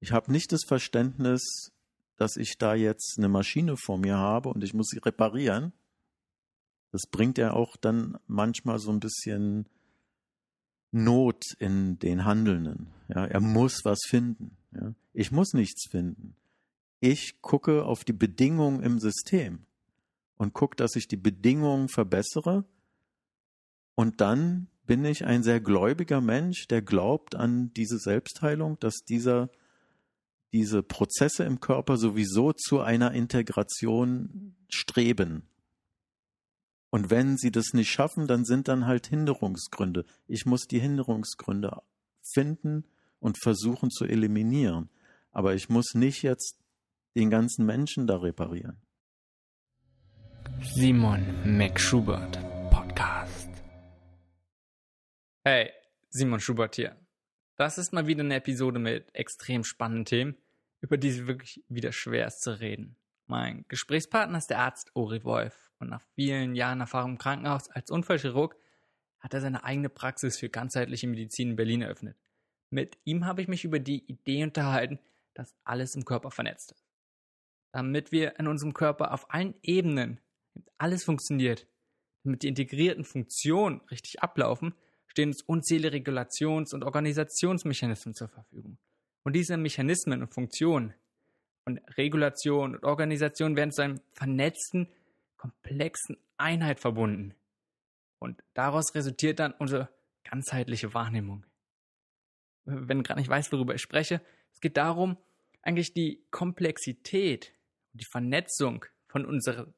[0.00, 1.72] Ich habe nicht das Verständnis,
[2.16, 5.72] dass ich da jetzt eine Maschine vor mir habe und ich muss sie reparieren.
[6.90, 9.68] Das bringt ja auch dann manchmal so ein bisschen
[10.90, 12.88] Not in den Handelnden.
[13.08, 14.56] Ja, er muss was finden.
[14.72, 14.94] Ja.
[15.12, 16.34] Ich muss nichts finden.
[17.00, 19.66] Ich gucke auf die Bedingungen im System
[20.36, 22.64] und gucke, dass ich die Bedingungen verbessere.
[23.94, 29.50] Und dann bin ich ein sehr gläubiger Mensch, der glaubt an diese Selbstheilung, dass dieser,
[30.52, 35.48] diese Prozesse im Körper sowieso zu einer Integration streben.
[36.90, 40.04] Und wenn sie das nicht schaffen, dann sind dann halt Hinderungsgründe.
[40.26, 41.82] Ich muss die Hinderungsgründe
[42.22, 42.84] finden
[43.20, 44.88] und versuchen zu eliminieren.
[45.30, 46.58] Aber ich muss nicht jetzt
[47.14, 48.80] den ganzen Menschen da reparieren.
[50.62, 52.38] Simon McSchubert
[52.70, 53.50] Podcast.
[55.44, 55.70] Hey,
[56.10, 56.96] Simon Schubert hier.
[57.58, 60.36] Das ist mal wieder eine Episode mit extrem spannenden Themen,
[60.80, 62.96] über die es wirklich wieder schwer ist zu reden.
[63.26, 67.90] Mein Gesprächspartner ist der Arzt Ori Wolf und nach vielen Jahren Erfahrung im Krankenhaus als
[67.90, 68.56] Unfallchirurg
[69.18, 72.16] hat er seine eigene Praxis für ganzheitliche Medizin in Berlin eröffnet.
[72.70, 75.00] Mit ihm habe ich mich über die Idee unterhalten,
[75.34, 76.86] dass alles im Körper vernetzt ist.
[77.72, 80.20] Damit wir in unserem Körper auf allen Ebenen
[80.78, 81.66] alles funktioniert,
[82.22, 84.76] damit die integrierten Funktionen richtig ablaufen,
[85.18, 88.78] stehen uns unzählige Regulations- und Organisationsmechanismen zur Verfügung.
[89.24, 90.94] Und diese Mechanismen und Funktionen
[91.64, 94.88] von Regulation und Organisation werden zu einem vernetzten,
[95.36, 97.34] komplexen Einheit verbunden.
[98.20, 99.88] Und daraus resultiert dann unsere
[100.22, 101.44] ganzheitliche Wahrnehmung.
[102.64, 104.20] Wenn gerade nicht weißt, worüber ich spreche,
[104.52, 105.16] es geht darum,
[105.62, 107.54] eigentlich die Komplexität
[107.92, 109.74] und die Vernetzung von unserem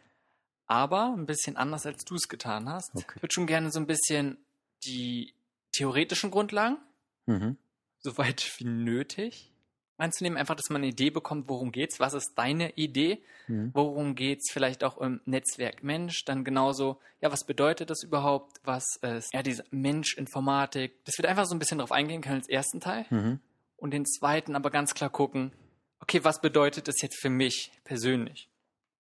[0.67, 2.95] aber ein bisschen anders, als du es getan hast.
[2.95, 3.13] Okay.
[3.17, 4.39] Ich würde schon gerne so ein bisschen
[4.85, 5.35] die
[5.73, 6.79] theoretischen Grundlagen,
[7.27, 7.57] mhm.
[7.99, 9.53] soweit wie nötig,
[9.99, 10.39] einzunehmen.
[10.39, 13.71] Einfach, dass man eine Idee bekommt, worum geht's, was ist deine Idee, mhm.
[13.75, 18.85] worum geht's vielleicht auch im Netzwerk Mensch, dann genauso, ja, was bedeutet das überhaupt, was
[19.03, 22.81] ist, ja, diese Mensch-Informatik, das wird einfach so ein bisschen drauf eingehen können als ersten
[22.81, 23.41] Teil mhm.
[23.77, 25.53] und den zweiten aber ganz klar gucken,
[26.01, 28.49] okay, was bedeutet das jetzt für mich persönlich?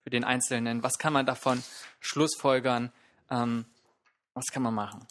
[0.06, 0.84] Für den Einzelnen?
[0.84, 1.60] Was kann man davon
[1.98, 2.92] schlussfolgern?
[3.28, 3.66] Ähm,
[4.34, 5.04] was kann man machen?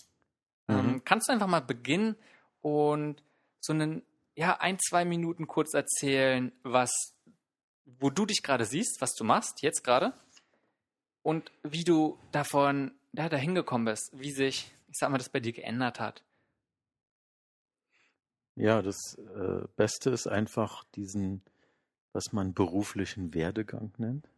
[0.67, 0.75] Mhm.
[0.75, 2.15] Ähm, kannst du einfach mal beginnen
[2.61, 3.21] und
[3.59, 4.03] so einen,
[4.37, 7.13] ja, ein, zwei Minuten kurz erzählen, was,
[7.83, 10.13] wo du dich gerade siehst, was du machst, jetzt gerade,
[11.23, 15.41] und wie du davon, ja, dahin gekommen bist, wie sich, ich sag mal, das bei
[15.41, 16.23] dir geändert hat.
[18.55, 21.41] Ja, das äh, Beste ist einfach diesen,
[22.13, 24.29] was man beruflichen Werdegang nennt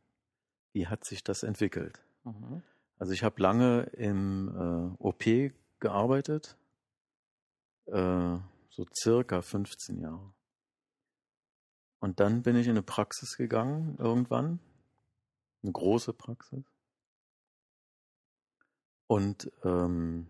[0.78, 2.00] wie hat sich das entwickelt?
[2.24, 2.62] Mhm.
[3.00, 5.24] Also ich habe lange im äh, OP
[5.80, 6.56] gearbeitet,
[7.88, 8.38] äh,
[8.70, 10.34] so circa 15 Jahre.
[12.00, 14.60] Und dann bin ich in eine Praxis gegangen, irgendwann,
[15.64, 16.64] eine große Praxis.
[19.08, 20.28] Und ähm,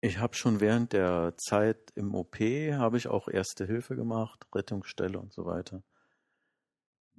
[0.00, 5.18] ich habe schon während der Zeit im OP, habe ich auch Erste Hilfe gemacht, Rettungsstelle
[5.18, 5.82] und so weiter.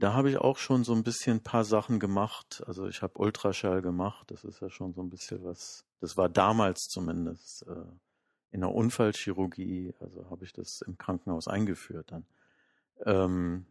[0.04, 2.62] Da habe ich auch schon so ein bisschen ein paar Sachen gemacht.
[2.68, 4.32] Also ich habe Ultraschall gemacht.
[4.32, 5.86] Das ist ja schon so ein bisschen was.
[6.02, 7.86] Das war damals zumindest äh,
[8.52, 12.26] in der Unfallchirurgie, also habe ich das im Krankenhaus eingeführt dann.
[13.06, 13.66] Ähm,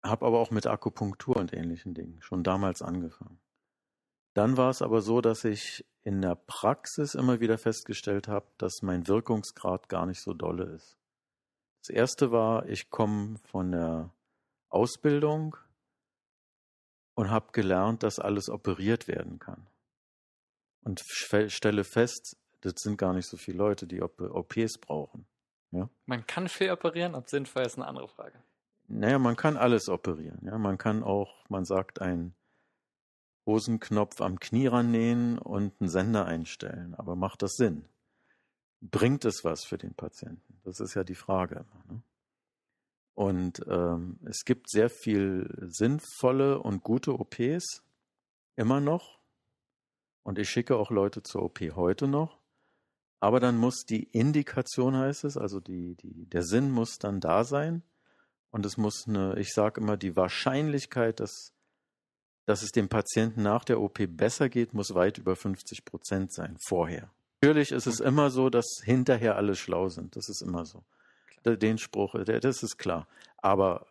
[0.00, 3.40] habe aber auch mit Akupunktur und ähnlichen Dingen schon damals angefangen.
[4.32, 8.80] Dann war es aber so, dass ich in der Praxis immer wieder festgestellt habe, dass
[8.80, 10.96] mein Wirkungsgrad gar nicht so dolle ist.
[11.80, 14.12] Das erste war, ich komme von der
[14.76, 15.56] Ausbildung
[17.14, 19.66] und habe gelernt, dass alles operiert werden kann.
[20.82, 25.26] Und stelle fest, das sind gar nicht so viele Leute, die OPs brauchen.
[25.72, 25.88] Ja?
[26.04, 28.38] Man kann viel operieren, ob sinnvoll ist eine andere Frage.
[28.88, 30.38] Naja, man kann alles operieren.
[30.42, 30.58] Ja?
[30.58, 32.34] Man kann auch, man sagt, einen
[33.46, 36.94] Hosenknopf am Knie rannähen und einen Sender einstellen.
[36.94, 37.84] Aber macht das Sinn?
[38.80, 40.60] Bringt es was für den Patienten?
[40.64, 41.64] Das ist ja die Frage.
[41.88, 42.02] Ne?
[43.16, 47.82] Und ähm, es gibt sehr viel sinnvolle und gute OPs,
[48.56, 49.18] immer noch.
[50.22, 52.38] Und ich schicke auch Leute zur OP heute noch.
[53.18, 57.44] Aber dann muss die Indikation, heißt es, also die, die, der Sinn muss dann da
[57.44, 57.82] sein.
[58.50, 61.54] Und es muss eine, ich sage immer, die Wahrscheinlichkeit, dass,
[62.44, 66.58] dass es dem Patienten nach der OP besser geht, muss weit über 50 Prozent sein,
[66.68, 67.10] vorher.
[67.40, 70.16] Natürlich ist es immer so, dass hinterher alle schlau sind.
[70.16, 70.84] Das ist immer so.
[71.46, 73.06] Den Spruch, das ist klar.
[73.38, 73.86] Aber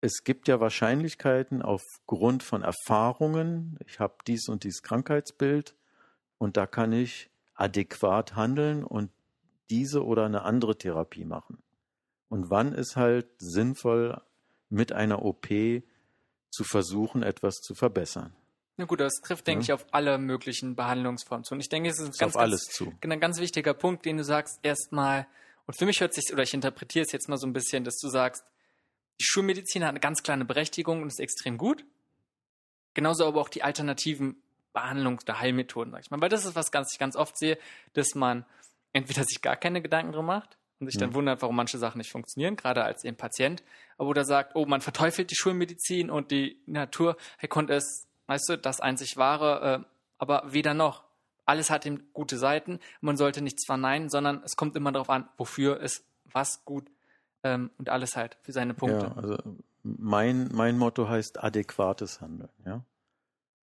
[0.00, 3.78] es gibt ja Wahrscheinlichkeiten aufgrund von Erfahrungen.
[3.86, 5.74] Ich habe dies und dies Krankheitsbild
[6.38, 9.10] und da kann ich adäquat handeln und
[9.68, 11.62] diese oder eine andere Therapie machen.
[12.28, 14.20] Und wann ist halt sinnvoll,
[14.68, 15.48] mit einer OP
[16.50, 18.32] zu versuchen, etwas zu verbessern.
[18.76, 19.64] Na gut, das trifft, denke ja.
[19.64, 21.54] ich, auf alle möglichen Behandlungsformen zu.
[21.54, 22.92] Und ich denke, es ist ein ganz, auf alles zu.
[23.02, 25.26] ein ganz wichtiger Punkt, den du sagst, erstmal,
[25.70, 27.96] und für mich hört sich, oder ich interpretiere es jetzt mal so ein bisschen, dass
[27.98, 28.42] du sagst,
[29.20, 31.84] die Schulmedizin hat eine ganz kleine Berechtigung und ist extrem gut.
[32.92, 34.42] Genauso aber auch die alternativen
[34.74, 36.20] Behandlungs- oder Heilmethoden, sag ich mal.
[36.20, 37.56] Weil das ist was ganz, ich ganz oft sehe,
[37.92, 38.44] dass man
[38.92, 41.14] entweder sich gar keine Gedanken drum macht und sich dann mhm.
[41.14, 43.62] wundert, warum manche Sachen nicht funktionieren, gerade als eben Patient,
[43.96, 48.48] aber oder sagt, oh, man verteufelt die Schulmedizin und die Natur, hey, konnte es, weißt
[48.48, 51.04] du, das einzig wahre, äh, aber weder noch.
[51.50, 52.78] Alles hat eben gute Seiten.
[53.00, 56.88] Man sollte nichts verneinen, sondern es kommt immer darauf an, wofür ist was gut
[57.42, 59.06] ähm, und alles halt für seine Punkte.
[59.06, 59.36] Ja, also
[59.82, 62.84] mein, mein Motto heißt adäquates Handeln, ja.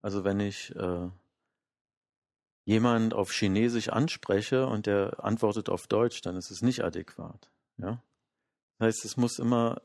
[0.03, 1.09] Also wenn ich äh,
[2.65, 7.49] jemand auf Chinesisch anspreche und der antwortet auf Deutsch, dann ist es nicht adäquat.
[7.79, 8.03] Ja?
[8.79, 9.81] Das heißt, es muss immer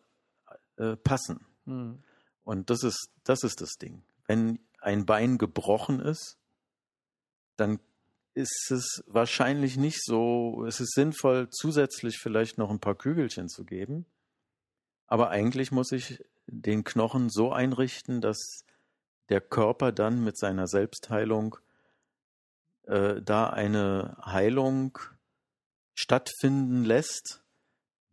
[0.78, 1.46] äh, passen.
[1.66, 2.02] Hm.
[2.44, 4.02] Und das ist, das ist das Ding.
[4.26, 6.40] Wenn ein Bein gebrochen ist,
[7.58, 7.80] dann
[8.34, 13.66] ist es wahrscheinlich nicht so, es ist sinnvoll, zusätzlich vielleicht noch ein paar Kügelchen zu
[13.66, 14.06] geben.
[15.08, 18.66] Aber eigentlich muss ich den Knochen so einrichten, dass
[19.30, 21.58] der Körper dann mit seiner Selbstheilung
[22.84, 24.98] äh, da eine Heilung
[25.94, 27.44] stattfinden lässt,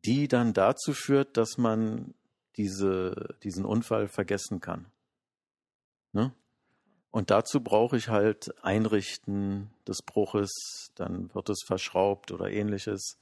[0.05, 2.15] die dann dazu führt, dass man
[2.57, 4.87] diese, diesen Unfall vergessen kann.
[6.13, 6.33] Ne?
[7.11, 10.51] Und dazu brauche ich halt Einrichten des Bruches,
[10.95, 13.17] dann wird es verschraubt oder ähnliches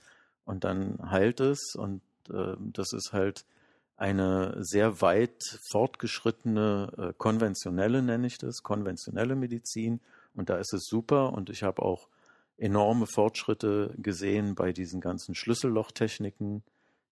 [0.45, 2.01] und dann heilt es und
[2.31, 3.45] äh, das ist halt
[3.97, 10.01] eine sehr weit fortgeschrittene äh, konventionelle, nenne ich das, konventionelle Medizin.
[10.35, 11.33] Und da ist es super.
[11.33, 12.09] Und ich habe auch
[12.59, 16.63] enorme Fortschritte gesehen bei diesen ganzen Schlüssellochtechniken.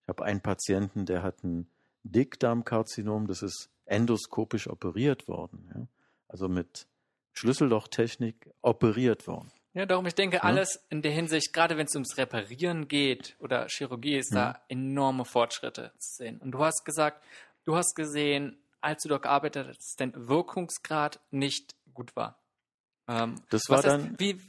[0.03, 1.67] Ich habe einen Patienten, der hat ein
[2.05, 5.71] Dickdarmkarzinom, das ist endoskopisch operiert worden.
[5.75, 5.87] Ja?
[6.35, 6.89] Also mit
[7.33, 9.53] Schlüssellochtechnik operiert worden.
[9.73, 13.69] Ja, darum, ich denke, alles in der Hinsicht, gerade wenn es ums Reparieren geht oder
[13.69, 14.55] Chirurgie, ist ja.
[14.55, 16.41] da enorme Fortschritte zu sehen.
[16.41, 17.23] Und du hast gesagt,
[17.63, 22.43] du hast gesehen, als du dort gearbeitet hast, dass dein Wirkungsgrad nicht gut war.
[23.07, 24.19] Ähm, das war heißt, dann.
[24.19, 24.41] Wie,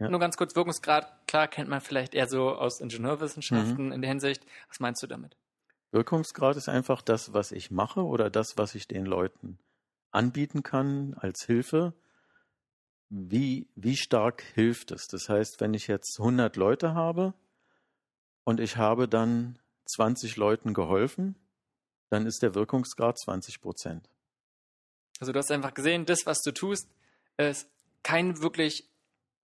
[0.00, 0.08] ja.
[0.08, 3.92] Nur ganz kurz, Wirkungsgrad, klar kennt man vielleicht eher so aus Ingenieurwissenschaften mhm.
[3.92, 4.44] in der Hinsicht.
[4.66, 5.36] Was meinst du damit?
[5.92, 9.60] Wirkungsgrad ist einfach das, was ich mache oder das, was ich den Leuten
[10.12, 11.94] anbieten kann als Hilfe
[13.14, 15.06] wie, wie stark hilft es?
[15.06, 17.34] Das heißt, wenn ich jetzt 100 Leute habe
[18.44, 21.36] und ich habe dann 20 Leuten geholfen,
[22.08, 24.08] dann ist der Wirkungsgrad 20 Prozent.
[25.20, 26.88] Also du hast einfach gesehen, das, was du tust,
[27.36, 27.68] ist
[28.02, 28.88] kein wirklich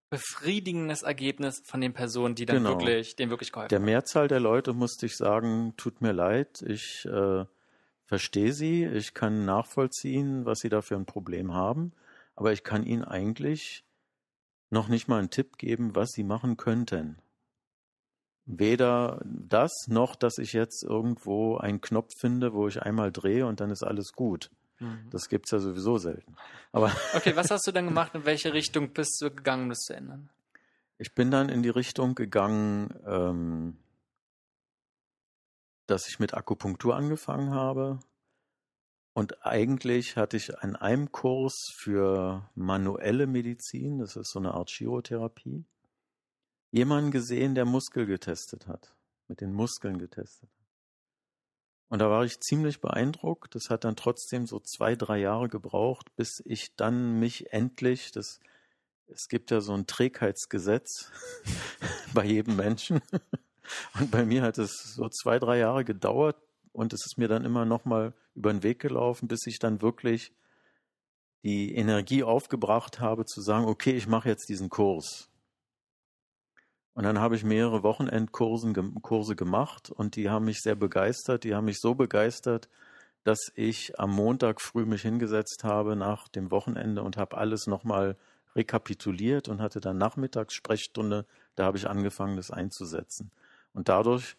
[0.08, 2.70] befriedigendes Ergebnis von den Personen, die dann genau.
[2.70, 3.70] wirklich, denen wirklich geholfen haben.
[3.70, 7.44] Der Mehrzahl der Leute musste ich sagen, tut mir leid, ich äh,
[8.08, 11.92] verstehe sie, ich kann nachvollziehen, was sie da für ein Problem haben
[12.38, 13.84] aber ich kann Ihnen eigentlich
[14.70, 17.18] noch nicht mal einen Tipp geben, was Sie machen könnten.
[18.44, 23.58] Weder das, noch dass ich jetzt irgendwo einen Knopf finde, wo ich einmal drehe und
[23.58, 24.52] dann ist alles gut.
[24.78, 25.08] Mhm.
[25.10, 26.36] Das gibt es ja sowieso selten.
[26.70, 28.14] Aber okay, was hast du dann gemacht?
[28.14, 30.30] In welche Richtung bist du gegangen, um das zu ändern?
[30.96, 33.78] Ich bin dann in die Richtung gegangen, ähm,
[35.88, 37.99] dass ich mit Akupunktur angefangen habe.
[39.14, 44.71] Und eigentlich hatte ich an einem Kurs für manuelle Medizin, das ist so eine Art
[44.71, 45.64] Chirotherapie,
[46.71, 48.95] jemanden gesehen, der Muskel getestet hat,
[49.26, 50.50] mit den Muskeln getestet.
[51.88, 53.54] Und da war ich ziemlich beeindruckt.
[53.54, 58.40] Das hat dann trotzdem so zwei, drei Jahre gebraucht, bis ich dann mich endlich, das,
[59.07, 61.11] es gibt ja so ein Trägheitsgesetz
[62.14, 63.00] bei jedem Menschen.
[63.98, 66.37] Und bei mir hat es so zwei, drei Jahre gedauert
[66.72, 70.32] und es ist mir dann immer nochmal über den Weg gelaufen, bis ich dann wirklich
[71.42, 75.28] die Energie aufgebracht habe, zu sagen, okay, ich mache jetzt diesen Kurs.
[76.94, 78.72] Und dann habe ich mehrere Wochenendkurse
[79.02, 81.44] Kurse gemacht und die haben mich sehr begeistert.
[81.44, 82.68] Die haben mich so begeistert,
[83.22, 88.16] dass ich am Montag früh mich hingesetzt habe nach dem Wochenende und habe alles nochmal
[88.56, 91.25] rekapituliert und hatte dann Nachmittagssprechstunde.
[91.54, 93.30] Da habe ich angefangen, das einzusetzen.
[93.72, 94.37] Und dadurch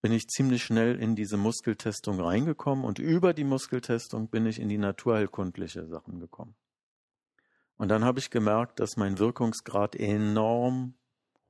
[0.00, 4.68] bin ich ziemlich schnell in diese Muskeltestung reingekommen und über die Muskeltestung bin ich in
[4.68, 6.54] die naturheilkundliche Sachen gekommen.
[7.76, 10.94] Und dann habe ich gemerkt, dass mein Wirkungsgrad enorm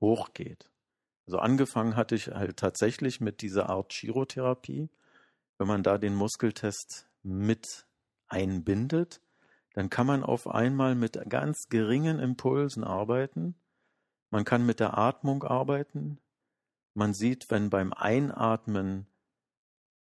[0.01, 0.71] hochgeht.
[1.27, 4.89] Also angefangen hatte ich halt tatsächlich mit dieser Art Chirotherapie.
[5.59, 7.87] Wenn man da den Muskeltest mit
[8.29, 9.21] einbindet,
[9.75, 13.55] dann kann man auf einmal mit ganz geringen Impulsen arbeiten.
[14.31, 16.19] Man kann mit der Atmung arbeiten.
[16.99, 19.07] Man sieht, wenn beim Einatmen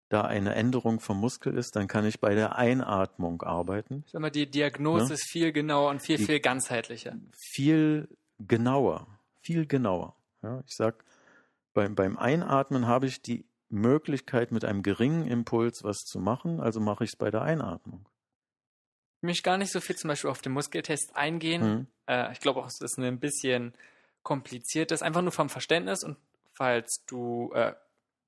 [0.08, 4.02] da eine Änderung vom Muskel ist, dann kann ich bei der Einatmung arbeiten.
[4.06, 5.14] Ich sag mal, die Diagnose ja?
[5.14, 7.16] ist viel genauer und viel, die viel ganzheitlicher.
[7.32, 8.08] Viel
[8.38, 9.06] genauer
[9.42, 10.16] viel genauer.
[10.42, 11.04] Ja, ich sag,
[11.75, 16.80] beim, beim Einatmen habe ich die Möglichkeit, mit einem geringen Impuls was zu machen, also
[16.80, 18.06] mache ich es bei der Einatmung.
[19.20, 21.62] Ich möchte gar nicht so viel zum Beispiel auf den Muskeltest eingehen.
[21.62, 21.87] Hm.
[22.06, 23.75] Äh, ich glaube auch, es ist ein bisschen
[24.22, 24.90] kompliziert.
[24.90, 26.16] Das ist einfach nur vom Verständnis und
[26.52, 27.75] falls du, äh,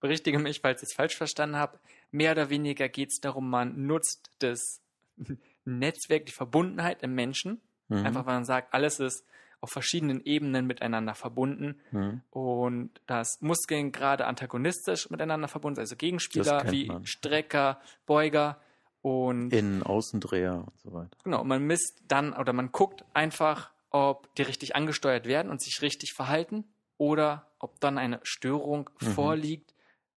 [0.00, 1.78] berichtige mich, falls ich es falsch verstanden habe,
[2.10, 4.80] mehr oder weniger geht es darum, man nutzt das
[5.64, 7.60] Netzwerk, die Verbundenheit im Menschen.
[7.88, 8.06] Mhm.
[8.06, 9.24] Einfach weil man sagt, alles ist
[9.60, 12.20] auf verschiedenen Ebenen miteinander verbunden mhm.
[12.30, 17.06] und dass Muskeln gerade antagonistisch miteinander verbunden also Gegenspieler wie man.
[17.06, 18.60] Strecker, Beuger
[19.00, 21.16] und Innen, Außendreher und so weiter.
[21.24, 25.80] Genau, man misst dann oder man guckt einfach, ob die richtig angesteuert werden und sich
[25.80, 26.64] richtig verhalten
[26.98, 29.06] oder ob dann eine Störung mhm.
[29.06, 29.74] vorliegt,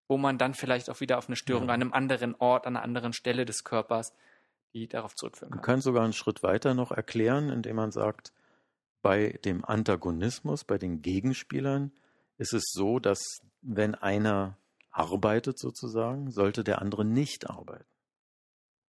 [0.09, 1.75] wo man dann vielleicht auch wieder auf eine Störung ja.
[1.75, 4.13] an einem anderen Ort, an einer anderen Stelle des Körpers,
[4.73, 5.59] die darauf zurückführen kann.
[5.59, 8.33] Man kann sogar einen Schritt weiter noch erklären, indem man sagt,
[9.03, 11.93] bei dem Antagonismus, bei den Gegenspielern,
[12.39, 13.23] ist es so, dass
[13.61, 14.57] wenn einer
[14.91, 17.85] arbeitet sozusagen, sollte der andere nicht arbeiten.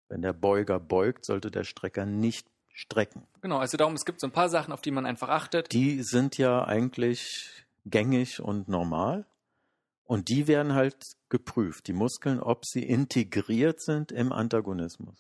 [0.08, 3.28] Wenn der Beuger beugt, sollte der Strecker nicht strecken.
[3.42, 5.72] Genau, also darum, es gibt so ein paar Sachen, auf die man einfach achtet.
[5.72, 9.26] Die sind ja eigentlich gängig und normal.
[10.04, 10.98] Und die werden halt
[11.30, 15.16] geprüft, die Muskeln, ob sie integriert sind im Antagonismus.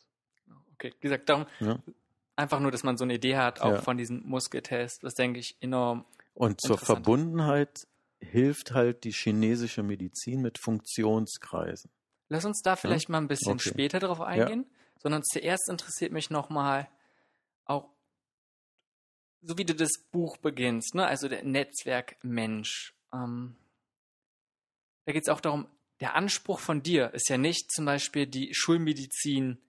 [0.73, 1.79] Okay, wie gesagt, darum, ja
[2.35, 3.81] einfach nur, dass man so eine Idee hat, auch ja.
[3.81, 6.05] von diesem Muskeltest, das denke ich enorm.
[6.33, 7.87] Und zur Verbundenheit
[8.19, 11.91] hilft halt die chinesische Medizin mit Funktionskreisen.
[12.27, 13.13] Lass uns da vielleicht ja?
[13.13, 13.69] mal ein bisschen okay.
[13.69, 14.65] später darauf eingehen,
[14.97, 16.89] sondern zuerst interessiert mich nochmal
[17.65, 17.89] auch,
[19.45, 21.05] so wie du das Buch beginnst, ne?
[21.05, 22.93] also der Netzwerkmensch.
[23.13, 23.55] Ähm,
[25.05, 25.67] da geht es auch darum,
[25.99, 29.59] der Anspruch von dir ist ja nicht zum Beispiel die Schulmedizin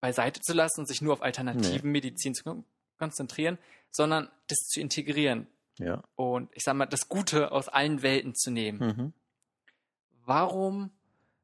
[0.00, 2.00] beiseite zu lassen und sich nur auf alternativen nee.
[2.00, 2.64] Medizin zu
[2.98, 3.58] konzentrieren,
[3.90, 5.46] sondern das zu integrieren.
[5.78, 6.02] Ja.
[6.16, 8.78] Und ich sag mal, das Gute aus allen Welten zu nehmen.
[8.78, 9.12] Mhm.
[10.26, 10.90] Warum,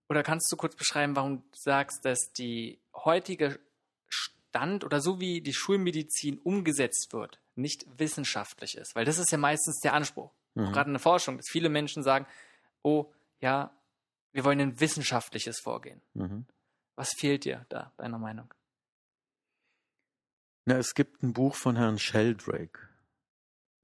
[0.09, 3.59] oder kannst du kurz beschreiben, warum du sagst, dass die heutige
[4.09, 8.95] Stand oder so wie die Schulmedizin umgesetzt wird, nicht wissenschaftlich ist?
[8.95, 10.33] Weil das ist ja meistens der Anspruch.
[10.55, 10.73] Mhm.
[10.73, 12.27] Gerade in der Forschung, dass viele Menschen sagen,
[12.83, 13.73] oh, ja,
[14.33, 16.01] wir wollen ein wissenschaftliches Vorgehen.
[16.15, 16.47] Mhm.
[16.97, 18.53] Was fehlt dir da, deiner Meinung?
[20.67, 22.91] Na, es gibt ein Buch von Herrn Sheldrake.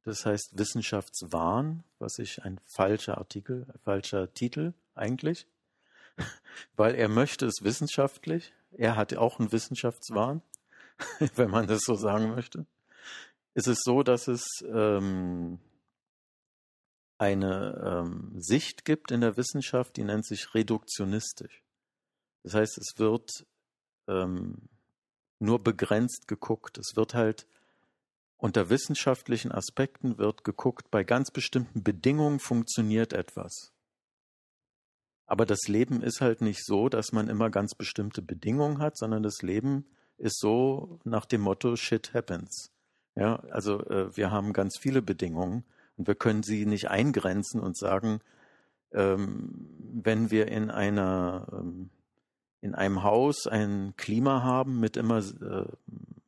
[0.05, 5.49] Das heißt Wissenschaftswahn, was ich ein falscher Artikel, ein falscher Titel eigentlich,
[6.77, 8.53] weil er möchte es wissenschaftlich.
[8.71, 10.43] Er hat auch einen Wissenschaftswahn,
[11.35, 12.67] wenn man das so sagen möchte.
[13.57, 15.59] Es ist so, dass es ähm,
[17.17, 21.63] eine ähm, Sicht gibt in der Wissenschaft, die nennt sich reduktionistisch.
[22.43, 23.47] Das heißt, es wird
[24.09, 24.69] ähm,
[25.39, 26.77] nur begrenzt geguckt.
[26.77, 27.47] Es wird halt
[28.37, 33.73] unter wissenschaftlichen Aspekten wird geguckt, bei ganz bestimmten Bedingungen funktioniert etwas.
[35.25, 39.23] Aber das Leben ist halt nicht so, dass man immer ganz bestimmte Bedingungen hat, sondern
[39.23, 39.87] das Leben
[40.19, 42.76] ist so nach dem Motto Shit happens.
[43.17, 45.65] Ja, also äh, wir haben ganz viele Bedingungen
[45.97, 48.21] Und wir können sie nicht eingrenzen und sagen,
[48.93, 49.67] ähm,
[50.03, 51.91] wenn wir in einer ähm,
[52.61, 55.67] in einem Haus ein Klima haben mit immer äh,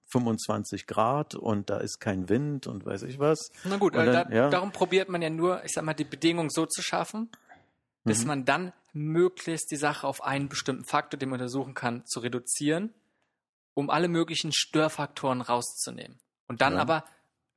[0.06, 3.50] 25 Grad und da ist kein Wind und weiß ich was.
[3.64, 4.48] Na gut, äh, dann, da, ja.
[4.48, 7.30] darum probiert man ja nur, ich sag mal, die Bedingungen so zu schaffen,
[8.04, 8.26] dass Mhm.
[8.26, 12.94] man dann möglichst die Sache auf einen bestimmten Faktor, den man untersuchen kann, zu reduzieren,
[13.74, 16.18] um alle möglichen Störfaktoren rauszunehmen.
[16.48, 16.80] Und dann Ja.
[16.80, 17.04] aber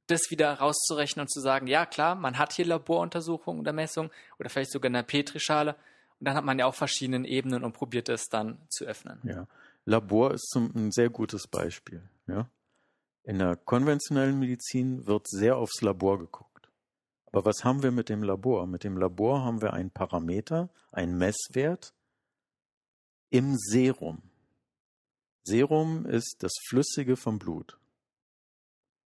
[0.08, 4.50] das wieder rauszurechnen und zu sagen, ja klar, man hat hier Laboruntersuchungen oder Messungen oder
[4.50, 5.76] vielleicht sogar in einer Petrischale.
[6.20, 9.20] Und dann hat man ja auch verschiedene Ebenen und probiert es dann zu öffnen.
[9.24, 9.48] Ja.
[9.86, 12.08] Labor ist zum, ein sehr gutes Beispiel.
[12.28, 12.48] Ja.
[13.24, 16.70] In der konventionellen Medizin wird sehr aufs Labor geguckt.
[17.28, 18.68] Aber was haben wir mit dem Labor?
[18.68, 21.94] Mit dem Labor haben wir einen Parameter, einen Messwert
[23.30, 24.22] im Serum.
[25.44, 27.80] Serum ist das Flüssige vom Blut.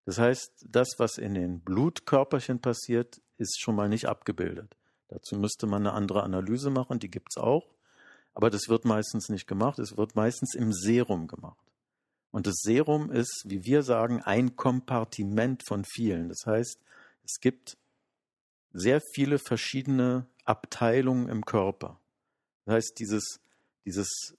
[0.05, 4.77] Das heißt, das, was in den Blutkörperchen passiert, ist schon mal nicht abgebildet.
[5.09, 7.75] Dazu müsste man eine andere Analyse machen, die gibt's auch.
[8.35, 9.79] Aber das wird meistens nicht gemacht.
[9.79, 11.65] Es wird meistens im Serum gemacht.
[12.33, 16.29] Und das Serum ist, wie wir sagen, ein Kompartiment von vielen.
[16.29, 16.81] Das heißt,
[17.25, 17.79] es gibt
[18.73, 22.01] sehr viele verschiedene Abteilungen im Körper.
[22.65, 23.39] Das heißt, dieses,
[23.85, 24.35] dieses,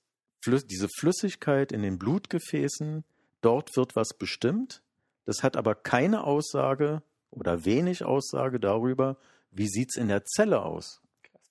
[0.45, 3.05] diese Flüssigkeit in den Blutgefäßen,
[3.39, 4.83] dort wird was bestimmt.
[5.25, 7.01] Das hat aber keine Aussage
[7.31, 9.17] oder wenig Aussage darüber,
[9.51, 11.01] wie sieht's in der Zelle aus.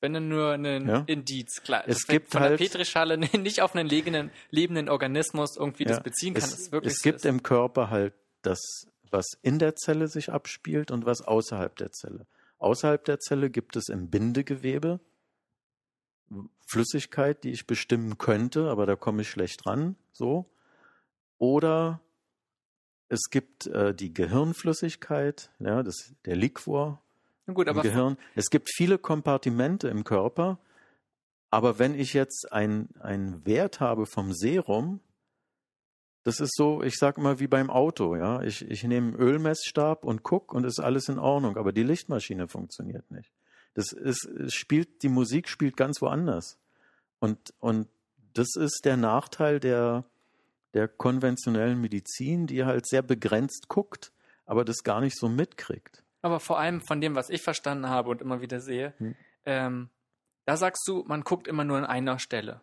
[0.00, 1.02] Wenn nur ein Ja.
[1.06, 1.82] Indiz, klar.
[1.86, 6.02] Es gibt von halt- der Petrischale nicht auf einen lebenden, lebenden Organismus irgendwie das Ja,
[6.02, 6.42] beziehen kann.
[6.44, 8.12] es, das es gibt so im Körper halt
[8.42, 8.60] das,
[9.10, 12.26] was in der Zelle sich abspielt und was außerhalb der Zelle.
[12.58, 15.00] Außerhalb der Zelle gibt es im Bindegewebe
[16.66, 20.50] Flüssigkeit, die ich bestimmen könnte, aber da komme ich schlecht ran, so.
[21.38, 22.00] Oder
[23.08, 27.00] es gibt äh, die Gehirnflüssigkeit, ja, das, der Liquor
[27.52, 28.16] gut, im Gehirn.
[28.34, 30.58] Es gibt viele Kompartimente im Körper,
[31.50, 35.00] aber wenn ich jetzt ein- einen Wert habe vom Serum,
[36.24, 38.40] das ist so, ich sag mal wie beim Auto, ja.
[38.42, 42.48] Ich, ich nehme einen Ölmessstab und guck und ist alles in Ordnung, aber die Lichtmaschine
[42.48, 43.30] funktioniert nicht.
[43.74, 46.58] Das ist, es spielt, die Musik spielt ganz woanders.
[47.18, 47.88] Und, und
[48.32, 50.04] das ist der Nachteil der,
[50.74, 54.12] der konventionellen Medizin, die halt sehr begrenzt guckt,
[54.44, 56.02] aber das gar nicht so mitkriegt.
[56.22, 59.14] Aber vor allem von dem, was ich verstanden habe und immer wieder sehe, Hm.
[59.46, 59.88] ähm,
[60.46, 62.60] da sagst du, man guckt immer nur an einer Stelle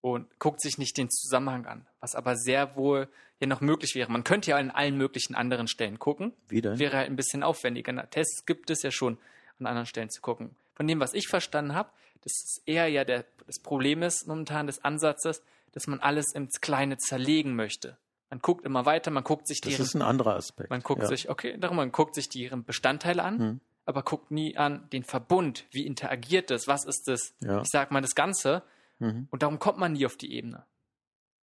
[0.00, 3.08] und guckt sich nicht den Zusammenhang an, was aber sehr wohl
[3.40, 4.10] ja noch möglich wäre.
[4.12, 6.78] Man könnte ja an allen möglichen anderen Stellen gucken, Wie denn?
[6.78, 7.92] wäre halt ein bisschen aufwendiger.
[7.92, 9.18] Na, Tests gibt es ja schon,
[9.58, 10.54] an anderen Stellen zu gucken.
[10.74, 11.90] Von dem, was ich verstanden habe,
[12.22, 15.42] das ist eher ja der, das Problem ist momentan des Ansatzes,
[15.76, 17.98] dass man alles ins Kleine zerlegen möchte.
[18.30, 20.70] Man guckt immer weiter, man guckt sich Das deren ist ein anderer Aspekt.
[20.70, 21.06] man guckt ja.
[21.08, 23.60] sich, okay, darum, man guckt sich deren Bestandteile an, Hm.
[23.84, 25.66] aber guckt nie an den Verbund.
[25.70, 26.66] Wie interagiert das?
[26.66, 27.34] Was ist das?
[27.40, 27.60] Ja.
[27.60, 28.62] Ich sag mal das Ganze.
[29.00, 29.28] Mhm.
[29.30, 30.64] Und darum kommt man nie auf die Ebene.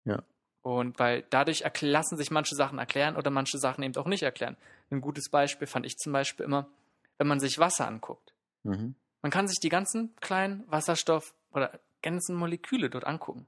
[0.06, 0.24] Ja.
[0.62, 4.56] Und weil dadurch lassen sich manche Sachen erklären oder manche Sachen eben auch nicht erklären.
[4.92, 6.70] Ein gutes Beispiel fand ich zum Beispiel immer,
[7.18, 8.34] wenn man sich Wasser anguckt.
[8.64, 8.96] Mhm.
[9.22, 13.46] Man kann sich die ganzen kleinen Wasserstoff- oder ganzen Moleküle dort angucken.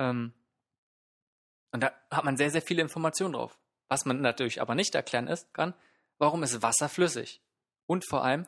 [0.00, 0.32] Ähm,
[1.72, 3.58] und da hat man sehr, sehr viele Informationen drauf.
[3.88, 5.74] Was man natürlich aber nicht erklären ist, kann,
[6.18, 7.40] warum ist Wasser flüssig?
[7.86, 8.46] Und vor allem,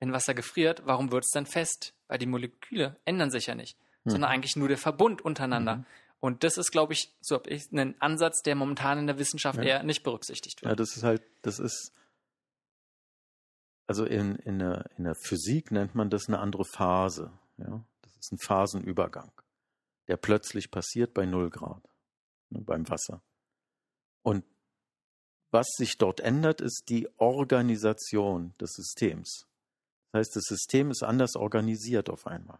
[0.00, 1.94] wenn Wasser gefriert, warum wird es dann fest?
[2.08, 5.76] Weil die Moleküle ändern sich ja nicht, sondern eigentlich nur der Verbund untereinander.
[5.76, 5.86] Mhm.
[6.20, 9.58] Und das ist, glaube ich, so habe ich einen Ansatz, der momentan in der Wissenschaft
[9.58, 9.64] Ja.
[9.64, 10.80] eher nicht berücksichtigt Ja, wird.
[10.80, 11.92] das ist halt, das ist,
[13.86, 17.32] also in, in, der, in der Physik nennt man das eine andere Phase.
[17.58, 17.84] Ja?
[18.02, 19.32] Das ist ein Phasenübergang,
[20.12, 21.88] der plötzlich passiert bei 0 Grad
[22.50, 23.22] ne, beim Wasser.
[24.20, 24.44] Und
[25.50, 29.46] was sich dort ändert, ist die Organisation des Systems.
[30.10, 32.58] Das heißt, das System ist anders organisiert auf einmal.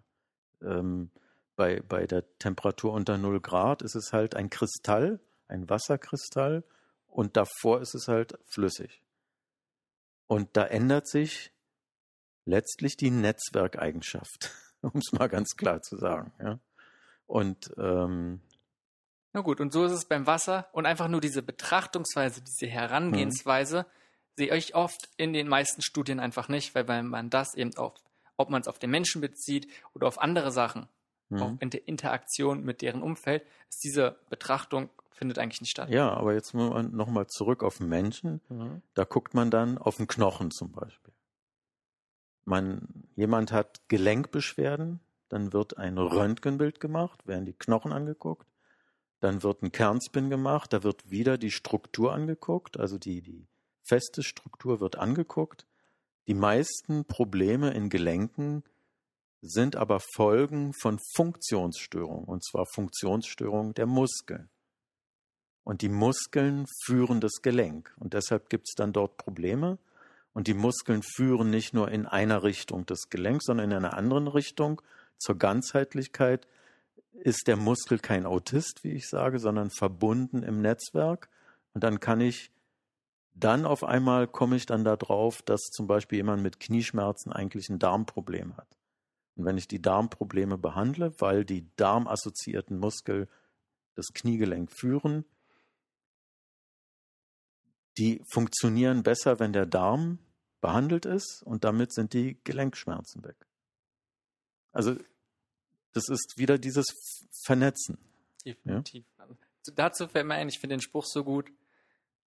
[0.62, 1.11] Ähm,
[1.55, 6.65] bei, bei der Temperatur unter 0 Grad ist es halt ein Kristall, ein Wasserkristall,
[7.07, 9.05] und davor ist es halt flüssig.
[10.27, 11.53] Und da ändert sich
[12.47, 16.33] letztlich die Netzwerkeigenschaft, um es mal ganz klar zu sagen.
[16.38, 16.59] Ja?
[17.33, 18.42] Und ähm,
[19.33, 23.87] Na gut, und so ist es beim Wasser und einfach nur diese Betrachtungsweise, diese Herangehensweise,
[24.37, 27.95] sehe ich oft in den meisten Studien einfach nicht, weil man das eben auf,
[28.37, 30.88] ob man es auf den Menschen bezieht oder auf andere Sachen,
[31.33, 31.57] auch mhm.
[31.61, 35.88] in der Interaktion mit deren Umfeld, ist diese Betrachtung findet eigentlich nicht statt.
[35.88, 38.42] ja, aber jetzt nochmal zurück auf den Menschen.
[38.51, 38.83] Mhm.
[38.92, 41.14] Da guckt man dann auf den Knochen zum Beispiel.
[42.45, 45.01] Man, jemand hat Gelenkbeschwerden,
[45.33, 48.47] dann wird ein Röntgenbild gemacht, werden die Knochen angeguckt,
[49.21, 53.47] dann wird ein Kernspin gemacht, da wird wieder die Struktur angeguckt, also die, die
[53.83, 55.66] feste Struktur wird angeguckt,
[56.29, 58.62] Die meisten Probleme in Gelenken
[59.40, 64.49] sind aber Folgen von Funktionsstörungen, und zwar Funktionsstörungen der Muskeln.
[65.64, 67.92] Und die Muskeln führen das Gelenk.
[67.99, 69.79] Und deshalb gibt es dann dort Probleme.
[70.33, 74.29] Und die Muskeln führen nicht nur in einer Richtung das Gelenk, sondern in einer anderen
[74.29, 74.81] Richtung.
[75.23, 76.49] Zur Ganzheitlichkeit
[77.13, 81.29] ist der Muskel kein Autist, wie ich sage, sondern verbunden im Netzwerk.
[81.75, 82.51] Und dann kann ich,
[83.33, 87.79] dann auf einmal komme ich dann darauf, dass zum Beispiel jemand mit Knieschmerzen eigentlich ein
[87.79, 88.77] Darmproblem hat.
[89.37, 93.29] Und wenn ich die Darmprobleme behandle, weil die darmassoziierten Muskel
[93.95, 95.25] das Kniegelenk führen,
[97.97, 100.19] die funktionieren besser, wenn der Darm
[100.61, 103.37] behandelt ist und damit sind die Gelenkschmerzen weg.
[104.73, 104.97] Also
[105.93, 106.87] das ist wieder dieses
[107.45, 107.99] Vernetzen.
[108.45, 109.05] Definitiv.
[109.19, 109.27] Ja?
[109.75, 111.53] Dazu fällt mir ein, ich finde den Spruch so gut,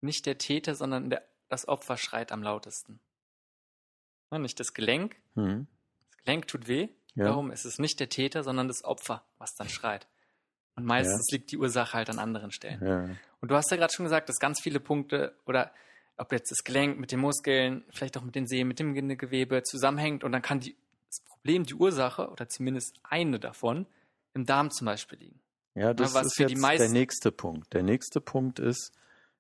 [0.02, 3.00] nicht der Täter, sondern der, das Opfer schreit am lautesten.
[4.32, 5.18] Ja, nicht das Gelenk.
[5.36, 5.68] Mhm.
[6.08, 6.90] Das Gelenk tut weh.
[7.16, 7.26] Ja.
[7.26, 10.08] Darum ist es nicht der Täter, sondern das Opfer, was dann schreit.
[10.76, 11.38] Und meistens ja.
[11.38, 12.86] liegt die Ursache halt an anderen Stellen.
[12.86, 13.10] Ja.
[13.40, 15.74] Und du hast ja gerade schon gesagt, dass ganz viele Punkte oder
[16.18, 19.64] ob jetzt das Gelenk mit den Muskeln, vielleicht auch mit den Sehnen, mit dem Gewebe
[19.64, 20.76] zusammenhängt und dann kann die,
[21.46, 23.86] Problem, die Ursache oder zumindest eine davon
[24.34, 25.40] im Darm zum Beispiel liegen.
[25.76, 27.72] Ja, das ja, ist jetzt der nächste Punkt.
[27.72, 28.92] Der nächste Punkt ist,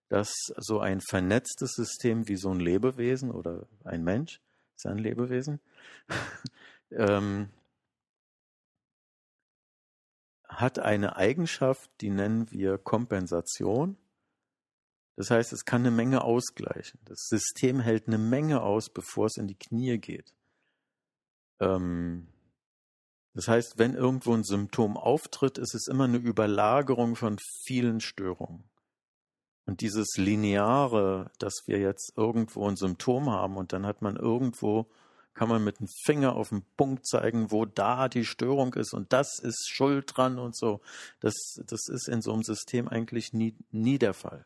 [0.09, 4.39] dass so ein vernetztes System wie so ein Lebewesen oder ein Mensch,
[4.75, 5.59] ist ja ein Lebewesen,
[6.91, 7.49] ähm,
[10.47, 13.97] hat eine Eigenschaft, die nennen wir Kompensation.
[15.15, 16.99] Das heißt, es kann eine Menge ausgleichen.
[17.05, 20.35] Das System hält eine Menge aus, bevor es in die Knie geht.
[21.59, 22.27] Ähm,
[23.33, 28.63] das heißt, wenn irgendwo ein Symptom auftritt, ist es immer eine Überlagerung von vielen Störungen.
[29.65, 34.87] Und dieses Lineare, dass wir jetzt irgendwo ein Symptom haben und dann hat man irgendwo
[35.35, 39.13] kann man mit dem Finger auf den Punkt zeigen, wo da die Störung ist und
[39.13, 40.81] das ist schuld dran und so.
[41.19, 41.33] Das,
[41.67, 44.45] das ist in so einem System eigentlich nie, nie der Fall.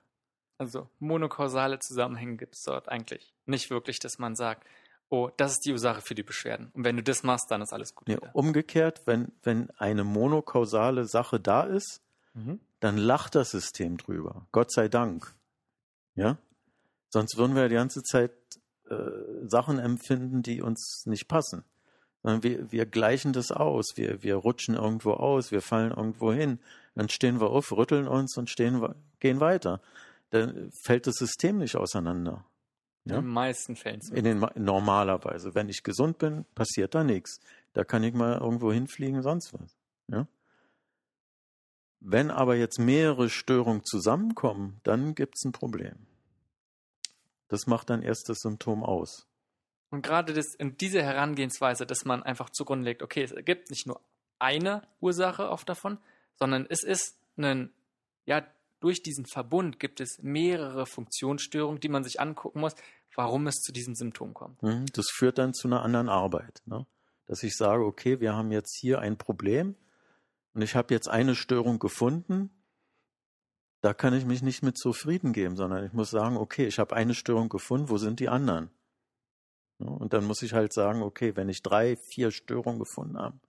[0.57, 4.67] Also monokausale Zusammenhänge gibt es dort eigentlich nicht wirklich, dass man sagt,
[5.09, 6.71] oh, das ist die Ursache für die Beschwerden.
[6.73, 8.07] Und wenn du das machst, dann ist alles gut.
[8.07, 12.01] Nee, umgekehrt, wenn, wenn eine monokausale Sache da ist,
[12.33, 12.59] mhm.
[12.79, 14.47] dann lacht das System drüber.
[14.51, 15.33] Gott sei Dank.
[16.15, 16.37] Ja?
[17.09, 18.31] Sonst würden wir die ganze Zeit
[18.89, 18.95] äh,
[19.47, 21.63] Sachen empfinden, die uns nicht passen.
[22.21, 26.59] Wir, wir gleichen das aus, wir, wir rutschen irgendwo aus, wir fallen irgendwo hin,
[26.93, 28.85] dann stehen wir auf, rütteln uns und stehen,
[29.21, 29.81] gehen weiter.
[30.31, 32.43] Dann fällt das System nicht auseinander.
[33.09, 33.17] Ja?
[33.17, 34.01] In den meisten Fällen.
[34.13, 35.55] In den, normalerweise.
[35.55, 37.39] Wenn ich gesund bin, passiert da nichts.
[37.73, 39.77] Da kann ich mal irgendwo hinfliegen, sonst was.
[40.07, 40.27] Ja?
[41.99, 46.07] Wenn aber jetzt mehrere Störungen zusammenkommen, dann gibt es ein Problem.
[47.49, 49.27] Das macht dann erst das Symptom aus.
[49.89, 53.87] Und gerade das, in dieser Herangehensweise, dass man einfach zugrunde legt, okay, es gibt nicht
[53.87, 53.99] nur
[54.37, 55.97] eine Ursache oft davon,
[56.35, 57.71] sondern es ist ein,
[58.25, 58.45] ja,
[58.79, 62.75] durch diesen Verbund gibt es mehrere Funktionsstörungen, die man sich angucken muss,
[63.15, 64.61] warum es zu diesem Symptom kommt.
[64.63, 66.61] Mhm, das führt dann zu einer anderen Arbeit.
[66.65, 66.85] Ne?
[67.25, 69.75] Dass ich sage, okay, wir haben jetzt hier ein Problem
[70.53, 72.49] und ich habe jetzt eine Störung gefunden
[73.81, 76.95] da kann ich mich nicht mit zufrieden geben, sondern ich muss sagen, okay, ich habe
[76.95, 78.69] eine Störung gefunden, wo sind die anderen?
[79.77, 83.39] Und dann muss ich halt sagen, okay, wenn ich drei, vier Störungen gefunden habe,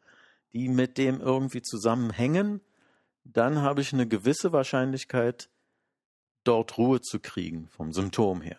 [0.53, 2.61] die mit dem irgendwie zusammenhängen,
[3.25, 5.51] dann habe ich eine gewisse Wahrscheinlichkeit,
[6.45, 8.59] dort Ruhe zu kriegen vom Symptom her.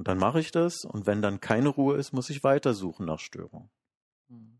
[0.00, 3.18] Und dann mache ich das und wenn dann keine Ruhe ist, muss ich weitersuchen nach
[3.18, 3.68] Störungen.
[4.28, 4.58] Mhm.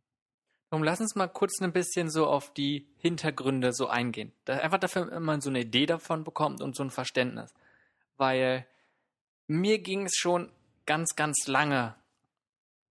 [0.68, 4.34] Darum lass uns mal kurz ein bisschen so auf die Hintergründe so eingehen.
[4.44, 7.54] Da einfach dafür man so eine Idee davon bekommt und so ein Verständnis.
[8.18, 8.66] Weil
[9.46, 10.52] mir ging es schon
[10.84, 11.94] ganz, ganz lange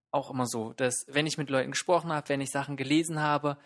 [0.09, 3.59] auch immer so, dass wenn ich mit Leuten gesprochen habe, wenn ich Sachen gelesen habe,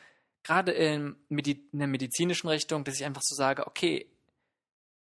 [0.43, 4.11] gerade in, Medi in der medizinischen Richtung, dass ich einfach so sage, okay,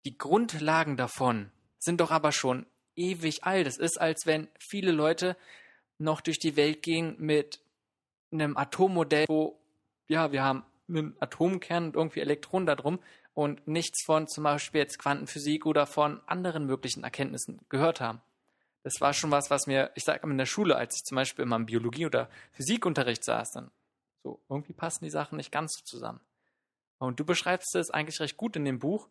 [0.07, 2.65] die Grundlagen davon sind doch aber schon
[2.97, 3.67] ewig alt.
[3.67, 5.37] Es ist, als wenn viele Leute
[5.99, 7.61] noch durch die Welt gehen mit
[8.33, 9.59] einem Atommodell, wo,
[10.09, 12.99] ja, wir haben einen Atomkern und irgendwie Elektronen da drum
[13.35, 18.21] und nichts von zum Beispiel jetzt Quantenphysik oder von anderen möglichen Erkenntnissen gehört haben.
[18.83, 21.43] Das war schon was, was mir, ich sage in der Schule, als ich zum Beispiel
[21.43, 23.71] immer im Biologie- oder Physikunterricht saß, dann
[24.23, 26.21] so, irgendwie passen die Sachen nicht ganz so zusammen.
[26.99, 29.09] Und du beschreibst es eigentlich recht gut in dem Buch,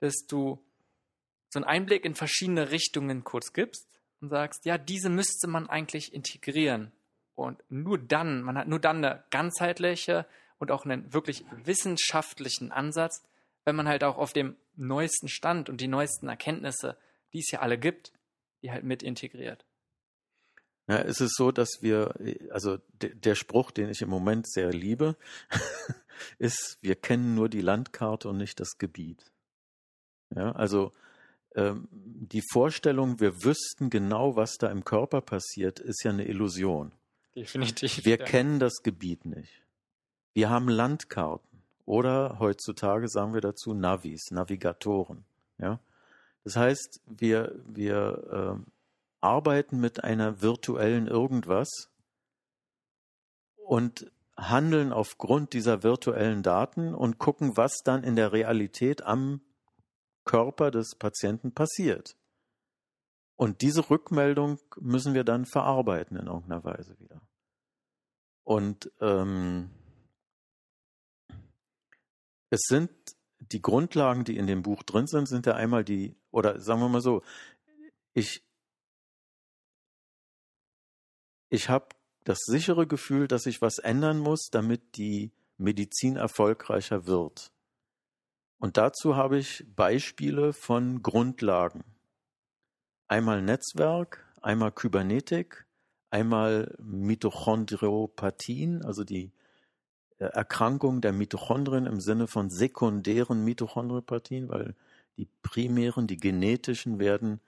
[0.00, 0.58] dass du
[1.56, 3.88] so einen Einblick in verschiedene Richtungen kurz gibst
[4.20, 6.92] und sagst, ja, diese müsste man eigentlich integrieren
[7.34, 10.26] und nur dann, man hat nur dann eine ganzheitliche
[10.58, 13.26] und auch einen wirklich wissenschaftlichen Ansatz,
[13.64, 16.98] wenn man halt auch auf dem neuesten Stand und die neuesten Erkenntnisse,
[17.32, 18.12] die es ja alle gibt,
[18.62, 19.64] die halt mit integriert.
[20.88, 22.14] Ja, es ist so, dass wir,
[22.50, 25.16] also der Spruch, den ich im Moment sehr liebe,
[26.38, 29.24] ist, wir kennen nur die Landkarte und nicht das Gebiet.
[30.34, 30.92] Ja, also
[31.56, 36.92] die Vorstellung, wir wüssten genau, was da im Körper passiert, ist ja eine Illusion.
[37.34, 38.04] Definitiv.
[38.04, 38.24] Wir ja.
[38.24, 39.62] kennen das Gebiet nicht.
[40.34, 45.24] Wir haben Landkarten oder heutzutage sagen wir dazu Navis, Navigatoren.
[45.58, 45.80] Ja,
[46.44, 48.70] das heißt, wir wir äh,
[49.20, 51.90] arbeiten mit einer virtuellen irgendwas
[53.56, 59.40] und handeln aufgrund dieser virtuellen Daten und gucken, was dann in der Realität am
[60.26, 62.16] Körper des Patienten passiert.
[63.36, 67.22] Und diese Rückmeldung müssen wir dann verarbeiten in irgendeiner Weise wieder.
[68.44, 69.70] Und ähm,
[72.50, 72.90] es sind
[73.38, 76.88] die Grundlagen, die in dem Buch drin sind, sind ja einmal die, oder sagen wir
[76.88, 77.22] mal so,
[78.14, 78.42] ich,
[81.50, 81.88] ich habe
[82.24, 87.52] das sichere Gefühl, dass ich was ändern muss, damit die Medizin erfolgreicher wird.
[88.58, 91.84] Und dazu habe ich Beispiele von Grundlagen.
[93.08, 95.66] Einmal Netzwerk, einmal Kybernetik,
[96.10, 99.32] einmal Mitochondriopathien, also die
[100.18, 104.74] äh, Erkrankung der Mitochondrien im Sinne von sekundären Mitochondriopathien, weil
[105.16, 107.40] die primären, die genetischen werden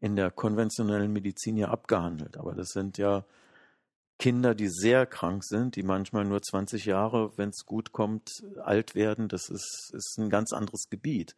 [0.00, 2.36] in der konventionellen Medizin ja abgehandelt.
[2.36, 3.24] Aber das sind ja
[4.18, 8.30] Kinder, die sehr krank sind, die manchmal nur 20 Jahre, wenn es gut kommt,
[8.62, 9.28] alt werden.
[9.28, 11.36] Das ist, ist ein ganz anderes Gebiet.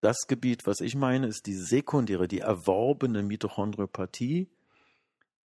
[0.00, 4.48] Das Gebiet, was ich meine, ist die sekundäre, die erworbene Mitochondriopathie,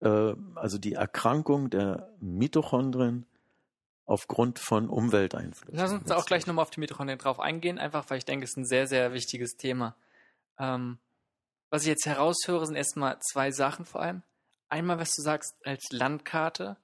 [0.01, 3.27] äh, also die Erkrankung der Mitochondrien
[4.07, 5.79] aufgrund von Umwelteinflüssen.
[5.79, 8.53] Lass uns auch gleich nochmal auf die Mitochondrien drauf eingehen, einfach weil ich denke, es
[8.53, 9.95] ist ein sehr, sehr wichtiges Thema.
[10.59, 10.99] Ähm,
[11.69, 14.23] was ich jetzt heraushöre, sind erstmal zwei Sachen vor allem
[14.69, 16.77] einmal, was du sagst, als Landkarte,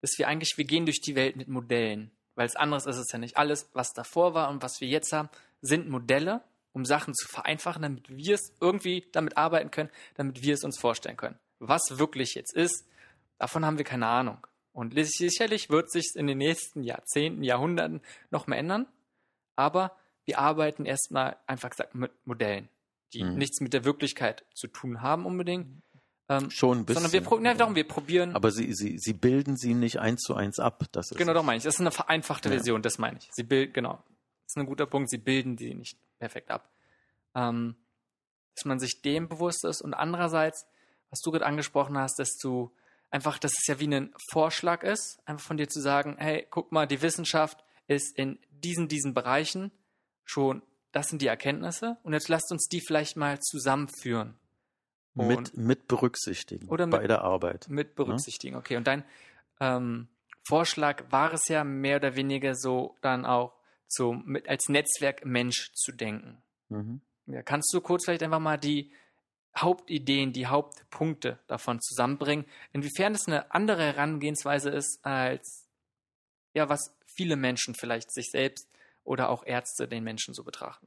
[0.00, 2.10] dass wir eigentlich, wir gehen durch die Welt mit Modellen.
[2.34, 3.36] Weil es anderes ist es ja nicht.
[3.36, 5.28] Alles, was davor war und was wir jetzt haben,
[5.60, 10.54] sind Modelle, um Sachen zu vereinfachen, damit wir es irgendwie damit arbeiten können, damit wir
[10.54, 11.38] es uns vorstellen können.
[11.58, 12.86] Was wirklich jetzt ist,
[13.38, 14.46] davon haben wir keine Ahnung.
[14.72, 18.00] Und sicherlich wird sich in den nächsten Jahrzehnten, Jahrhunderten
[18.30, 18.86] noch mehr ändern.
[19.56, 22.68] Aber wir arbeiten erstmal einfach gesagt mit Modellen,
[23.12, 23.34] die mhm.
[23.34, 25.82] nichts mit der Wirklichkeit zu tun haben unbedingt,
[26.30, 27.02] ähm, Schon ein bisschen.
[27.02, 28.36] Sondern wir, ne, darum, wir probieren.
[28.36, 30.84] Aber sie, sie, sie bilden sie nicht eins zu eins ab.
[30.92, 31.64] Das ist genau, doch meine ich.
[31.64, 32.54] Das ist eine vereinfachte ja.
[32.54, 33.28] Version, das meine ich.
[33.32, 33.94] Sie bilden, genau.
[34.44, 35.10] Das ist ein guter Punkt.
[35.10, 36.70] Sie bilden die nicht perfekt ab.
[37.34, 37.74] Ähm,
[38.54, 40.66] dass man sich dem bewusst ist und andererseits,
[41.10, 42.70] was du gerade angesprochen hast, dass du
[43.10, 46.70] einfach, dass es ja wie ein Vorschlag ist, einfach von dir zu sagen, hey, guck
[46.70, 49.72] mal, die Wissenschaft ist in diesen, diesen Bereichen
[50.24, 50.62] schon,
[50.92, 54.39] das sind die Erkenntnisse und jetzt lasst uns die vielleicht mal zusammenführen
[55.14, 57.68] mit, mit berücksichtigen oder mit, bei der Arbeit.
[57.68, 57.94] Mit ne?
[57.94, 58.76] berücksichtigen, okay.
[58.76, 59.04] Und dein
[59.60, 60.08] ähm,
[60.42, 63.54] Vorschlag war es ja mehr oder weniger so dann auch
[63.86, 66.42] so mit, als Netzwerk Mensch zu denken.
[66.68, 67.00] Mhm.
[67.26, 68.92] Ja, kannst du kurz vielleicht einfach mal die
[69.56, 75.66] Hauptideen, die Hauptpunkte davon zusammenbringen, inwiefern es eine andere Herangehensweise ist, als
[76.54, 78.68] ja, was viele Menschen vielleicht sich selbst
[79.04, 80.86] oder auch Ärzte den Menschen so betrachten?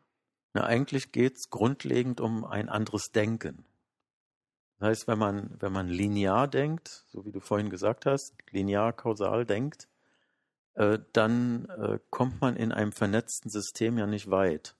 [0.53, 3.65] Na, eigentlich geht es grundlegend um ein anderes Denken.
[4.79, 8.93] Das heißt, wenn man, wenn man linear denkt, so wie du vorhin gesagt hast, linear
[8.93, 9.88] kausal denkt,
[10.75, 14.75] äh, dann äh, kommt man in einem vernetzten System ja nicht weit.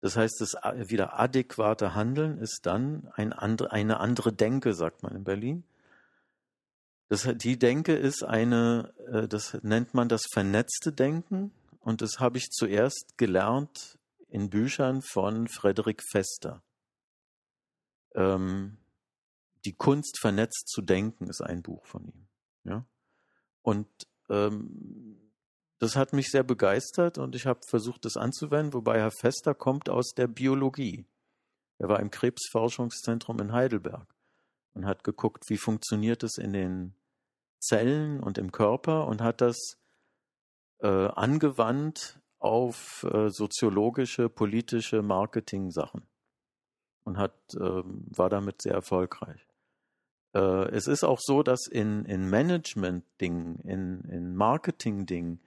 [0.00, 0.54] Das heißt, das
[0.88, 5.64] wieder adäquate Handeln ist dann ein andre, eine andere Denke, sagt man in Berlin.
[7.08, 11.52] Das, die Denke ist eine, äh, das nennt man das vernetzte Denken.
[11.80, 13.98] Und das habe ich zuerst gelernt
[14.28, 16.62] in Büchern von Frederik Fester.
[18.14, 18.78] Ähm,
[19.64, 22.26] die Kunst vernetzt zu denken ist ein Buch von ihm.
[22.64, 22.86] Ja?
[23.62, 23.88] Und
[24.28, 25.30] ähm,
[25.78, 29.88] das hat mich sehr begeistert und ich habe versucht, das anzuwenden, wobei Herr Fester kommt
[29.88, 31.06] aus der Biologie.
[31.78, 34.14] Er war im Krebsforschungszentrum in Heidelberg
[34.74, 36.94] und hat geguckt, wie funktioniert es in den
[37.58, 39.78] Zellen und im Körper und hat das
[40.80, 46.09] äh, angewandt auf äh, soziologische, politische Marketing-Sachen
[47.04, 49.46] und hat, äh, war damit sehr erfolgreich.
[50.34, 55.40] Äh, es ist auch so, dass in, in Management-Dingen, in, in Marketing-Dingen,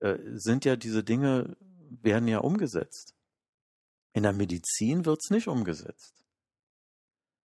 [0.00, 1.56] äh, sind ja diese Dinge,
[1.90, 3.14] werden ja umgesetzt.
[4.12, 6.14] In der Medizin wird es nicht umgesetzt.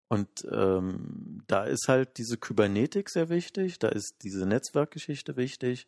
[0.09, 5.87] Und ähm, da ist halt diese Kybernetik sehr wichtig, da ist diese Netzwerkgeschichte wichtig,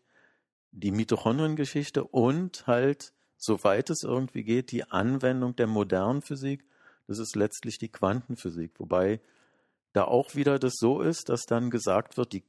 [0.70, 6.64] die Mitochondriengeschichte und halt, soweit es irgendwie geht, die Anwendung der modernen Physik
[7.06, 9.20] das ist letztlich die Quantenphysik, wobei
[9.92, 12.44] da auch wieder das so ist, dass dann gesagt wird, die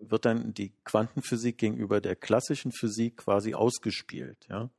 [0.00, 4.46] wird dann die Quantenphysik gegenüber der klassischen Physik quasi ausgespielt.
[4.48, 4.70] Ja?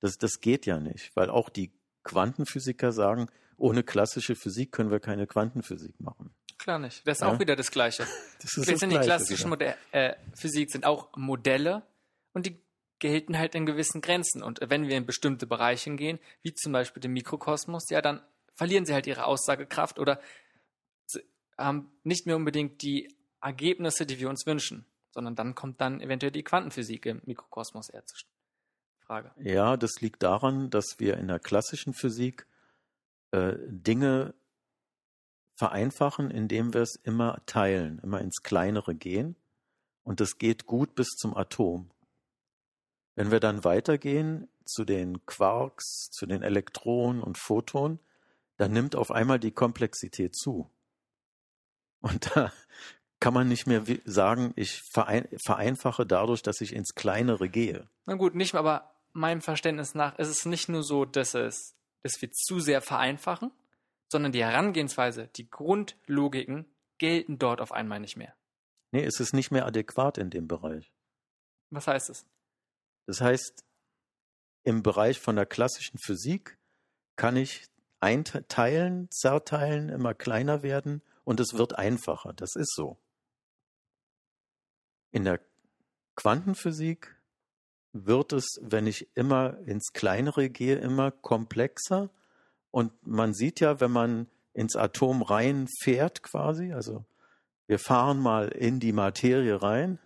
[0.00, 1.72] Das, das geht ja nicht, weil auch die
[2.04, 6.30] Quantenphysiker sagen, ohne klassische Physik können wir keine Quantenphysik machen.
[6.58, 7.06] Klar nicht.
[7.06, 7.32] Das ist ja?
[7.32, 8.06] auch wieder das Gleiche.
[8.40, 11.82] Das ist das die klassische Modell, äh, Physik sind auch Modelle
[12.32, 12.60] und die
[12.98, 14.42] gelten halt in gewissen Grenzen.
[14.42, 18.22] Und wenn wir in bestimmte Bereiche gehen, wie zum Beispiel den Mikrokosmos, ja, dann
[18.56, 20.20] verlieren sie halt ihre Aussagekraft oder
[21.56, 26.32] haben nicht mehr unbedingt die Ergebnisse, die wir uns wünschen, sondern dann kommt dann eventuell
[26.32, 28.18] die Quantenphysik im Mikrokosmos eher zur
[29.06, 29.32] Frage.
[29.38, 32.46] Ja, das liegt daran, dass wir in der klassischen Physik
[33.30, 34.34] äh, Dinge
[35.54, 39.36] vereinfachen, indem wir es immer teilen, immer ins Kleinere gehen.
[40.02, 41.90] Und das geht gut bis zum Atom.
[43.14, 47.98] Wenn wir dann weitergehen zu den Quarks, zu den Elektronen und Photonen,
[48.56, 50.70] dann nimmt auf einmal die Komplexität zu.
[52.00, 52.52] Und da
[53.20, 57.88] kann man nicht mehr sagen, ich vereinfache dadurch, dass ich ins Kleinere gehe.
[58.04, 61.74] Na gut, nicht mehr, aber meinem Verständnis nach ist es nicht nur so, dass es,
[62.02, 63.50] dass wir zu sehr vereinfachen,
[64.10, 66.66] sondern die Herangehensweise, die Grundlogiken
[66.98, 68.34] gelten dort auf einmal nicht mehr.
[68.92, 70.92] Nee, es ist nicht mehr adäquat in dem Bereich.
[71.70, 72.26] Was heißt es?
[73.06, 73.64] Das heißt,
[74.64, 76.58] im Bereich von der klassischen Physik
[77.16, 77.66] kann ich
[78.06, 82.32] einteilen, zerteilen, immer kleiner werden und es wird einfacher.
[82.32, 82.96] Das ist so.
[85.10, 85.40] In der
[86.14, 87.16] Quantenphysik
[87.92, 92.10] wird es, wenn ich immer ins Kleinere gehe, immer komplexer.
[92.70, 97.04] Und man sieht ja, wenn man ins Atom reinfährt quasi, also
[97.66, 99.98] wir fahren mal in die Materie rein,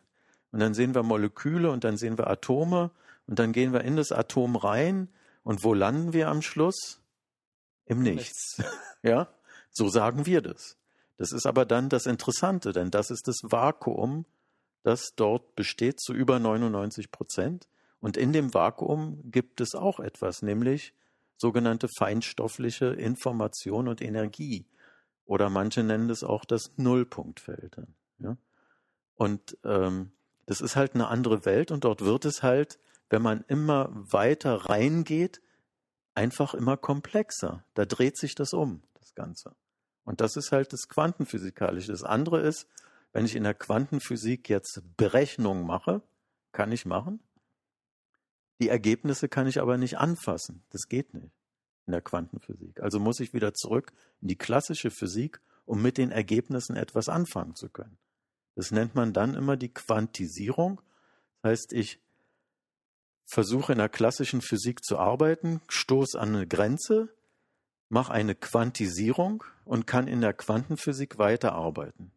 [0.52, 2.90] und dann sehen wir Moleküle und dann sehen wir Atome
[3.26, 5.08] und dann gehen wir in das Atom rein
[5.44, 6.99] und wo landen wir am Schluss?
[7.90, 8.62] Im Nichts.
[9.02, 9.28] ja,
[9.70, 10.76] so sagen wir das.
[11.16, 14.24] Das ist aber dann das Interessante, denn das ist das Vakuum,
[14.82, 17.68] das dort besteht zu über 99 Prozent.
[18.00, 20.94] Und in dem Vakuum gibt es auch etwas, nämlich
[21.36, 24.66] sogenannte feinstoffliche Information und Energie.
[25.26, 27.76] Oder manche nennen es auch das Nullpunktfeld.
[28.18, 28.36] Ja?
[29.16, 30.12] Und ähm,
[30.46, 32.78] das ist halt eine andere Welt und dort wird es halt,
[33.10, 35.40] wenn man immer weiter reingeht,
[36.20, 37.64] einfach immer komplexer.
[37.72, 39.56] Da dreht sich das um, das Ganze.
[40.04, 41.92] Und das ist halt das Quantenphysikalische.
[41.92, 42.68] Das andere ist,
[43.12, 46.02] wenn ich in der Quantenphysik jetzt Berechnungen mache,
[46.52, 47.20] kann ich machen.
[48.60, 50.62] Die Ergebnisse kann ich aber nicht anfassen.
[50.68, 51.32] Das geht nicht
[51.86, 52.80] in der Quantenphysik.
[52.82, 57.54] Also muss ich wieder zurück in die klassische Physik, um mit den Ergebnissen etwas anfangen
[57.54, 57.96] zu können.
[58.56, 60.82] Das nennt man dann immer die Quantisierung.
[61.40, 61.98] Das heißt, ich
[63.30, 67.08] versuche in der klassischen Physik zu arbeiten, stoße an eine Grenze,
[67.88, 72.12] mache eine Quantisierung und kann in der Quantenphysik weiterarbeiten.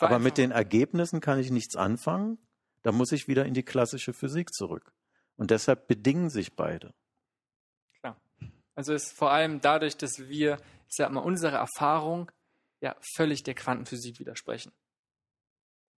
[0.00, 2.38] Aber mit den Ergebnissen kann ich nichts anfangen.
[2.82, 4.92] Da muss ich wieder in die klassische Physik zurück.
[5.36, 6.92] Und deshalb bedingen sich beide.
[8.00, 8.20] Klar.
[8.74, 10.56] Also ist vor allem dadurch, dass wir,
[10.88, 12.30] ich sag mal, unsere Erfahrung
[12.80, 14.72] ja völlig der Quantenphysik widersprechen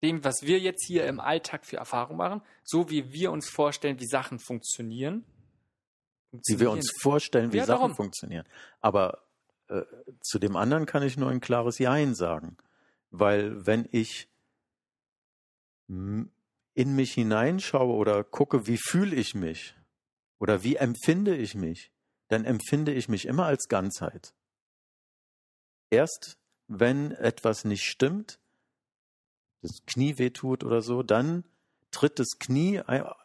[0.04, 4.00] dem, was wir jetzt hier im Alltag für Erfahrung machen, so wie wir uns vorstellen,
[4.00, 5.24] wie Sachen funktionieren.
[6.32, 7.96] Wie wir uns vorstellen, wie ja, Sachen darum.
[7.96, 8.46] funktionieren.
[8.80, 9.26] Aber
[9.68, 9.82] äh,
[10.22, 12.58] zu dem anderen kann ich nur ein klares Jein sagen.
[13.10, 14.30] Weil wenn ich
[15.88, 19.76] in mich hineinschaue oder gucke, wie fühle ich mich
[20.40, 21.92] oder wie empfinde ich mich,
[22.30, 24.34] dann empfinde ich mich immer als Ganzheit.
[25.90, 26.38] Erst
[26.68, 28.40] wenn etwas nicht stimmt,
[29.62, 31.44] das Knie wehtut oder so, dann
[31.92, 32.82] tritt das Knie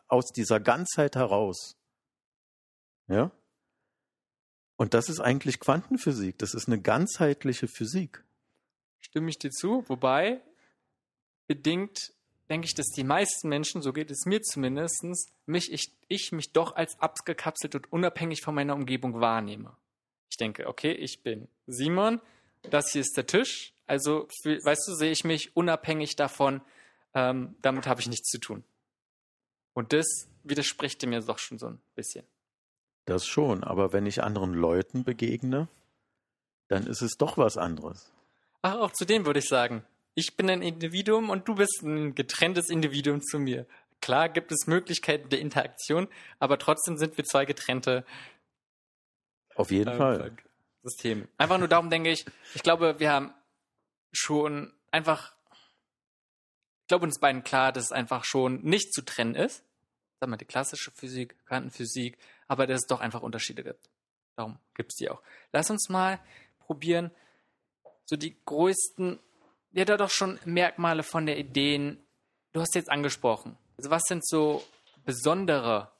[0.09, 1.77] aus dieser Ganzheit heraus.
[3.09, 3.31] Ja?
[4.77, 6.39] Und das ist eigentlich Quantenphysik.
[6.39, 8.25] Das ist eine ganzheitliche Physik.
[8.99, 10.43] Stimme ich dir zu, wobei
[11.47, 12.13] bedingt
[12.49, 15.05] denke ich, dass die meisten Menschen, so geht es mir zumindest,
[15.47, 19.77] mich, ich, ich mich doch als abgekapselt und unabhängig von meiner Umgebung wahrnehme.
[20.31, 22.21] Ich denke, okay, ich bin Simon,
[22.71, 26.61] das hier ist der Tisch, also, für, weißt du, sehe ich mich unabhängig davon,
[27.15, 28.65] ähm, damit habe ich nichts zu tun.
[29.75, 32.25] Und das widerspricht mir doch schon so ein bisschen.
[33.05, 35.69] Das schon, aber wenn ich anderen Leuten begegne,
[36.69, 38.11] dann ist es doch was anderes.
[38.63, 39.85] Ach, auch zu dem würde ich sagen.
[40.15, 43.67] Ich bin ein Individuum und du bist ein getrenntes Individuum zu mir.
[44.01, 46.09] Klar gibt es Möglichkeiten der Interaktion,
[46.39, 48.05] aber trotzdem sind wir zwei getrennte.
[49.55, 50.33] Auf jeden äh, Fall.
[50.83, 51.29] Systeme.
[51.37, 52.25] Einfach nur darum denke ich,
[52.55, 53.33] ich glaube, wir haben
[54.13, 55.35] schon einfach,
[56.83, 59.65] ich glaube uns beiden klar, dass es einfach schon nicht zu trennen ist.
[60.21, 63.91] Sag mal, die klassische Physik, Quantenphysik, aber dass es doch einfach Unterschiede gibt.
[64.37, 65.23] Darum gibt es die auch.
[65.53, 66.21] Lass uns mal
[66.61, 67.11] probieren,
[68.05, 69.19] so die größten,
[69.73, 72.03] ja, da doch schon Merkmale von der Ideen,
[72.53, 73.59] du hast jetzt angesprochen.
[73.77, 74.65] Also was sind so
[75.05, 75.93] besondere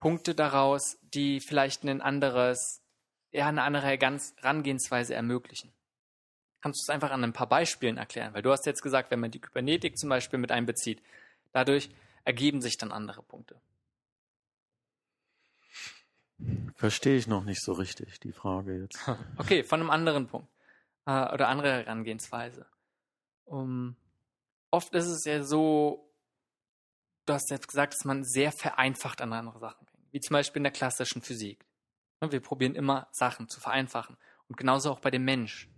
[0.00, 2.82] Punkte daraus, die vielleicht ein anderes,
[3.32, 5.72] ja, eine andere Herangehensweise ermöglichen?
[6.60, 8.34] Kannst du es einfach an ein paar Beispielen erklären?
[8.34, 11.02] Weil du hast jetzt gesagt, wenn man die Kybernetik zum Beispiel mit einbezieht,
[11.52, 11.90] dadurch
[12.24, 13.60] ergeben sich dann andere Punkte.
[16.74, 18.98] Verstehe ich noch nicht so richtig, die Frage jetzt.
[19.38, 20.48] Okay, von einem anderen Punkt
[21.06, 22.66] äh, oder andere Herangehensweise.
[23.44, 23.96] Um,
[24.70, 26.12] oft ist es ja so,
[27.26, 30.60] du hast jetzt gesagt, dass man sehr vereinfacht an andere Sachen denkt, wie zum Beispiel
[30.60, 31.64] in der klassischen Physik.
[32.20, 34.16] Wir probieren immer Sachen zu vereinfachen
[34.48, 35.68] und genauso auch bei dem Mensch.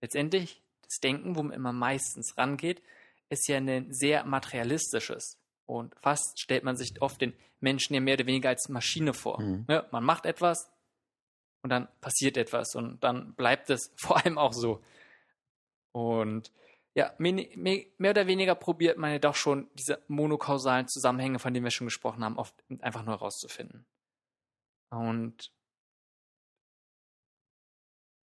[0.00, 2.82] Letztendlich, das Denken, wo man immer meistens rangeht,
[3.28, 5.38] ist ja ein sehr materialistisches.
[5.66, 9.40] Und fast stellt man sich oft den Menschen ja mehr oder weniger als Maschine vor.
[9.40, 9.66] Mhm.
[9.68, 10.68] Ja, man macht etwas
[11.62, 14.82] und dann passiert etwas und dann bleibt es vor allem auch so.
[15.92, 16.50] Und
[16.94, 21.70] ja, mehr oder weniger probiert man ja doch schon diese monokausalen Zusammenhänge, von denen wir
[21.70, 23.86] schon gesprochen haben, oft einfach nur herauszufinden.
[24.90, 25.52] Und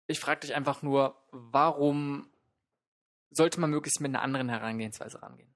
[0.08, 2.28] ich frage dich einfach nur, warum
[3.30, 5.54] sollte man möglichst mit einer anderen Herangehensweise rangehen?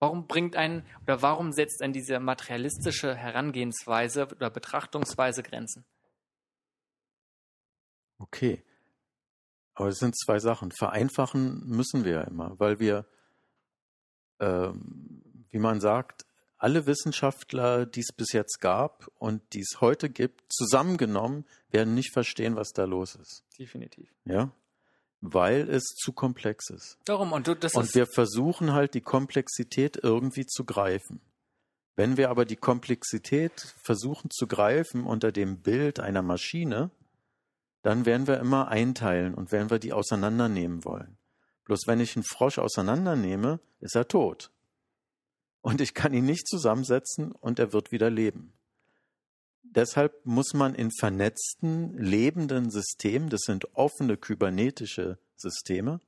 [0.00, 5.84] Warum bringt einen oder warum setzt ein diese materialistische Herangehensweise oder Betrachtungsweise Grenzen?
[8.18, 8.64] Okay.
[9.74, 10.72] Aber es sind zwei Sachen.
[10.72, 13.06] Vereinfachen müssen wir ja immer, weil wir,
[14.38, 14.70] äh,
[15.50, 16.26] wie man sagt,
[16.58, 22.12] alle Wissenschaftler, die es bis jetzt gab und die es heute gibt, zusammengenommen, werden nicht
[22.12, 23.44] verstehen, was da los ist.
[23.58, 24.08] Definitiv.
[24.24, 24.52] Ja
[25.20, 26.98] weil es zu komplex ist.
[27.04, 31.20] Darum und du, das Und wir versuchen halt die Komplexität irgendwie zu greifen.
[31.96, 36.90] Wenn wir aber die Komplexität versuchen zu greifen unter dem Bild einer Maschine,
[37.82, 41.16] dann werden wir immer einteilen und werden wir die auseinandernehmen wollen.
[41.64, 44.50] Bloß wenn ich einen Frosch auseinandernehme, ist er tot.
[45.68, 48.52] Und ich kann ihn nicht zusammensetzen und er wird wieder leben
[49.74, 56.00] deshalb muss man in vernetzten, lebenden Systemen, das sind offene kybernetische Systeme,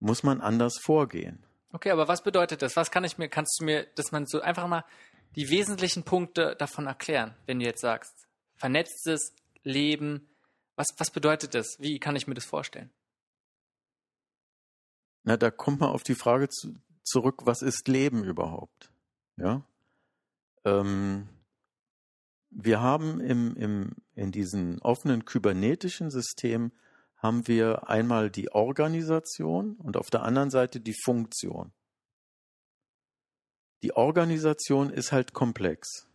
[0.00, 1.44] muss man anders vorgehen.
[1.72, 2.76] Okay, aber was bedeutet das?
[2.76, 4.84] Was kann ich mir, kannst du mir, dass man so einfach mal
[5.36, 8.26] die wesentlichen Punkte davon erklären, wenn du jetzt sagst,
[8.56, 10.28] vernetztes Leben,
[10.76, 11.76] was, was bedeutet das?
[11.78, 12.90] Wie kann ich mir das vorstellen?
[15.24, 16.76] Na, da kommt man auf die Frage zu,
[17.08, 18.90] zurück, was ist Leben überhaupt?
[19.36, 19.64] Ja.
[20.64, 21.28] Ähm,
[22.50, 26.72] wir haben im, im, in diesen offenen kybernetischen System
[27.16, 31.72] haben wir einmal die Organisation und auf der anderen Seite die Funktion.
[33.82, 36.08] Die Organisation ist halt komplex.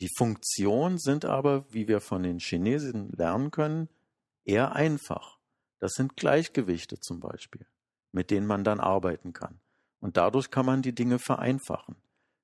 [0.00, 3.88] Die Funktionen sind aber, wie wir von den Chinesen lernen können,
[4.44, 5.38] eher einfach.
[5.78, 7.66] Das sind Gleichgewichte zum Beispiel,
[8.12, 9.58] mit denen man dann arbeiten kann.
[10.00, 11.96] Und dadurch kann man die Dinge vereinfachen.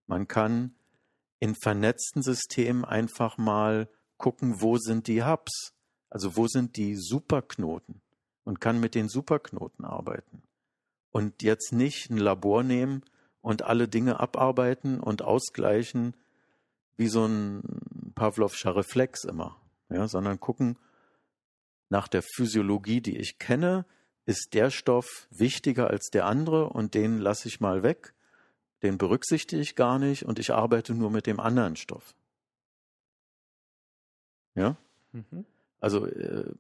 [0.07, 0.75] Man kann
[1.41, 5.75] in vernetzten Systemen einfach mal gucken, wo sind die Hubs,
[6.11, 8.01] also wo sind die Superknoten
[8.45, 10.43] und kann mit den Superknoten arbeiten.
[11.11, 13.05] Und jetzt nicht ein Labor nehmen
[13.41, 16.15] und alle Dinge abarbeiten und ausgleichen
[16.97, 17.63] wie so ein
[18.15, 20.79] Pavlovscher Reflex immer, ja, sondern gucken
[21.89, 23.87] nach der Physiologie, die ich kenne,
[24.29, 28.15] ist der Stoff wichtiger als der andere und den lasse ich mal weg
[28.83, 32.15] den berücksichtige ich gar nicht und ich arbeite nur mit dem anderen Stoff.
[34.55, 34.77] Ja?
[35.13, 35.45] Mhm.
[35.81, 36.53] Also äh,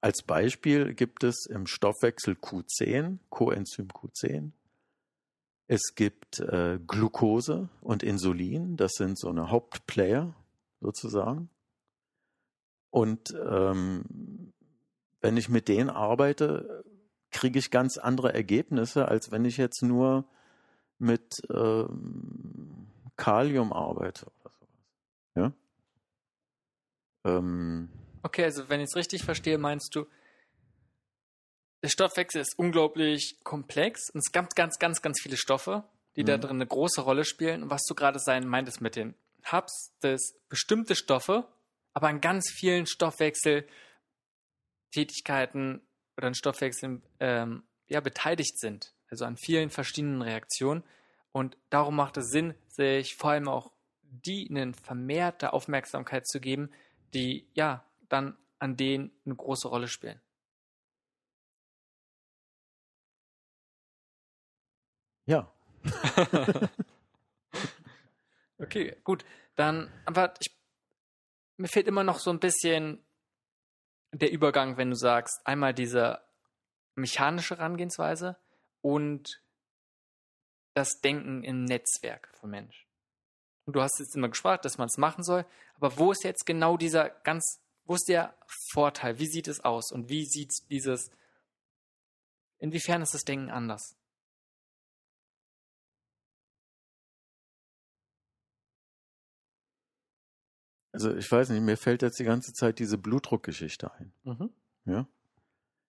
[0.00, 4.50] als Beispiel gibt es im Stoffwechsel Q10, Coenzym Q10.
[5.66, 10.34] Es gibt äh, Glucose und Insulin, das sind so eine Hauptplayer
[10.80, 11.48] sozusagen.
[12.90, 14.52] Und ähm,
[15.20, 16.84] wenn ich mit denen arbeite,
[17.36, 20.24] kriege ich ganz andere Ergebnisse, als wenn ich jetzt nur
[20.98, 24.78] mit ähm, Kalium arbeite oder sowas.
[25.34, 25.52] Ja?
[27.24, 27.90] Ähm,
[28.22, 30.06] okay, also wenn ich es richtig verstehe, meinst du,
[31.82, 35.84] der Stoffwechsel ist unglaublich komplex und es gibt ganz, ganz, ganz viele Stoffe,
[36.16, 36.26] die mhm.
[36.26, 37.64] da drin eine große Rolle spielen.
[37.64, 39.14] Und was du gerade sein meintest mit den
[39.52, 41.46] Hubs, dass bestimmte Stoffe,
[41.92, 45.85] aber an ganz vielen Stoffwechseltätigkeiten
[46.16, 50.84] oder an Stoffwechseln ähm, ja, beteiligt sind also an vielen verschiedenen Reaktionen.
[51.32, 56.70] Und darum macht es Sinn, sich vor allem auch die eine vermehrte Aufmerksamkeit zu geben,
[57.14, 60.20] die ja dann an denen eine große Rolle spielen.
[65.26, 65.52] Ja.
[68.58, 69.24] okay, gut.
[69.56, 70.56] Dann, aber ich,
[71.56, 73.04] mir fehlt immer noch so ein bisschen
[74.18, 76.20] der Übergang, wenn du sagst, einmal diese
[76.94, 78.36] mechanische Herangehensweise
[78.80, 79.42] und
[80.74, 82.86] das Denken im Netzwerk von Menschen.
[83.64, 85.44] Und du hast jetzt immer gesprochen, dass man es machen soll,
[85.74, 88.36] aber wo ist jetzt genau dieser ganz, wo ist der
[88.70, 89.18] Vorteil?
[89.18, 89.90] Wie sieht es aus?
[89.92, 91.10] Und wie sieht dieses,
[92.58, 93.96] inwiefern ist das Denken anders?
[100.96, 104.12] Also ich weiß nicht, mir fällt jetzt die ganze Zeit diese Blutdruckgeschichte ein.
[104.24, 104.50] Mhm.
[104.86, 105.06] Ja?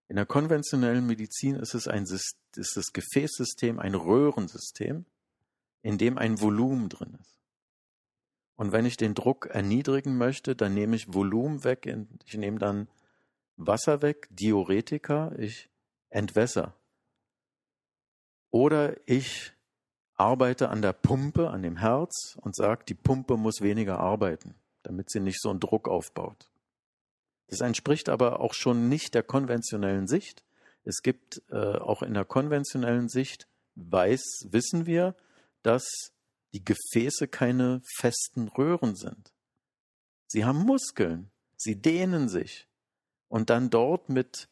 [0.10, 2.36] In der konventionellen Medizin ist es ein ist
[2.76, 5.06] das Gefäßsystem ein Röhrensystem,
[5.82, 7.40] in dem ein Volumen drin ist.
[8.58, 11.86] Und wenn ich den Druck erniedrigen möchte, dann nehme ich Volumen weg,
[12.26, 12.90] ich nehme dann
[13.56, 15.70] Wasser weg, Diuretika, ich
[16.10, 16.74] entwässer.
[18.50, 19.54] Oder ich
[20.16, 24.54] arbeite an der Pumpe, an dem Herz und sage, die Pumpe muss weniger arbeiten,
[24.88, 26.50] damit sie nicht so einen Druck aufbaut.
[27.48, 30.44] Das entspricht aber auch schon nicht der konventionellen Sicht.
[30.84, 35.14] Es gibt äh, auch in der konventionellen Sicht, weiß, wissen wir,
[35.62, 35.86] dass
[36.54, 39.34] die Gefäße keine festen Röhren sind.
[40.28, 42.68] Sie haben Muskeln, sie dehnen sich.
[43.28, 44.48] Und dann dort mit,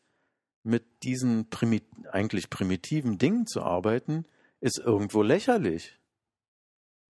[0.64, 4.26] mit diesen primit eigentlich primitiven Dingen zu arbeiten,
[4.60, 5.98] ist irgendwo lächerlich.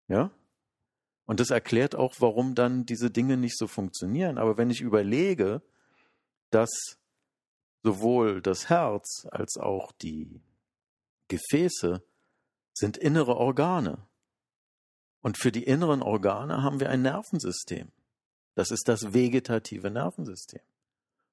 [0.08, 0.30] Ja?
[1.26, 4.38] Und das erklärt auch, warum dann diese Dinge nicht so funktionieren.
[4.38, 5.62] Aber wenn ich überlege,
[6.52, 6.98] dass
[7.84, 10.42] sowohl das Herz als auch die
[11.28, 12.04] Gefäße
[12.74, 14.08] sind innere Organe.
[15.22, 17.92] Und für die inneren Organe haben wir ein Nervensystem.
[18.54, 20.62] Das ist das vegetative Nervensystem.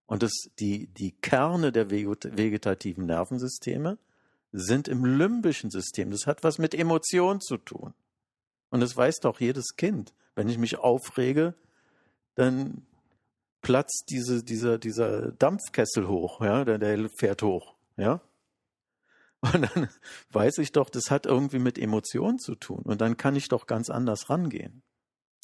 [0.06, 3.98] Und das, die, die Kerne der vegetativen Nervensysteme
[4.50, 6.10] sind im limbischen System.
[6.10, 7.94] Das hat was mit Emotionen zu tun.
[8.72, 10.14] Und das weiß doch jedes Kind.
[10.34, 11.54] Wenn ich mich aufrege,
[12.36, 12.86] dann
[13.60, 18.22] platzt diese, dieser, dieser Dampfkessel hoch, ja, der, der fährt hoch, ja.
[19.42, 19.88] Und dann
[20.30, 22.80] weiß ich doch, das hat irgendwie mit Emotionen zu tun.
[22.84, 24.82] Und dann kann ich doch ganz anders rangehen.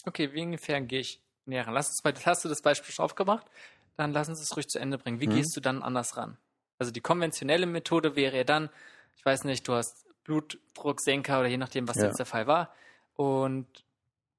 [0.07, 1.75] Okay, wie ungefähr gehe ich näher ran?
[1.75, 3.47] Lass uns mal, hast du das Beispiel schon aufgemacht?
[3.97, 5.21] Dann lass uns es ruhig zu Ende bringen.
[5.21, 5.35] Wie hm.
[5.35, 6.39] gehst du dann anders ran?
[6.79, 8.71] Also die konventionelle Methode wäre ja dann,
[9.17, 12.07] ich weiß nicht, du hast Blutdrucksenker oder je nachdem, was ja.
[12.07, 12.73] jetzt der Fall war.
[13.19, 13.67] Und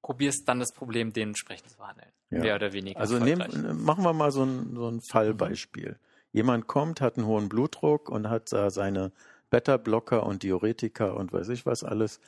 [0.02, 2.08] probierst dann das Problem dementsprechend zu behandeln.
[2.30, 2.40] Ja.
[2.40, 2.98] Mehr oder weniger.
[2.98, 3.42] Also nehm,
[3.84, 5.98] machen wir mal so ein, so ein Fallbeispiel.
[6.32, 9.12] Jemand kommt, hat einen hohen Blutdruck und hat da seine
[9.50, 12.20] Beta-Blocker und Diuretika und weiß ich was alles.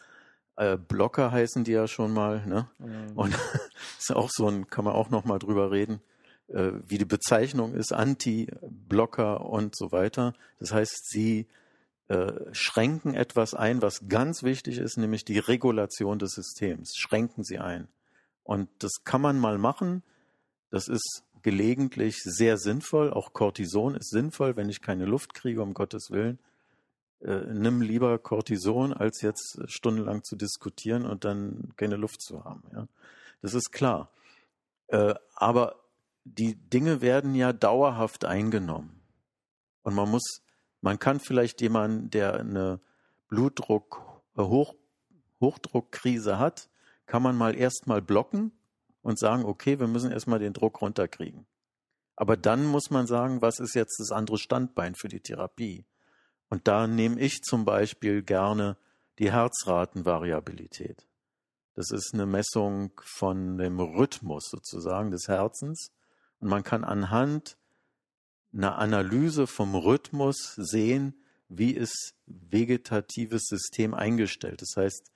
[0.56, 2.68] Äh, Blocker heißen die ja schon mal, ne?
[2.78, 3.16] Mhm.
[3.16, 3.34] Und
[3.98, 6.00] ist auch so ein, kann man auch noch mal drüber reden,
[6.48, 10.34] äh, wie die Bezeichnung ist, Anti-Blocker und so weiter.
[10.58, 11.46] Das heißt, sie
[12.12, 16.94] äh, schränken etwas ein, was ganz wichtig ist, nämlich die Regulation des Systems.
[16.96, 17.88] Schränken sie ein.
[18.42, 20.02] Und das kann man mal machen.
[20.70, 23.12] Das ist gelegentlich sehr sinnvoll.
[23.12, 26.38] Auch Cortison ist sinnvoll, wenn ich keine Luft kriege, um Gottes Willen
[27.24, 32.62] äh, nimm lieber Cortison, als jetzt stundenlang zu diskutieren und dann keine Luft zu haben.
[32.72, 32.88] Ja?
[33.40, 34.10] Das ist klar.
[34.88, 35.76] Äh, aber
[36.24, 39.00] die Dinge werden ja dauerhaft eingenommen.
[39.82, 40.41] Und man muss,
[40.82, 42.80] man kann vielleicht jemanden, der eine
[43.28, 44.74] Blutdruck, äh, Hoch,
[45.40, 46.68] Hochdruckkrise hat,
[47.06, 48.52] kann man mal erstmal blocken
[49.00, 51.46] und sagen, okay, wir müssen erstmal den Druck runterkriegen.
[52.16, 55.86] Aber dann muss man sagen, was ist jetzt das andere Standbein für die Therapie?
[56.48, 58.76] Und da nehme ich zum Beispiel gerne
[59.18, 61.08] die Herzratenvariabilität.
[61.74, 65.90] Das ist eine Messung von dem Rhythmus sozusagen des Herzens.
[66.38, 67.56] Und man kann anhand
[68.52, 71.14] einer Analyse vom Rhythmus sehen,
[71.48, 74.62] wie ist vegetatives System eingestellt.
[74.62, 75.10] Das heißt,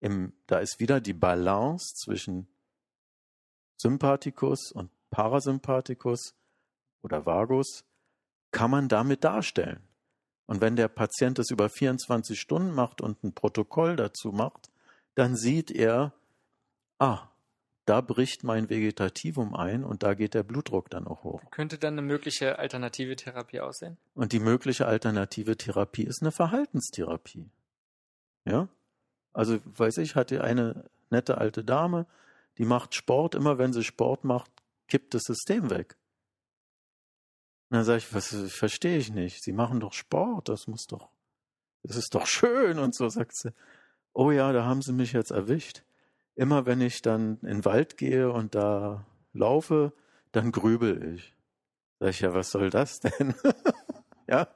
[0.00, 2.48] im, da ist wieder die Balance zwischen
[3.76, 6.34] Sympathikus und Parasympathikus
[7.02, 7.84] oder Vagus,
[8.50, 9.82] kann man damit darstellen.
[10.46, 14.70] Und wenn der Patient das über 24 Stunden macht und ein Protokoll dazu macht,
[15.14, 16.12] dann sieht er,
[16.98, 17.28] ah,
[17.90, 21.42] da bricht mein Vegetativum ein und da geht der Blutdruck dann auch hoch.
[21.50, 23.96] Könnte dann eine mögliche alternative Therapie aussehen?
[24.14, 27.50] Und die mögliche alternative Therapie ist eine Verhaltenstherapie.
[28.44, 28.68] Ja?
[29.32, 32.06] Also, weiß ich, hatte eine nette alte Dame,
[32.58, 34.52] die macht Sport, immer wenn sie Sport macht,
[34.86, 35.96] kippt das System weg.
[37.70, 39.42] Und dann sage ich, was verstehe ich nicht.
[39.42, 41.08] Sie machen doch Sport, das muss doch,
[41.82, 43.52] das ist doch schön und so, sagt sie.
[44.12, 45.82] Oh ja, da haben sie mich jetzt erwischt.
[46.34, 49.92] Immer wenn ich dann in den Wald gehe und da laufe,
[50.32, 51.34] dann grübel ich.
[51.98, 53.34] Sag ich, ja, was soll das denn?
[54.28, 54.48] ja.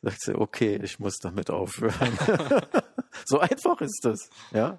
[0.00, 2.18] Sagt sie, okay, ich muss damit aufhören.
[3.26, 4.78] so einfach ist das, ja.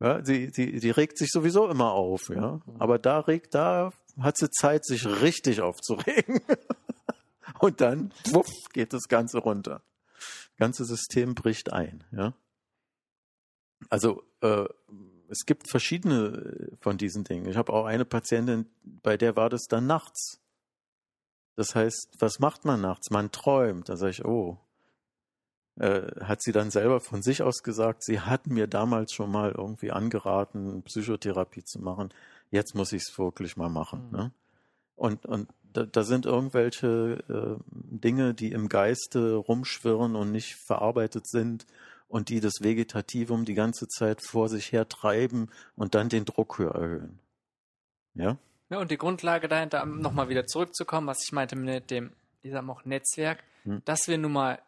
[0.00, 2.60] Ja, sie, sie, sie regt sich sowieso immer auf, ja.
[2.78, 6.40] Aber da regt, da hat sie Zeit, sich richtig aufzuregen.
[7.58, 9.82] Und dann, wuff, geht das Ganze runter.
[10.16, 12.32] Das ganze System bricht ein, ja.
[13.88, 14.64] Also, äh,
[15.28, 17.46] es gibt verschiedene von diesen Dingen.
[17.46, 20.40] Ich habe auch eine Patientin, bei der war das dann nachts.
[21.54, 23.10] Das heißt, was macht man nachts?
[23.10, 23.88] Man träumt.
[23.88, 24.58] Da sage ich, oh,
[25.78, 29.52] äh, hat sie dann selber von sich aus gesagt, sie hat mir damals schon mal
[29.52, 32.10] irgendwie angeraten, Psychotherapie zu machen.
[32.50, 34.06] Jetzt muss ich es wirklich mal machen.
[34.10, 34.16] Mhm.
[34.16, 34.32] Ne?
[34.96, 41.26] Und, und da, da sind irgendwelche äh, Dinge, die im Geiste rumschwirren und nicht verarbeitet
[41.28, 41.66] sind
[42.08, 46.58] und die das Vegetativum die ganze Zeit vor sich her treiben und dann den Druck
[46.58, 47.18] höher erhöhen.
[48.14, 48.38] Ja?
[48.70, 52.52] Ja, und die Grundlage dahinter, um nochmal wieder zurückzukommen, was ich meinte mit dem, ich
[52.52, 53.82] sag auch Netzwerk, hm.
[53.84, 54.60] dass wir nun mal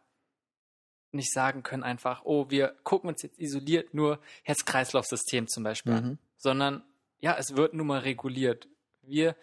[1.12, 5.98] nicht sagen können einfach, oh, wir gucken uns jetzt isoliert nur Herz-Kreislauf-System zum Beispiel mhm.
[5.98, 6.82] an, sondern
[7.20, 8.68] ja, es wird nun mal reguliert.
[9.02, 9.34] Wir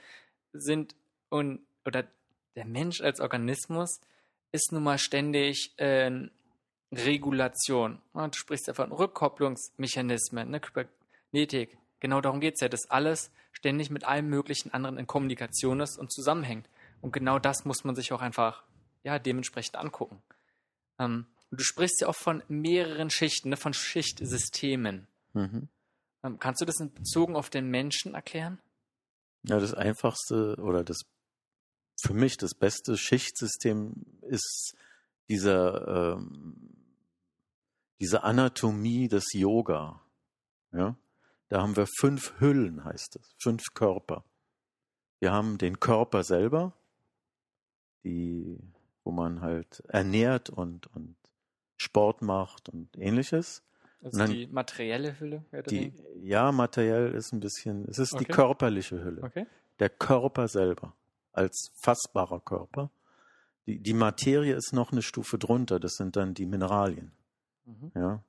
[0.53, 0.95] sind
[1.29, 2.05] und oder
[2.55, 3.99] der Mensch als Organismus
[4.51, 6.09] ist nun mal ständig äh,
[6.91, 8.01] Regulation.
[8.13, 11.77] Du sprichst ja von Rückkopplungsmechanismen, ne, Kybernetik.
[11.99, 15.97] Genau darum geht es ja, dass alles ständig mit allem möglichen anderen in Kommunikation ist
[15.97, 16.69] und zusammenhängt.
[17.01, 18.63] Und genau das muss man sich auch einfach
[19.03, 20.21] ja, dementsprechend angucken.
[20.99, 25.07] Ähm, du sprichst ja auch von mehreren Schichten, ne, von Schichtsystemen.
[25.33, 25.69] Mhm.
[26.23, 28.59] Ähm, kannst du das in Bezug auf den Menschen erklären?
[29.43, 31.01] Ja, das einfachste oder das
[31.99, 34.75] für mich das beste Schichtsystem ist
[35.29, 36.76] dieser ähm,
[37.99, 40.01] diese Anatomie des Yoga.
[40.71, 40.95] Ja,
[41.49, 44.23] da haben wir fünf Hüllen, heißt es, fünf Körper.
[45.19, 46.73] Wir haben den Körper selber,
[48.03, 48.59] die,
[49.03, 51.15] wo man halt ernährt und, und
[51.77, 53.63] Sport macht und ähnliches.
[54.03, 55.43] Also dann, die materielle Hülle?
[55.69, 58.25] Die, ja, materiell ist ein bisschen, es ist okay.
[58.25, 59.23] die körperliche Hülle.
[59.23, 59.47] Okay.
[59.79, 60.93] Der Körper selber
[61.33, 62.91] als fassbarer Körper.
[63.65, 67.11] Die, die Materie ist noch eine Stufe drunter, das sind dann die Mineralien.
[67.67, 67.91] Mhm.
[67.95, 68.23] Ja.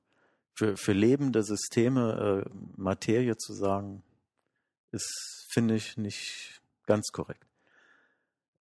[0.54, 4.02] Für, für lebende Systeme äh, Materie zu sagen,
[4.90, 7.46] ist, finde ich, nicht ganz korrekt.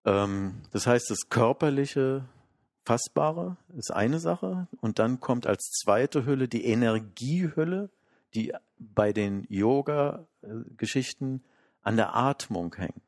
[0.03, 2.25] Ähm, das heißt, das körperliche,
[2.83, 7.89] fassbare ist eine Sache und dann kommt als zweite Hülle die Energiehülle,
[8.35, 11.43] die bei den Yoga-Geschichten
[11.81, 13.01] an der Atmung hängt.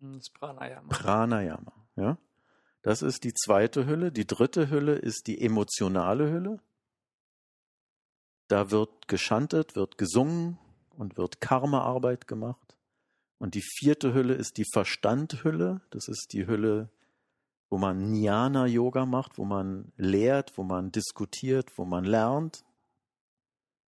[0.00, 0.88] Hm, das Pranayama.
[0.88, 2.18] Pranayama, ja.
[2.82, 4.12] Das ist die zweite Hülle.
[4.12, 6.60] Die dritte Hülle ist die emotionale Hülle.
[8.48, 10.58] Da wird geschantet, wird gesungen
[10.96, 12.76] und wird Karma-Arbeit gemacht.
[13.38, 15.80] Und die vierte Hülle ist die Verstandhülle.
[15.90, 16.88] Das ist die Hülle,
[17.68, 22.64] wo man Jnana-Yoga macht, wo man lehrt, wo man diskutiert, wo man lernt.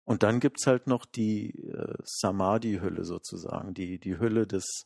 [0.04, 4.86] Und dann gibt es halt noch die äh, Samadhi-Hülle sozusagen, die, die Hülle des,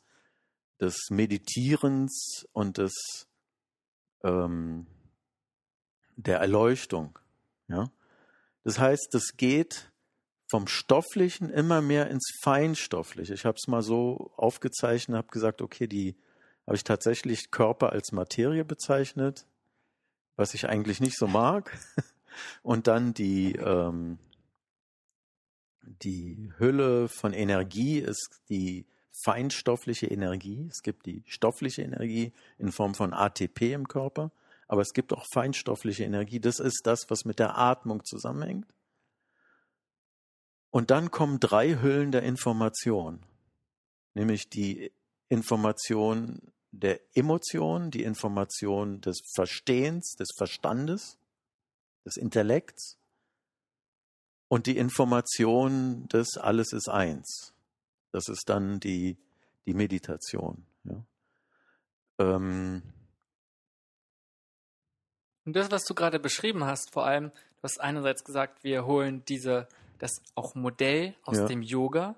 [0.80, 3.28] des Meditierens und des,
[4.24, 4.86] ähm,
[6.16, 7.18] der Erleuchtung.
[7.68, 7.90] Ja?
[8.66, 9.92] Das heißt, es geht
[10.50, 13.36] vom Stofflichen immer mehr ins Feinstoffliche.
[13.36, 16.16] Ich habe es mal so aufgezeichnet, habe gesagt, okay, die
[16.66, 19.46] habe ich tatsächlich Körper als Materie bezeichnet,
[20.36, 21.78] was ich eigentlich nicht so mag.
[22.64, 24.18] Und dann die, ähm,
[25.84, 30.68] die Hülle von Energie ist die feinstoffliche Energie.
[30.72, 34.32] Es gibt die stoffliche Energie in Form von ATP im Körper
[34.68, 36.40] aber es gibt auch feinstoffliche Energie.
[36.40, 38.74] Das ist das, was mit der Atmung zusammenhängt.
[40.72, 43.26] Und dann kommen drei Hüllen der Information,
[44.14, 44.92] nämlich die
[45.30, 46.42] Information
[46.72, 51.18] der Emotion, die Information des Verstehens, des Verstandes,
[52.06, 52.98] des Intellekts
[54.50, 57.54] und die Information des Alles ist eins.
[58.12, 59.18] Das ist dann die,
[59.66, 60.66] die Meditation.
[60.84, 61.04] Ja.
[62.20, 62.84] Ähm,
[65.46, 69.24] und das, was du gerade beschrieben hast, vor allem, du hast einerseits gesagt, wir holen
[69.26, 69.68] diese,
[70.00, 71.46] das auch Modell aus ja.
[71.46, 72.16] dem Yoga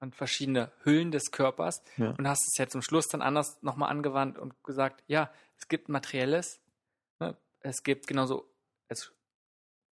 [0.00, 2.10] und verschiedene Hüllen des Körpers ja.
[2.16, 5.88] und hast es ja zum Schluss dann anders nochmal angewandt und gesagt, ja, es gibt
[5.88, 6.60] Materielles,
[7.18, 7.36] ne?
[7.60, 8.46] es gibt genauso
[8.88, 9.12] es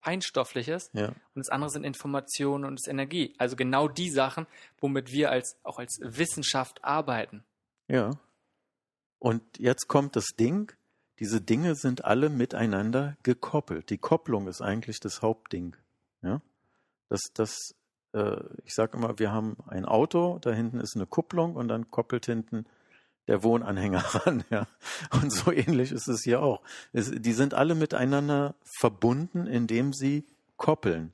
[0.01, 1.09] Feinstoffliches ja.
[1.09, 3.35] und das andere sind Informationen und das Energie.
[3.39, 4.47] Also genau die Sachen,
[4.81, 7.45] womit wir als auch als Wissenschaft arbeiten.
[7.89, 8.11] Ja.
[9.18, 10.72] Und jetzt kommt das Ding,
[11.21, 13.91] diese Dinge sind alle miteinander gekoppelt.
[13.91, 15.75] Die Kopplung ist eigentlich das Hauptding.
[16.23, 16.41] Ja?
[17.09, 17.75] Das, das,
[18.12, 21.91] äh, ich sage immer, wir haben ein Auto, da hinten ist eine Kupplung und dann
[21.91, 22.66] koppelt hinten
[23.27, 24.45] der Wohnanhänger ran.
[24.51, 24.69] Ja?
[25.11, 26.62] Und so ähnlich ist es hier auch.
[26.93, 30.25] Es, die sind alle miteinander verbunden, indem sie
[30.57, 31.12] koppeln.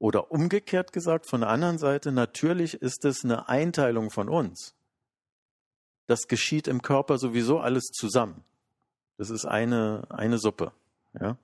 [0.00, 4.74] Oder umgekehrt gesagt, von der anderen Seite, natürlich ist es eine Einteilung von uns.
[6.06, 8.44] das geschieht im Körper sowieso alles zusammen.
[9.16, 10.72] Das ist eine, eine Suppe.
[11.18, 11.36] Ja?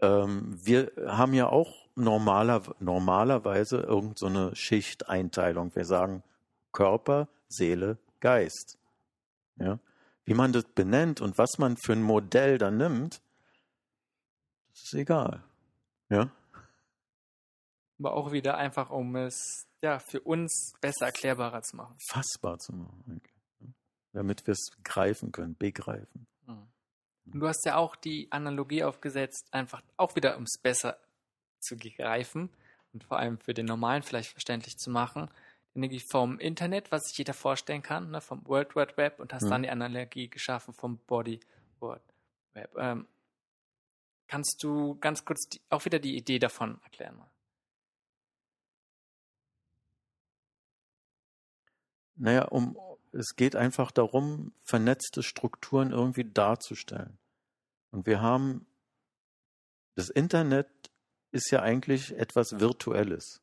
[0.00, 5.74] Ähm, wir haben ja auch normaler, normalerweise irgendeine so Schichteinteilung.
[5.74, 6.22] Wir sagen
[6.72, 8.78] Körper, Seele, Geist.
[9.56, 9.78] Ja?
[10.24, 13.20] Wie man das benennt und was man für ein Modell dann nimmt,
[14.72, 15.42] das ist egal.
[16.08, 16.30] Ja?
[17.98, 21.96] Aber auch wieder einfach, um es ja, für uns besser erklärbarer zu machen.
[22.08, 23.34] Fassbar zu machen, eigentlich.
[24.12, 26.26] Damit wir es greifen können, begreifen.
[27.32, 30.98] Und du hast ja auch die Analogie aufgesetzt, einfach auch wieder, um es besser
[31.60, 32.50] zu greifen
[32.92, 35.30] und vor allem für den Normalen vielleicht verständlich zu machen.
[35.74, 39.44] Energie vom Internet, was sich jeder vorstellen kann, ne, vom World Wide Web und hast
[39.44, 39.50] mhm.
[39.50, 41.38] dann die Analogie geschaffen vom Body
[41.78, 42.02] World
[42.54, 42.76] Web.
[42.76, 43.06] Ähm,
[44.26, 47.30] kannst du ganz kurz die, auch wieder die Idee davon erklären mal?
[52.16, 52.76] Naja, um,
[53.12, 57.18] es geht einfach darum, vernetzte Strukturen irgendwie darzustellen.
[57.90, 58.66] Und wir haben,
[59.96, 60.68] das Internet
[61.32, 63.42] ist ja eigentlich etwas Virtuelles.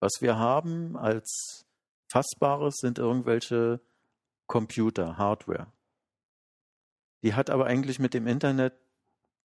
[0.00, 1.66] Was wir haben als
[2.10, 3.80] Fassbares sind irgendwelche
[4.46, 5.72] Computer, Hardware.
[7.22, 8.74] Die hat aber eigentlich mit dem Internet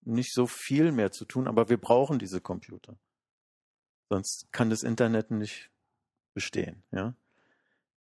[0.02, 2.98] nicht so viel mehr zu tun, aber wir brauchen diese Computer.
[4.10, 5.72] Sonst kann das Internet nicht
[6.34, 7.16] bestehen, ja.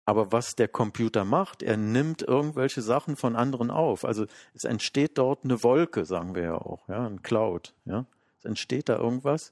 [0.05, 4.05] Aber was der Computer macht, er nimmt irgendwelche Sachen von anderen auf.
[4.05, 8.05] Also es entsteht dort eine Wolke, sagen wir ja auch, ja, ein Cloud, ja.
[8.37, 9.51] Es entsteht da irgendwas.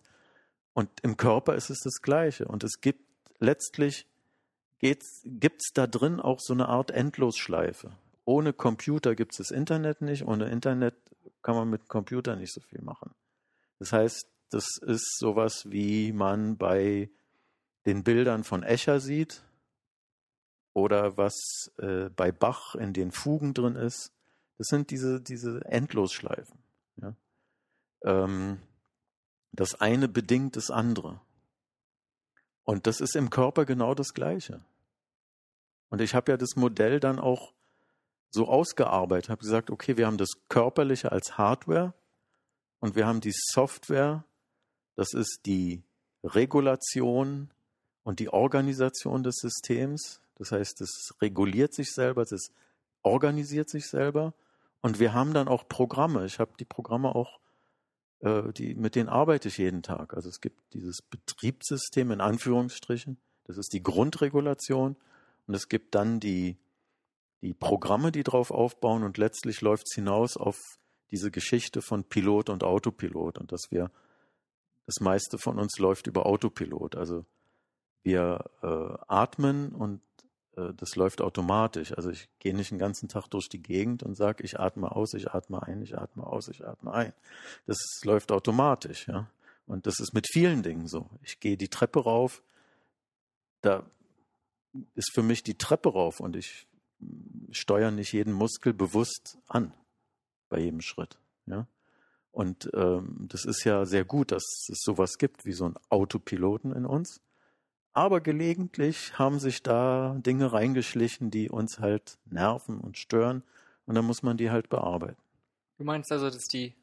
[0.73, 2.45] Und im Körper ist es das Gleiche.
[2.47, 3.01] Und es gibt
[3.39, 4.05] letztlich
[4.79, 7.91] gibt es da drin auch so eine Art Endlosschleife.
[8.25, 10.25] Ohne Computer gibt es das Internet nicht.
[10.25, 10.95] Ohne Internet
[11.41, 13.11] kann man mit Computer nicht so viel machen.
[13.79, 17.09] Das heißt, das ist sowas, wie man bei
[17.85, 19.41] den Bildern von Escher sieht
[20.73, 24.11] oder was äh, bei Bach in den Fugen drin ist.
[24.57, 26.57] Das sind diese, diese Endlosschleifen.
[26.97, 27.15] Ja?
[28.03, 28.59] Ähm,
[29.51, 31.21] das eine bedingt das andere.
[32.63, 34.61] Und das ist im Körper genau das Gleiche.
[35.89, 37.53] Und ich habe ja das Modell dann auch
[38.31, 41.93] so ausgearbeitet, habe gesagt, okay, wir haben das Körperliche als Hardware
[42.79, 44.25] und wir haben die Software,
[44.95, 45.83] das ist die
[46.23, 47.51] Regulation
[48.03, 50.19] und die Organisation des Systems.
[50.35, 52.51] Das heißt, es reguliert sich selber, es
[53.03, 54.33] organisiert sich selber.
[54.81, 56.25] Und wir haben dann auch Programme.
[56.25, 57.39] Ich habe die Programme auch,
[58.19, 60.13] äh, die, mit denen arbeite ich jeden Tag.
[60.13, 63.17] Also es gibt dieses Betriebssystem in Anführungsstrichen.
[63.45, 64.97] Das ist die Grundregulation.
[65.47, 66.57] Und es gibt dann die,
[67.41, 69.03] die Programme, die darauf aufbauen.
[69.03, 70.57] Und letztlich läuft es hinaus auf
[71.11, 73.37] diese Geschichte von Pilot und Autopilot.
[73.37, 73.91] Und dass wir,
[74.85, 76.95] das meiste von uns läuft über Autopilot.
[76.95, 77.25] Also
[78.03, 80.01] wir äh, atmen und
[80.55, 81.93] äh, das läuft automatisch.
[81.93, 85.13] Also ich gehe nicht den ganzen Tag durch die Gegend und sage, ich atme aus,
[85.13, 87.13] ich atme ein, ich atme aus, ich atme ein.
[87.65, 89.27] Das läuft automatisch, ja.
[89.65, 91.09] Und das ist mit vielen Dingen so.
[91.23, 92.43] Ich gehe die Treppe rauf,
[93.61, 93.83] da
[94.95, 96.67] ist für mich die Treppe rauf und ich
[97.51, 99.73] steuere nicht jeden Muskel bewusst an
[100.49, 101.67] bei jedem Schritt, ja.
[102.31, 106.73] Und ähm, das ist ja sehr gut, dass es sowas gibt wie so einen Autopiloten
[106.73, 107.21] in uns
[107.93, 113.43] aber gelegentlich haben sich da Dinge reingeschlichen, die uns halt nerven und stören.
[113.85, 115.21] Und dann muss man die halt bearbeiten.
[115.77, 116.73] Du meinst also, dass die,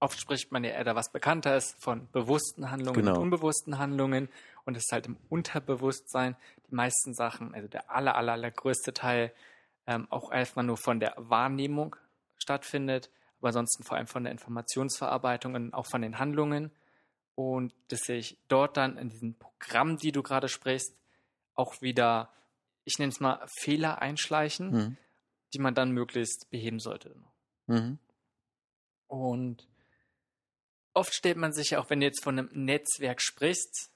[0.00, 3.16] oft spricht man ja eher da was bekannter ist von bewussten Handlungen genau.
[3.16, 4.28] und unbewussten Handlungen.
[4.64, 6.36] Und es ist halt im Unterbewusstsein
[6.70, 9.32] die meisten Sachen, also der aller, aller, aller größte Teil,
[9.86, 11.96] ähm, auch erstmal nur von der Wahrnehmung
[12.36, 16.70] stattfindet, aber ansonsten vor allem von der Informationsverarbeitung und auch von den Handlungen
[17.38, 20.92] und dass sich dort dann in diesem Programm, die du gerade sprichst,
[21.54, 22.34] auch wieder,
[22.82, 24.96] ich nenne es mal, Fehler einschleichen, mhm.
[25.54, 27.14] die man dann möglichst beheben sollte.
[27.68, 28.00] Mhm.
[29.06, 29.68] Und
[30.94, 33.92] oft stellt man sich ja auch, wenn du jetzt von einem Netzwerk sprichst,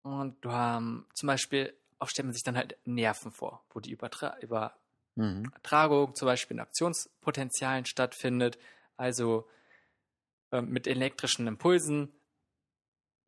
[0.00, 3.90] und du hast zum Beispiel, oft stellt man sich dann halt Nerven vor, wo die
[3.90, 4.74] Übertra über
[5.16, 5.44] mhm.
[5.44, 8.56] Übertragung zum Beispiel in Aktionspotenzialen stattfindet,
[8.96, 9.46] also
[10.50, 12.15] äh, mit elektrischen Impulsen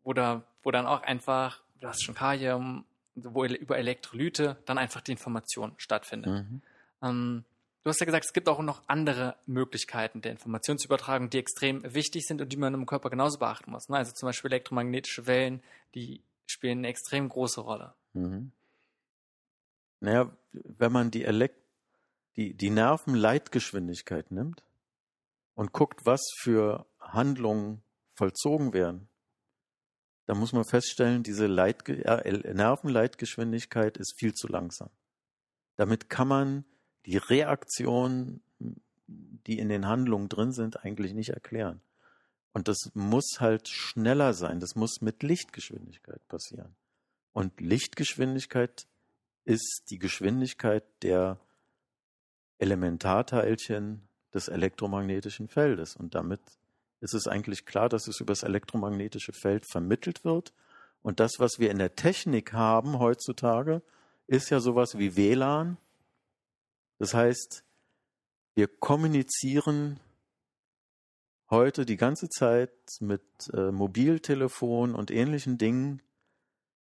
[0.09, 5.13] oder wo dann auch einfach, du hast schon Kalium, wo über Elektrolyte dann einfach die
[5.13, 6.33] Information stattfindet.
[6.33, 6.63] Mhm.
[7.03, 7.45] Ähm,
[7.85, 12.25] du hast ja gesagt, es gibt auch noch andere Möglichkeiten der Informationsübertragung, die extrem wichtig
[12.27, 13.91] sind und die man im Körper genauso beachten muss.
[13.91, 13.99] Ne?
[13.99, 15.63] Also zum Beispiel elektromagnetische Wellen,
[15.95, 17.93] die spielen eine extrem große Rolle.
[18.15, 18.53] Mhm.
[20.01, 21.61] Naja, wenn man die, Elekt
[22.37, 24.63] die, die Nervenleitgeschwindigkeit nimmt
[25.55, 27.83] und guckt, was für Handlungen
[28.15, 29.09] vollzogen werden,
[30.29, 34.91] da muss man feststellen, diese Leitge äh, Nervenleitgeschwindigkeit ist viel zu langsam.
[35.77, 36.65] Damit kann man
[37.07, 38.43] die Reaktionen,
[39.07, 41.81] die in den Handlungen drin sind, eigentlich nicht erklären.
[42.53, 44.61] Und das muss halt schneller sein.
[44.61, 46.77] Das muss mit Lichtgeschwindigkeit passieren.
[47.33, 48.87] Und Lichtgeschwindigkeit
[49.47, 51.41] ist die Geschwindigkeit der
[52.59, 54.03] Elementarteilchen
[54.35, 55.97] des elektromagnetischen Feldes.
[55.97, 56.43] Und damit
[57.01, 60.53] ist es eigentlich klar, dass es über das elektromagnetische Feld vermittelt wird.
[61.03, 63.83] Und das, was wir in der Technik haben heutzutage,
[64.27, 65.79] ist ja sowas wie WLAN.
[66.99, 67.65] Das heißt,
[68.55, 70.01] wir kommunizieren
[71.51, 73.23] heute die ganze Zeit mit
[73.53, 76.03] äh, Mobiltelefon und ähnlichen Dingen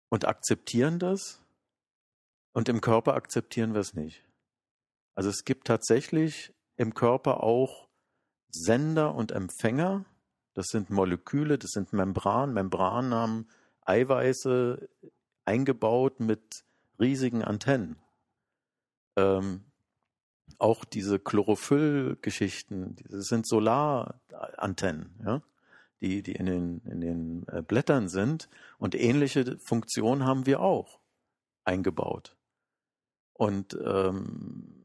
[0.07, 1.41] und akzeptieren das.
[2.53, 4.23] Und im Körper akzeptieren wir es nicht.
[5.13, 7.88] Also es gibt tatsächlich im Körper auch
[8.49, 10.05] Sender und Empfänger.
[10.53, 12.53] Das sind Moleküle, das sind Membranen.
[12.53, 13.47] Membranen haben
[13.81, 14.89] Eiweiße
[15.45, 16.63] eingebaut mit
[16.99, 17.97] riesigen Antennen.
[19.15, 19.63] Ähm,
[20.57, 25.41] auch diese Chlorophyll-Geschichten, das sind Solarantennen, ja,
[26.01, 28.49] die, die in den, in den äh, Blättern sind.
[28.77, 30.99] Und ähnliche Funktionen haben wir auch
[31.63, 32.35] eingebaut.
[33.33, 34.78] Und ähm,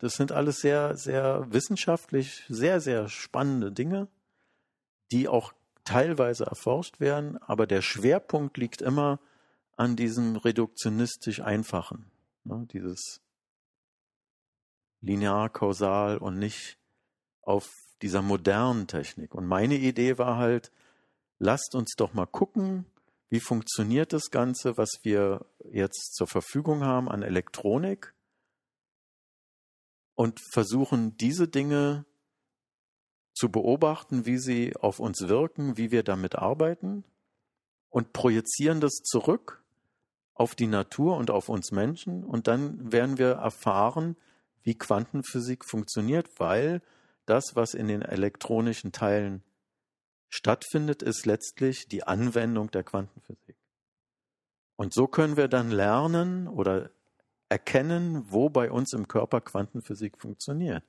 [0.00, 4.08] das sind alles sehr, sehr wissenschaftlich, sehr, sehr spannende Dinge,
[5.12, 5.52] die auch
[5.84, 9.20] teilweise erforscht werden, aber der Schwerpunkt liegt immer
[9.76, 12.10] an diesem reduktionistisch Einfachen.
[12.44, 13.20] Ne, dieses
[15.02, 16.78] linear-kausal und nicht
[17.42, 17.70] auf
[18.02, 19.34] dieser modernen Technik.
[19.34, 20.72] Und meine Idee war halt,
[21.38, 22.86] lasst uns doch mal gucken,
[23.28, 28.14] wie funktioniert das Ganze, was wir jetzt zur Verfügung haben an Elektronik
[30.20, 32.04] und versuchen diese Dinge
[33.32, 37.04] zu beobachten, wie sie auf uns wirken, wie wir damit arbeiten
[37.88, 39.64] und projizieren das zurück
[40.34, 44.14] auf die Natur und auf uns Menschen und dann werden wir erfahren,
[44.62, 46.82] wie Quantenphysik funktioniert, weil
[47.24, 49.42] das, was in den elektronischen Teilen
[50.28, 53.56] stattfindet, ist letztlich die Anwendung der Quantenphysik.
[54.76, 56.90] Und so können wir dann lernen oder
[57.50, 60.82] erkennen, wo bei uns im Körper Quantenphysik funktioniert.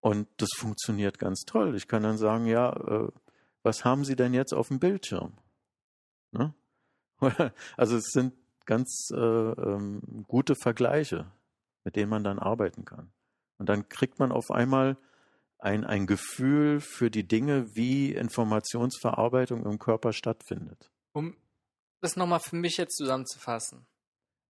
[0.00, 1.76] Und das funktioniert ganz toll.
[1.76, 3.08] Ich kann dann sagen, ja, äh,
[3.62, 5.34] was haben Sie denn jetzt auf dem Bildschirm?
[6.32, 6.54] Ne?
[7.76, 8.32] Also es sind
[8.64, 11.26] ganz äh, ähm, gute Vergleiche
[11.86, 13.12] mit denen man dann arbeiten kann.
[13.58, 14.98] Und dann kriegt man auf einmal
[15.58, 20.90] ein, ein Gefühl für die Dinge, wie Informationsverarbeitung im Körper stattfindet.
[21.12, 21.36] Um
[22.00, 23.86] das nochmal für mich jetzt zusammenzufassen.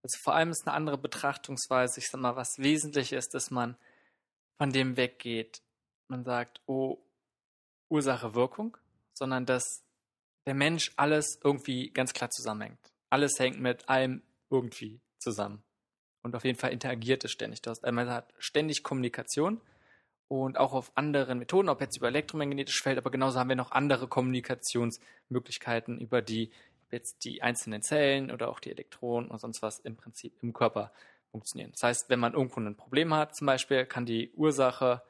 [0.06, 3.76] Also vor allem ist eine andere Betrachtungsweise, ich sag mal, was wesentlich ist, dass man
[4.56, 5.62] von dem weggeht.
[6.06, 7.02] Man sagt, oh,
[7.88, 8.76] Ursache, Wirkung,
[9.14, 9.82] sondern dass
[10.46, 12.78] der Mensch alles irgendwie ganz klar zusammenhängt.
[13.10, 15.64] Alles hängt mit allem irgendwie zusammen
[16.22, 17.62] und auf jeden Fall interagiert es ständig.
[17.62, 19.60] Du hast einmal hat ständig Kommunikation
[20.28, 23.72] und auch auf anderen Methoden, ob jetzt über elektromagnetisch Feld, aber genauso haben wir noch
[23.72, 26.52] andere Kommunikationsmöglichkeiten über die
[26.90, 30.92] jetzt die einzelnen Zellen oder auch die Elektronen und sonst was im Prinzip im Körper
[31.30, 31.72] funktionieren.
[31.72, 35.02] Das heißt, wenn man irgendwo ein Problem hat, zum Beispiel, kann die Ursache,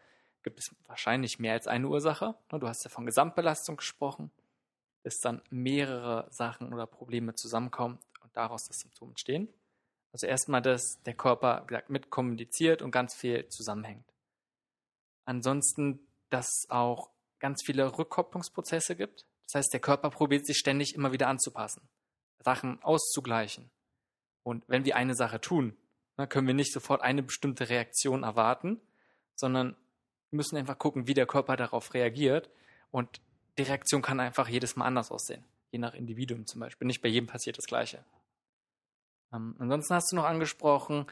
[0.43, 2.35] gibt es wahrscheinlich mehr als eine Ursache.
[2.51, 4.31] Ne, du hast ja von Gesamtbelastung gesprochen,
[5.03, 9.49] bis dann mehrere Sachen oder Probleme zusammenkommen und daraus das Symptom entstehen.
[10.13, 14.07] Also erstmal, dass der Körper gesagt, mit kommuniziert und ganz viel zusammenhängt.
[15.27, 16.01] Ansonsten,
[16.31, 19.27] dass auch ganz viele Rückkopplungsprozesse gibt.
[19.47, 21.83] Das heißt, der Körper probiert sich ständig immer wieder anzupassen,
[22.41, 23.71] Sachen auszugleichen.
[24.43, 25.77] Und wenn wir eine Sache tun,
[26.17, 28.81] dann ne, können wir nicht sofort eine bestimmte Reaktion erwarten,
[29.35, 29.77] sondern
[30.31, 32.51] müssen einfach gucken, wie der Körper darauf reagiert.
[32.91, 33.21] Und
[33.59, 36.87] die Reaktion kann einfach jedes Mal anders aussehen, je nach Individuum zum Beispiel.
[36.87, 38.05] Nicht bei jedem passiert das Gleiche.
[39.33, 41.07] Ähm, ansonsten hast du noch angesprochen,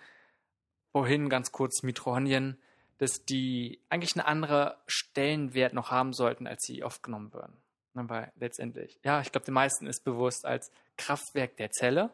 [0.92, 2.58] vorhin ganz kurz Mitochondrien,
[2.98, 7.56] dass die eigentlich einen anderen Stellenwert noch haben sollten, als sie aufgenommen werden.
[7.94, 12.12] Aber letztendlich, ja, ich glaube, den meisten ist bewusst als Kraftwerk der Zelle,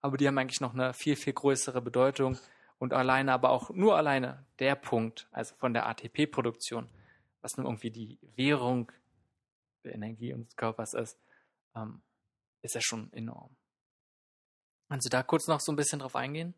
[0.00, 2.38] aber die haben eigentlich noch eine viel, viel größere Bedeutung
[2.78, 6.90] und alleine, aber auch nur alleine der Punkt, also von der ATP-Produktion,
[7.40, 8.90] was nun irgendwie die Währung
[9.84, 11.16] der Energie unseres Körpers ist,
[11.76, 12.02] ähm,
[12.62, 13.56] ist ja schon enorm.
[14.88, 16.54] Kannst du da kurz noch so ein bisschen drauf eingehen?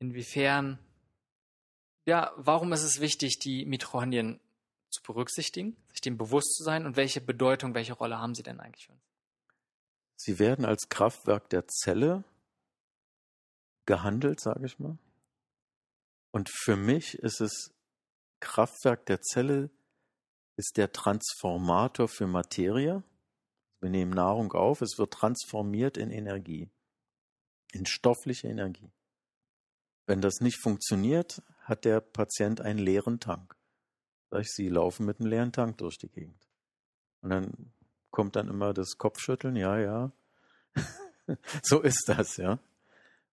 [0.00, 0.78] Inwiefern,
[2.04, 4.40] ja, warum ist es wichtig, die Mitochondrien
[4.92, 8.60] zu berücksichtigen, sich dem bewusst zu sein und welche Bedeutung, welche Rolle haben sie denn
[8.60, 9.02] eigentlich für uns?
[10.16, 12.24] Sie werden als Kraftwerk der Zelle
[13.86, 14.98] gehandelt, sage ich mal.
[16.30, 17.72] Und für mich ist es
[18.40, 19.70] Kraftwerk der Zelle
[20.56, 23.02] ist der Transformator für Materie.
[23.80, 26.70] Wir nehmen Nahrung auf, es wird transformiert in Energie
[27.72, 28.90] in stoffliche Energie.
[30.06, 33.56] Wenn das nicht funktioniert, hat der Patient einen leeren Tank.
[34.32, 36.48] Sag ich, Sie laufen mit einem leeren Tank durch die Gegend.
[37.20, 37.52] Und dann
[38.10, 40.10] kommt dann immer das Kopfschütteln, ja, ja.
[41.62, 42.58] so ist das, ja.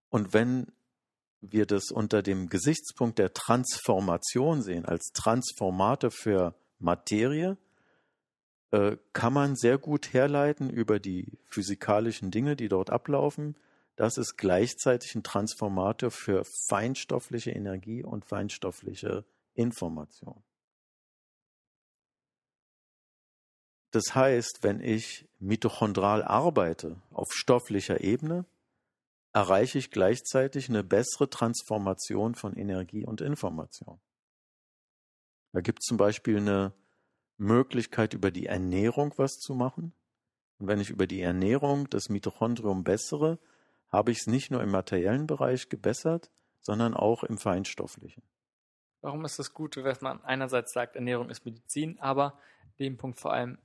[0.09, 0.67] Und wenn
[1.39, 7.55] wir das unter dem Gesichtspunkt der Transformation sehen, als Transformator für Materie,
[8.71, 13.55] äh, kann man sehr gut herleiten über die physikalischen Dinge, die dort ablaufen.
[13.95, 19.23] Das ist gleichzeitig ein Transformator für feinstoffliche Energie und feinstoffliche
[19.53, 20.43] Information.
[23.91, 28.45] Das heißt, wenn ich mitochondral arbeite auf stofflicher Ebene,
[29.33, 33.99] erreiche ich gleichzeitig eine bessere Transformation von Energie und Information.
[35.53, 36.73] Da gibt es zum Beispiel eine
[37.37, 39.93] Möglichkeit, über die Ernährung was zu machen.
[40.59, 43.39] Und wenn ich über die Ernährung das Mitochondrium bessere,
[43.91, 46.29] habe ich es nicht nur im materiellen Bereich gebessert,
[46.59, 48.23] sondern auch im feinstofflichen.
[49.01, 52.37] Warum ist das gut, wenn man einerseits sagt, Ernährung ist Medizin, aber
[52.79, 53.57] dem Punkt vor allem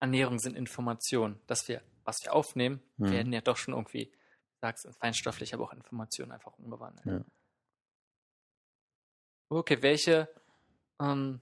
[0.00, 1.40] Ernährung sind Informationen.
[1.46, 3.10] Dass wir, was wir aufnehmen, hm.
[3.10, 4.12] werden ja doch schon irgendwie
[4.60, 7.06] sagst, feinstofflich, aber auch Informationen einfach umgewandelt.
[7.06, 7.24] Ja.
[9.50, 10.28] Okay, welche,
[11.00, 11.40] ähm,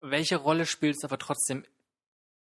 [0.00, 1.64] welche Rolle spielt es aber trotzdem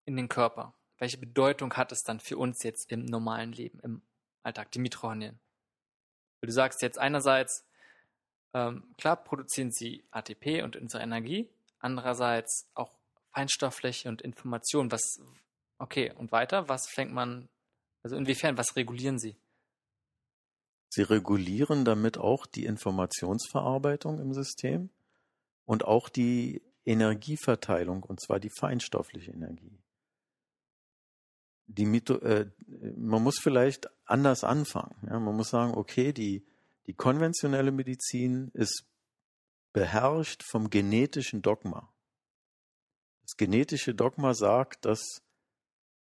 [0.06, 0.74] in den Körper?
[0.98, 4.02] Welche Bedeutung hat es dann für uns jetzt im normalen Leben, im
[4.44, 5.40] Alltag, die Mitochondrien?
[6.42, 7.66] Du sagst jetzt einerseits,
[8.54, 11.50] ähm, klar produzieren sie ATP und unsere Energie,
[11.80, 12.92] andererseits auch
[13.34, 14.92] feinstoffliche und Informationen.
[14.92, 15.20] Was,
[15.78, 17.50] okay, und weiter, was fängt man
[18.04, 19.38] also inwiefern, was regulieren Sie?
[20.90, 24.90] Sie regulieren damit auch die Informationsverarbeitung im System
[25.66, 29.80] und auch die Energieverteilung, und zwar die feinstoffliche Energie.
[31.68, 32.52] Die Mito äh,
[32.98, 34.96] man muss vielleicht anders anfangen.
[35.08, 35.20] Ja?
[35.20, 36.46] Man muss sagen, okay, die,
[36.88, 38.86] die konventionelle Medizin ist
[39.72, 41.93] beherrscht vom genetischen Dogma.
[43.24, 45.22] Das genetische Dogma sagt, dass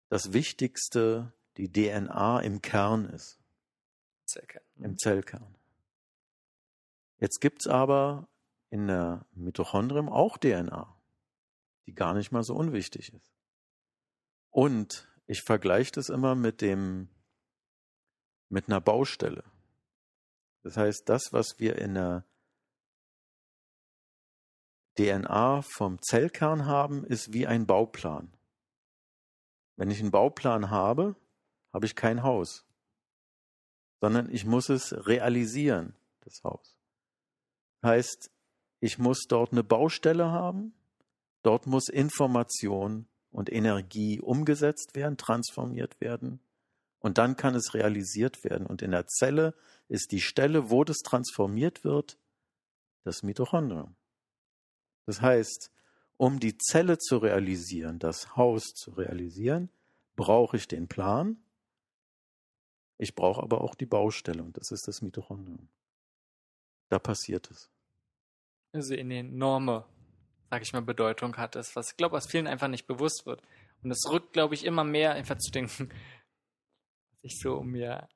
[0.10, 3.40] das Wichtigste die DNA im Kern ist.
[4.26, 4.64] Zellkern.
[4.78, 5.56] Im Zellkern.
[7.18, 8.30] Jetzt gibt es aber
[8.70, 10.96] in der Mitochondrium auch DNA,
[11.86, 13.34] die gar nicht mal so unwichtig ist.
[14.52, 17.10] Und ich vergleiche das immer mit dem,
[18.50, 19.44] mit einer Baustelle.
[20.64, 22.26] Das heißt, das, was wir in der
[25.00, 28.34] DNA vom Zellkern haben, ist wie ein Bauplan.
[29.78, 31.16] Wenn ich einen Bauplan habe,
[31.74, 32.66] habe ich kein Haus,
[34.02, 36.76] sondern ich muss es realisieren, das Haus.
[37.82, 38.30] Heißt,
[38.82, 40.74] ich muss dort eine Baustelle haben,
[41.44, 46.42] dort muss Information und Energie umgesetzt werden, transformiert werden
[47.00, 48.68] und dann kann es realisiert werden.
[48.68, 49.54] Und in der Zelle
[49.88, 52.18] ist die Stelle, wo das transformiert wird,
[53.06, 53.96] das Mitochondrium.
[55.10, 55.72] Das heißt,
[56.18, 59.72] um die Zelle zu realisieren, das Haus zu realisieren,
[60.16, 61.44] brauche ich den Plan,
[63.00, 65.68] ich brauche aber auch die Baustelle und das ist das Mitochondrium.
[66.90, 67.72] Da passiert es.
[68.72, 69.84] Also eine enorme,
[70.52, 73.42] sag ich mal, Bedeutung hat es, was ich glaube, was vielen einfach nicht bewusst wird.
[73.82, 75.90] Und es rückt, glaube ich, immer mehr einfach zu denken,
[77.10, 78.08] was ich so um mir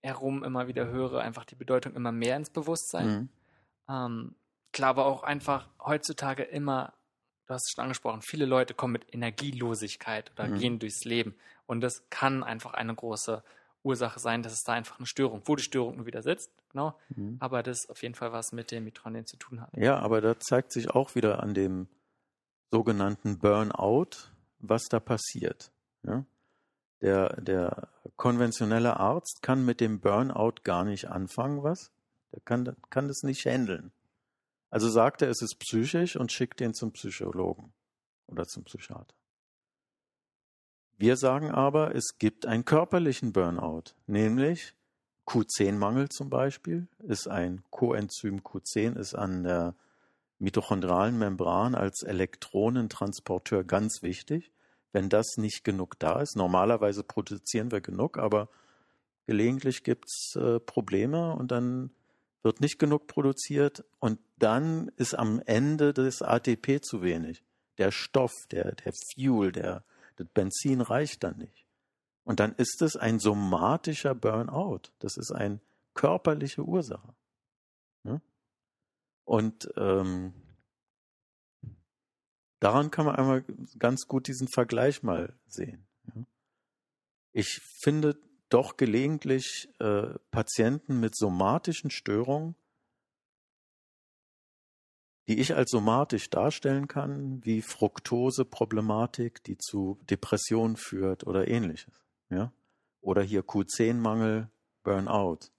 [0.00, 3.06] herum immer wieder höre, einfach die Bedeutung immer mehr ins Bewusstsein.
[3.06, 3.28] Mhm.
[3.90, 4.34] Ähm,
[4.72, 6.92] klar, aber auch einfach heutzutage immer,
[7.46, 10.58] du hast es schon angesprochen, viele Leute kommen mit Energielosigkeit oder mhm.
[10.58, 11.34] gehen durchs Leben.
[11.66, 13.42] Und das kann einfach eine große
[13.82, 16.98] Ursache sein, dass es da einfach eine Störung, wo die Störung nur wieder sitzt, genau,
[17.10, 17.36] mhm.
[17.40, 19.70] aber das auf jeden Fall was mit dem Mitochondrien zu tun hat.
[19.76, 21.88] Ja, aber da zeigt sich auch wieder an dem
[22.70, 25.70] sogenannten Burnout, was da passiert.
[26.02, 26.24] Ja?
[27.00, 31.92] Der, der konventionelle Arzt kann mit dem Burnout gar nicht anfangen, was?
[32.32, 33.92] Der kann, kann das nicht handeln.
[34.70, 37.72] Also sagt er, es ist psychisch und schickt den zum Psychologen
[38.26, 39.14] oder zum Psychiater.
[40.96, 44.74] Wir sagen aber, es gibt einen körperlichen Burnout, nämlich
[45.26, 49.74] Q10-Mangel zum Beispiel ist ein Coenzym Q10 ist an der
[50.38, 54.50] mitochondrialen Membran als Elektronentransporteur ganz wichtig.
[54.92, 58.48] Wenn das nicht genug da ist, normalerweise produzieren wir genug, aber
[59.26, 61.90] gelegentlich gibt es äh, Probleme und dann
[62.42, 67.44] wird nicht genug produziert und dann ist am Ende das ATP zu wenig.
[67.78, 69.84] Der Stoff, der, der Fuel, der,
[70.16, 71.66] das Benzin reicht dann nicht.
[72.24, 74.90] Und dann ist es ein somatischer Burnout.
[74.98, 75.60] Das ist eine
[75.94, 77.14] körperliche Ursache.
[78.04, 78.20] Ja?
[79.24, 80.34] Und ähm,
[82.60, 83.44] daran kann man einmal
[83.78, 85.86] ganz gut diesen Vergleich mal sehen.
[87.32, 88.18] Ich finde
[88.48, 92.54] doch gelegentlich äh, Patienten mit somatischen Störungen,
[95.28, 101.92] die ich als somatisch darstellen kann, wie Fructose-Problematik, die zu Depressionen führt oder ähnliches.
[102.30, 102.52] Ja?
[103.02, 104.50] Oder hier Q10-Mangel,
[104.82, 105.50] Burnout.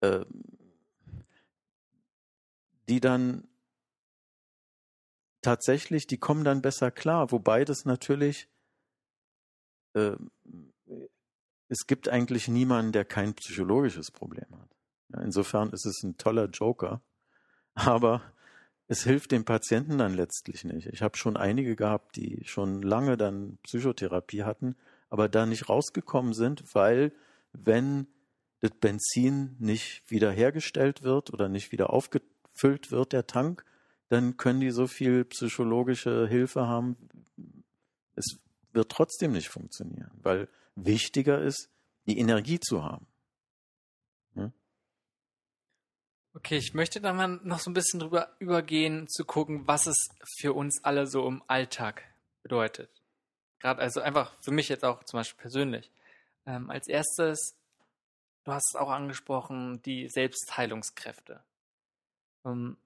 [0.00, 0.24] Äh,
[2.88, 3.48] die dann
[5.42, 8.48] tatsächlich, die kommen dann besser klar, wobei das natürlich,
[9.94, 10.16] äh,
[11.70, 14.76] es gibt eigentlich niemanden, der kein psychologisches Problem hat.
[15.08, 17.00] Ja, insofern ist es ein toller Joker,
[17.74, 18.22] aber
[18.88, 20.88] es hilft dem Patienten dann letztlich nicht.
[20.88, 24.74] Ich habe schon einige gehabt, die schon lange dann Psychotherapie hatten,
[25.10, 27.12] aber da nicht rausgekommen sind, weil
[27.52, 28.08] wenn
[28.58, 33.64] das Benzin nicht wiederhergestellt wird oder nicht wieder aufgefüllt wird, der Tank,
[34.08, 36.96] dann können die so viel psychologische Hilfe haben.
[38.16, 38.40] Es
[38.72, 40.48] wird trotzdem nicht funktionieren, weil
[40.84, 41.70] wichtiger ist,
[42.06, 43.06] die Energie zu haben.
[44.34, 44.52] Hm?
[46.34, 50.08] Okay, ich möchte dann mal noch so ein bisschen drüber übergehen, zu gucken, was es
[50.38, 52.02] für uns alle so im Alltag
[52.42, 52.90] bedeutet.
[53.58, 55.90] Gerade also einfach für mich jetzt auch zum Beispiel persönlich.
[56.46, 57.56] Ähm, als erstes,
[58.44, 61.44] du hast es auch angesprochen, die Selbstheilungskräfte.
[62.44, 62.78] Ähm,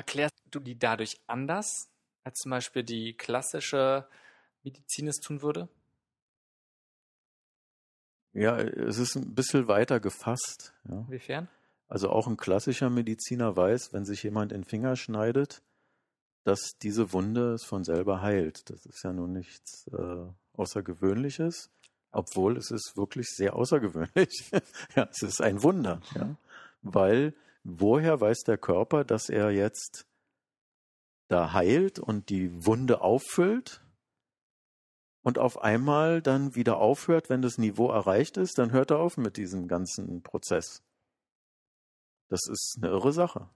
[0.00, 1.90] Erklärst du die dadurch anders,
[2.24, 4.08] als zum Beispiel die klassische
[4.62, 5.68] Medizin es tun würde?
[8.32, 10.74] Ja, es ist ein bisschen weiter gefasst.
[10.88, 11.04] Ja.
[11.08, 11.48] Inwiefern?
[11.88, 15.62] Also auch ein klassischer Mediziner weiß, wenn sich jemand in den Finger schneidet,
[16.44, 18.70] dass diese Wunde es von selber heilt.
[18.70, 20.26] Das ist ja nun nichts äh,
[20.56, 21.70] Außergewöhnliches,
[22.12, 24.50] obwohl es ist wirklich sehr außergewöhnlich.
[24.94, 26.36] ja, es ist ein Wunder, ja,
[26.82, 30.06] weil woher weiß der Körper, dass er jetzt
[31.28, 33.82] da heilt und die Wunde auffüllt
[35.22, 39.16] und auf einmal dann wieder aufhört, wenn das Niveau erreicht ist, dann hört er auf
[39.16, 40.82] mit diesem ganzen Prozess.
[42.28, 43.50] Das ist eine irre Sache.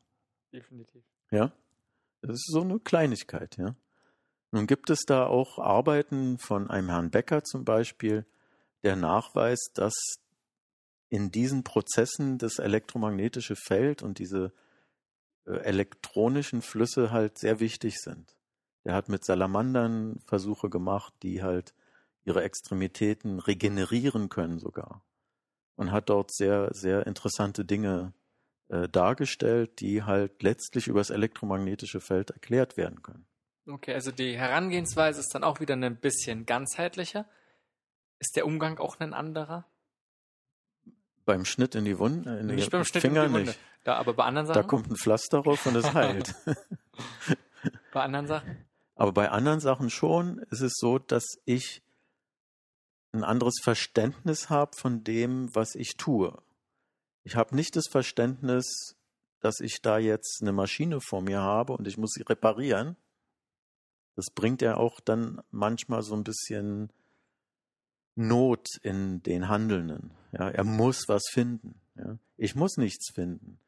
[0.52, 1.04] Definitiv.
[1.30, 1.52] Ja.
[2.20, 3.76] Das ist so eine Kleinigkeit, ja.
[4.50, 8.24] Nun gibt es da auch Arbeiten von einem Herrn Becker zum Beispiel,
[8.82, 9.94] der nachweist, dass
[11.08, 14.52] in diesen Prozessen das elektromagnetische Feld und diese
[15.46, 18.33] äh, elektronischen Flüsse halt sehr wichtig sind.
[18.84, 21.74] Er hat mit Salamandern Versuche gemacht, die halt
[22.24, 25.02] ihre Extremitäten regenerieren können sogar.
[25.76, 28.12] Und hat dort sehr, sehr interessante Dinge
[28.68, 33.26] äh, dargestellt, die halt letztlich über das elektromagnetische Feld erklärt werden können.
[33.66, 37.26] Okay, also die Herangehensweise ist dann auch wieder ein bisschen ganzheitlicher.
[38.18, 39.66] Ist der Umgang auch ein anderer?
[41.24, 43.50] Beim Schnitt in die Wunde, in nicht beim Schnitt Finger in die Wunde.
[43.50, 43.60] nicht.
[43.84, 44.62] Da, aber bei anderen Sachen?
[44.62, 46.34] Da kommt ein Pflaster drauf und es heilt.
[47.92, 48.64] bei anderen Sachen?
[48.94, 51.82] Aber bei anderen Sachen schon ist es so, dass ich
[53.12, 56.36] ein anderes Verständnis habe von dem, was ich tue.
[57.22, 58.96] Ich habe nicht das Verständnis,
[59.40, 62.96] dass ich da jetzt eine Maschine vor mir habe und ich muss sie reparieren.
[64.16, 66.92] Das bringt ja auch dann manchmal so ein bisschen
[68.16, 70.12] Not in den Handelnden.
[70.32, 71.80] Ja, er muss was finden.
[71.96, 72.18] Ja.
[72.36, 73.58] Ich muss nichts finden.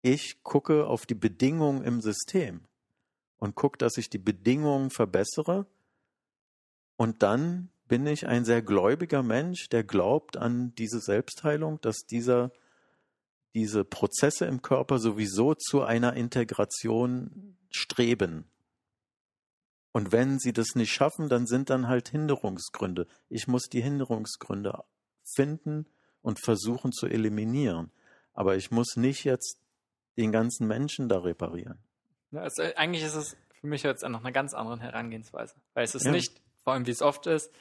[0.00, 2.62] Ich gucke auf die Bedingungen im System
[3.42, 5.66] und gucke, dass ich die Bedingungen verbessere.
[6.96, 12.52] Und dann bin ich ein sehr gläubiger Mensch, der glaubt an diese Selbstheilung, dass dieser,
[13.52, 18.44] diese Prozesse im Körper sowieso zu einer Integration streben.
[19.90, 23.08] Und wenn sie das nicht schaffen, dann sind dann halt Hinderungsgründe.
[23.28, 24.84] Ich muss die Hinderungsgründe
[25.34, 25.86] finden
[26.20, 27.90] und versuchen zu eliminieren.
[28.34, 29.58] Aber ich muss nicht jetzt
[30.16, 31.80] den ganzen Menschen da reparieren.
[32.34, 35.54] Also eigentlich ist es für mich jetzt noch eine ganz andere Herangehensweise.
[35.74, 36.12] Weil es ist ja.
[36.12, 37.52] nicht, vor allem wie es oft ist,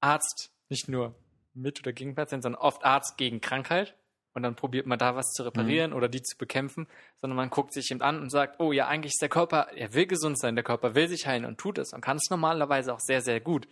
[0.00, 1.14] Arzt nicht nur
[1.54, 3.94] mit oder gegen Patienten, sondern oft Arzt gegen Krankheit
[4.34, 5.96] und dann probiert man da was zu reparieren mhm.
[5.96, 9.12] oder die zu bekämpfen, sondern man guckt sich eben an und sagt, oh ja, eigentlich
[9.14, 11.92] ist der Körper, er will gesund sein, der Körper will sich heilen und tut es
[11.92, 13.68] und kann es normalerweise auch sehr, sehr gut.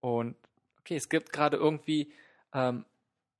[0.00, 0.36] Und
[0.80, 2.12] okay, es gibt gerade irgendwie
[2.54, 2.84] ähm,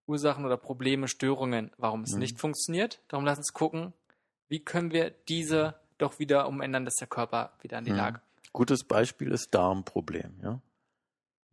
[0.07, 2.21] Ursachen oder Probleme, Störungen, warum es mhm.
[2.21, 3.01] nicht funktioniert.
[3.09, 3.93] Darum lass uns gucken,
[4.49, 7.97] wie können wir diese doch wieder umändern, dass der Körper wieder an die mhm.
[7.97, 8.21] Lage.
[8.53, 10.61] Gutes Beispiel ist Darmproblem, ja.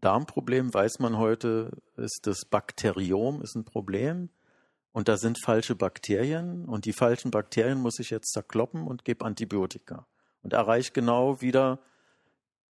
[0.02, 4.30] Darmproblem weiß man heute, ist das Bakteriom ist ein Problem
[4.92, 9.24] und da sind falsche Bakterien und die falschen Bakterien muss ich jetzt zerkloppen und gebe
[9.24, 10.06] Antibiotika
[10.42, 11.80] und erreiche genau wieder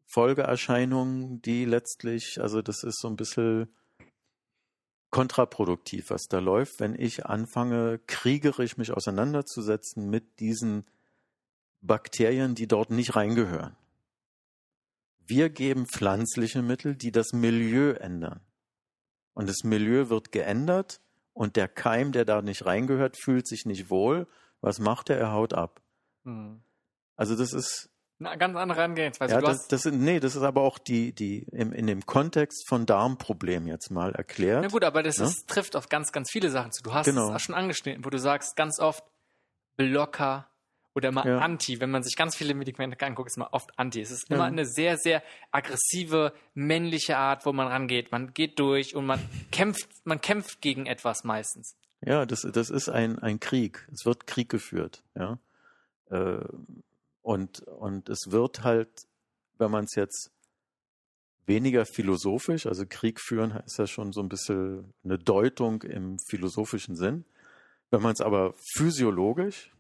[0.07, 3.69] Folgeerscheinungen, die letztlich, also das ist so ein bisschen
[5.11, 10.85] kontraproduktiv, was da läuft, wenn ich anfange, kriegerisch mich auseinanderzusetzen mit diesen
[11.83, 13.77] Bakterien, die dort nicht reingehören.
[15.19, 18.41] Wir geben pflanzliche Mittel, die das Milieu ändern.
[19.33, 21.01] und das Milieu wird geändert
[21.33, 24.27] und der Keim, der da nicht reingehört, fühlt sich nicht wohl.
[24.61, 25.19] Was macht er?
[25.19, 25.81] Er haut ab.
[26.25, 26.61] Hm.
[27.17, 27.89] Also das ist
[28.19, 29.33] Eine ganz andere Herangehensweise.
[29.35, 32.85] ja, das, das nee, das ist aber auch die, die im, in dem Kontext von
[32.85, 34.63] Darmproblem jetzt mal erklärt.
[34.63, 35.25] na gut, aber das Ne?
[35.27, 36.83] ist, trifft auf ganz, ganz viele Sachen zu.
[36.83, 37.29] Du hast Genau.
[37.31, 39.05] es auch schon angeschnitten, wo du sagst ganz oft
[39.77, 40.50] Blocker
[41.01, 41.39] oder mal Ja.
[41.39, 41.81] Anti.
[41.81, 44.01] Wenn man sich ganz viele Medikamente anguckt, ist man oft Anti.
[44.01, 44.45] Es ist immer Ja.
[44.45, 48.13] eine sehr, sehr aggressive, männliche Art, wo man rangeht.
[48.13, 49.19] Man geht durch und man
[49.53, 51.77] kämpft, man kämpft gegen etwas meistens.
[52.03, 53.87] Ja, das, das ist ein, ein Krieg.
[53.93, 55.39] Es wird Krieg geführt, ja.
[56.11, 56.45] Äh,
[57.23, 58.89] Und, und es wird halt,
[59.59, 60.31] wenn man es jetzt
[61.47, 66.97] weniger philosophisch, also Krieg führen ist ja schon so ein bisschen eine Deutung im philosophischen
[66.97, 67.25] Sinn.
[67.91, 69.71] Wenn man es aber physiologisch,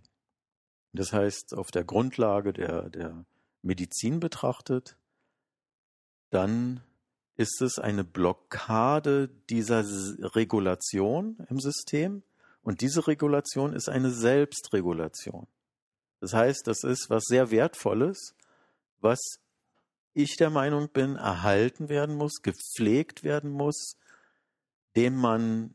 [0.93, 3.25] das heißt auf der Grundlage der, der
[3.63, 4.97] Medizin betrachtet,
[6.31, 6.81] dann
[7.37, 9.85] ist es eine Blockade dieser
[10.35, 12.23] Regulation im System
[12.63, 15.47] und diese Regulation ist eine Selbstregulation.
[16.21, 18.35] Das heißt, das ist was sehr Wertvolles,
[19.01, 19.19] was
[20.13, 23.97] ich der Meinung bin, erhalten werden muss, gepflegt werden muss,
[24.97, 25.75] dem man,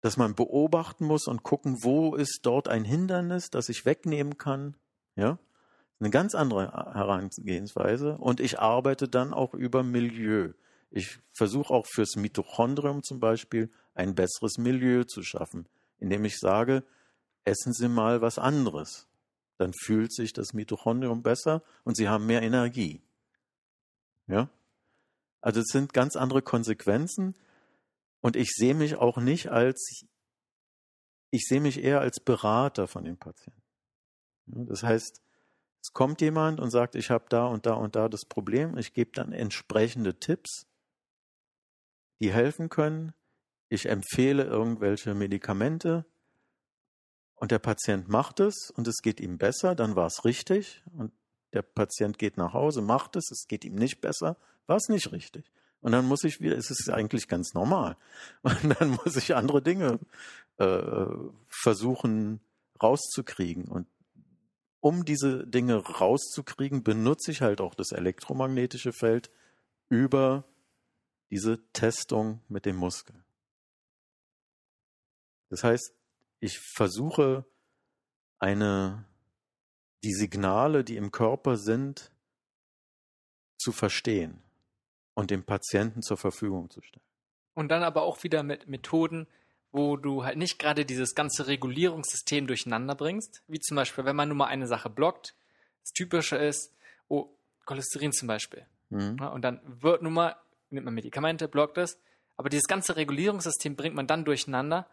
[0.00, 4.76] dass man beobachten muss und gucken, wo ist dort ein Hindernis, das ich wegnehmen kann.
[5.16, 5.38] Ja,
[6.00, 8.16] eine ganz andere Herangehensweise.
[8.16, 10.52] Und ich arbeite dann auch über Milieu.
[10.90, 15.68] Ich versuche auch fürs Mitochondrium zum Beispiel ein besseres Milieu zu schaffen,
[15.98, 16.82] indem ich sage,
[17.44, 19.06] essen Sie mal was anderes.
[19.58, 23.02] Dann fühlt sich das Mitochondrium besser und Sie haben mehr Energie.
[24.26, 24.48] Ja?
[25.42, 27.34] Also es sind ganz andere Konsequenzen
[28.20, 30.04] und ich sehe mich auch nicht als,
[31.30, 33.62] ich sehe mich eher als Berater von den Patienten.
[34.46, 35.22] Das heißt,
[35.82, 38.76] es kommt jemand und sagt, ich habe da und da und da das Problem.
[38.76, 40.66] Ich gebe dann entsprechende Tipps,
[42.20, 43.14] die helfen können.
[43.68, 46.04] Ich empfehle irgendwelche Medikamente
[47.36, 51.12] und der Patient macht es und es geht ihm besser, dann war es richtig und
[51.52, 54.36] der Patient geht nach Hause, macht es, es geht ihm nicht besser,
[54.66, 55.50] war es nicht richtig.
[55.82, 57.96] Und dann muss ich wieder, es ist eigentlich ganz normal.
[58.42, 59.98] Und dann muss ich andere Dinge
[60.58, 61.06] äh,
[61.48, 62.40] versuchen
[62.82, 63.64] rauszukriegen.
[63.64, 63.86] Und
[64.80, 69.30] um diese Dinge rauszukriegen, benutze ich halt auch das elektromagnetische Feld
[69.88, 70.44] über
[71.30, 73.14] diese Testung mit dem Muskel.
[75.48, 75.92] Das heißt,
[76.40, 77.44] ich versuche
[78.38, 79.04] eine,
[80.02, 82.10] die Signale, die im Körper sind,
[83.58, 84.42] zu verstehen
[85.20, 87.04] und dem Patienten zur Verfügung zu stellen.
[87.54, 89.26] Und dann aber auch wieder mit Methoden,
[89.70, 94.28] wo du halt nicht gerade dieses ganze Regulierungssystem durcheinander bringst, wie zum Beispiel, wenn man
[94.28, 95.34] nur mal eine Sache blockt,
[95.82, 96.74] das Typische ist,
[97.08, 97.28] oh,
[97.66, 98.66] Cholesterin zum Beispiel.
[98.88, 99.18] Mhm.
[99.20, 100.36] Ja, und dann wird nun mal,
[100.70, 102.00] nimmt man Medikamente, blockt es,
[102.36, 104.88] aber dieses ganze Regulierungssystem bringt man dann durcheinander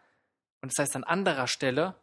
[0.60, 1.94] und das heißt, an anderer Stelle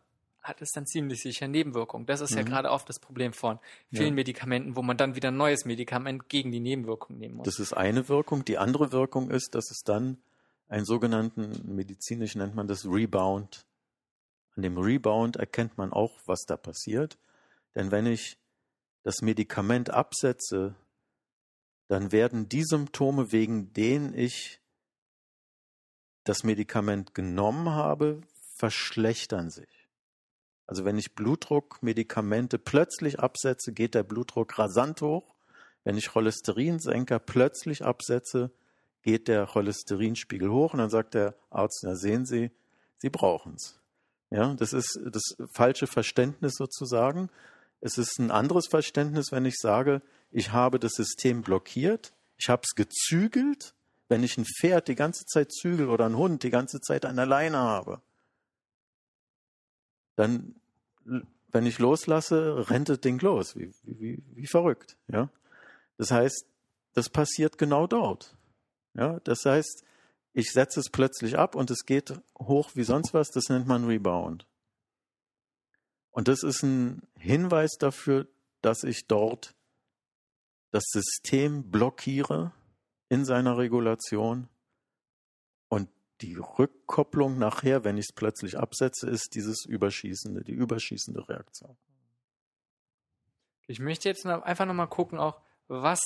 [0.48, 2.06] hat es dann ziemlich sicher Nebenwirkungen.
[2.06, 2.46] Das ist ja Mhm.
[2.46, 3.60] gerade oft das Problem von
[3.92, 4.14] vielen Ja.
[4.14, 7.46] Medikamenten, wo man dann wieder ein neues Medikament gegen die Nebenwirkungen nehmen muss.
[7.46, 8.46] Das ist eine Wirkung.
[8.46, 10.18] Die andere Wirkung ist, dass es dann
[10.68, 13.66] einen sogenannten, medizinisch nennt man das Rebound.
[14.56, 17.18] An dem Rebound erkennt man auch, was da passiert.
[17.76, 18.38] Denn wenn ich
[19.04, 20.76] das Medikament absetze,
[21.88, 24.60] dann werden die Symptome, wegen denen ich
[26.24, 28.22] das Medikament genommen habe,
[28.58, 29.75] verschlechtern sich.
[30.68, 35.36] Also wenn ich Blutdruckmedikamente plötzlich absetze, geht der Blutdruck rasant hoch.
[35.84, 38.52] Wenn ich Cholesterinsenker plötzlich absetze,
[39.04, 42.50] geht der Cholesterinspiegel hoch und dann sagt der Arzt, na sehen Sie,
[42.98, 43.80] Sie brauchen es.
[44.32, 45.24] Ja, das ist das
[45.54, 47.30] falsche Verständnis sozusagen.
[47.82, 50.02] Es ist ein anderes Verständnis, wenn ich sage,
[50.32, 53.74] ich habe das System blockiert, ich habe es gezügelt.
[54.08, 57.16] Wenn ich ein Pferd die ganze Zeit zügel oder einen Hund die ganze Zeit an
[57.16, 58.02] der Leine habe,
[60.16, 60.56] dann,
[61.04, 64.98] wenn ich loslasse, rennt das Ding los, wie, wie, wie verrückt.
[65.08, 65.30] Ja?
[65.98, 66.46] Das heißt,
[66.94, 68.36] das passiert genau dort.
[68.94, 69.20] Ja?
[69.24, 69.84] Das heißt,
[70.34, 73.86] ich setze es plötzlich ab und es geht hoch wie sonst was, das nennt man
[73.86, 74.46] Rebound.
[76.12, 78.28] Und das ist ein Hinweis dafür,
[78.62, 79.56] dass ich dort
[80.72, 82.52] das System blockiere
[83.10, 84.50] in seiner Regulation
[86.22, 91.78] die Rückkopplung nachher, wenn ich es plötzlich absetze, ist dieses überschießende, die überschießende Reaktion.
[93.68, 96.00] Ich möchte jetzt noch, einfach nochmal gucken, auch, was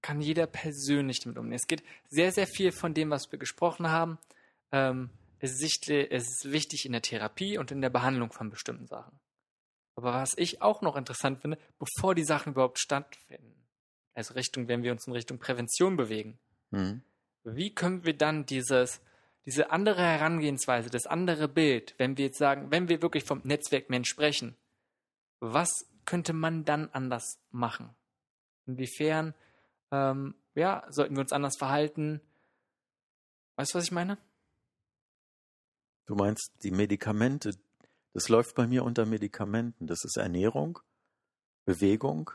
[0.00, 1.54] kann jeder persönlich damit umgehen.
[1.56, 4.18] Es geht sehr, sehr viel von dem, was wir gesprochen haben.
[4.72, 5.10] Ähm,
[5.40, 9.18] es, ist es ist wichtig in der Therapie und in der Behandlung von bestimmten Sachen.
[9.94, 13.54] Aber was ich auch noch interessant finde, bevor die Sachen überhaupt stattfinden,
[14.14, 16.38] also Richtung, wenn wir uns in Richtung Prävention bewegen,
[16.70, 17.02] Mhm.
[17.44, 19.00] wie können wir dann dieses
[19.46, 24.08] diese andere Herangehensweise, das andere Bild, wenn wir jetzt sagen, wenn wir wirklich vom Netzwerkmensch
[24.08, 24.56] sprechen,
[25.40, 27.94] was könnte man dann anders machen?
[28.66, 29.34] Inwiefern,
[29.90, 32.20] ähm, ja, sollten wir uns anders verhalten?
[33.56, 34.18] Weißt du, was ich meine?
[36.06, 37.52] Du meinst die Medikamente,
[38.14, 39.86] das läuft bei mir unter Medikamenten.
[39.86, 40.78] Das ist Ernährung,
[41.64, 42.30] Bewegung,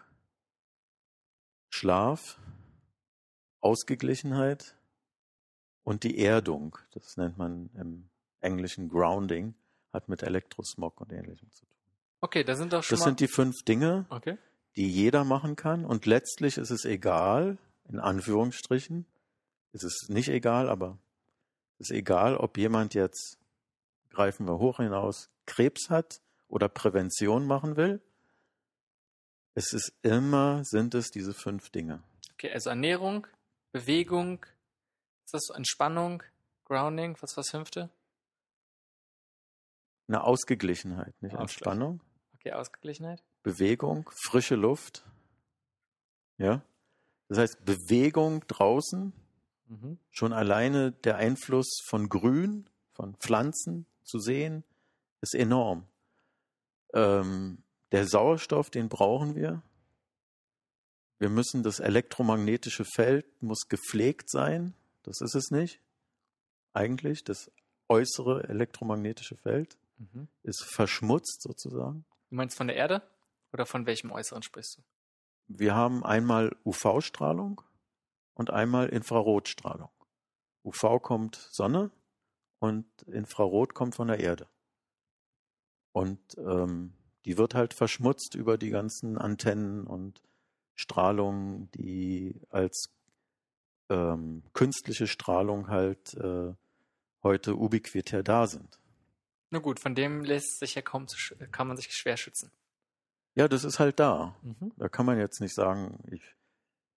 [1.70, 2.40] Schlaf,
[3.62, 4.78] Ausgeglichenheit
[5.84, 6.78] und die Erdung.
[6.94, 8.10] Das nennt man im
[8.42, 9.54] Englischen Grounding,
[9.92, 11.74] hat mit Elektrosmog und Ähnlichem zu tun.
[12.22, 14.38] Okay, das sind doch schon Das sind die fünf Dinge, okay.
[14.76, 15.86] die jeder machen kann.
[15.86, 17.58] Und letztlich ist es egal,
[17.90, 19.06] in Anführungsstrichen,
[19.74, 20.98] ist es nicht egal, aber
[21.80, 23.38] es ist egal, ob jemand jetzt,
[24.10, 28.02] greifen wir hoch hinaus, Krebs hat oder Prävention machen will.
[29.56, 32.02] Es ist immer, sind es diese fünf Dinge.
[32.34, 33.28] Okay, also Ernährung,
[33.72, 34.46] Bewegung,
[35.34, 36.24] das Entspannung,
[36.66, 37.90] Grounding, was war das fünfte?
[40.08, 41.42] Eine Ausgeglichenheit, nicht Ausgleich.
[41.52, 42.02] Entspannung,
[42.36, 43.24] Okay, Ausgeglichenheit.
[43.42, 45.06] Bewegung, frische Luft.
[46.38, 46.62] Ja.
[47.30, 49.14] Das heißt, Bewegung draußen,
[49.68, 49.98] Mhm.
[50.12, 54.64] schon alleine der Einfluss von Grün, von Pflanzen zu sehen,
[55.22, 55.88] ist enorm.
[56.94, 59.64] Ähm, der Sauerstoff, den brauchen wir.
[61.18, 64.74] Wir müssen das elektromagnetische Feld muss gepflegt sein.
[65.04, 65.82] Das ist es nicht.
[66.74, 67.52] Eigentlich das
[67.90, 70.28] äußere elektromagnetische Feld Mhm.
[70.42, 72.04] ist verschmutzt sozusagen.
[72.30, 73.04] Du meinst von der Erde?
[73.52, 74.82] Oder von welchem Äußeren sprichst du?
[75.48, 77.62] Wir haben einmal UV-Strahlung
[78.34, 79.90] und einmal Infrarotstrahlung.
[80.64, 81.92] UV kommt Sonne
[82.60, 84.48] und Infrarot kommt von der Erde.
[85.92, 86.94] Und ähm,
[87.26, 90.24] die wird halt verschmutzt über die ganzen Antennen und
[90.74, 92.90] Strahlung, die als
[93.90, 96.54] ähm, künstliche Strahlung halt äh,
[97.22, 98.80] heute ubiquitär da sind.
[99.50, 101.18] Na gut, von dem lässt sich ja kaum zu
[101.52, 102.52] kann man sich schwer schützen.
[103.36, 104.36] Ja, das ist halt da.
[104.42, 104.72] Mhm.
[104.78, 106.22] Da kann man jetzt nicht sagen, ich,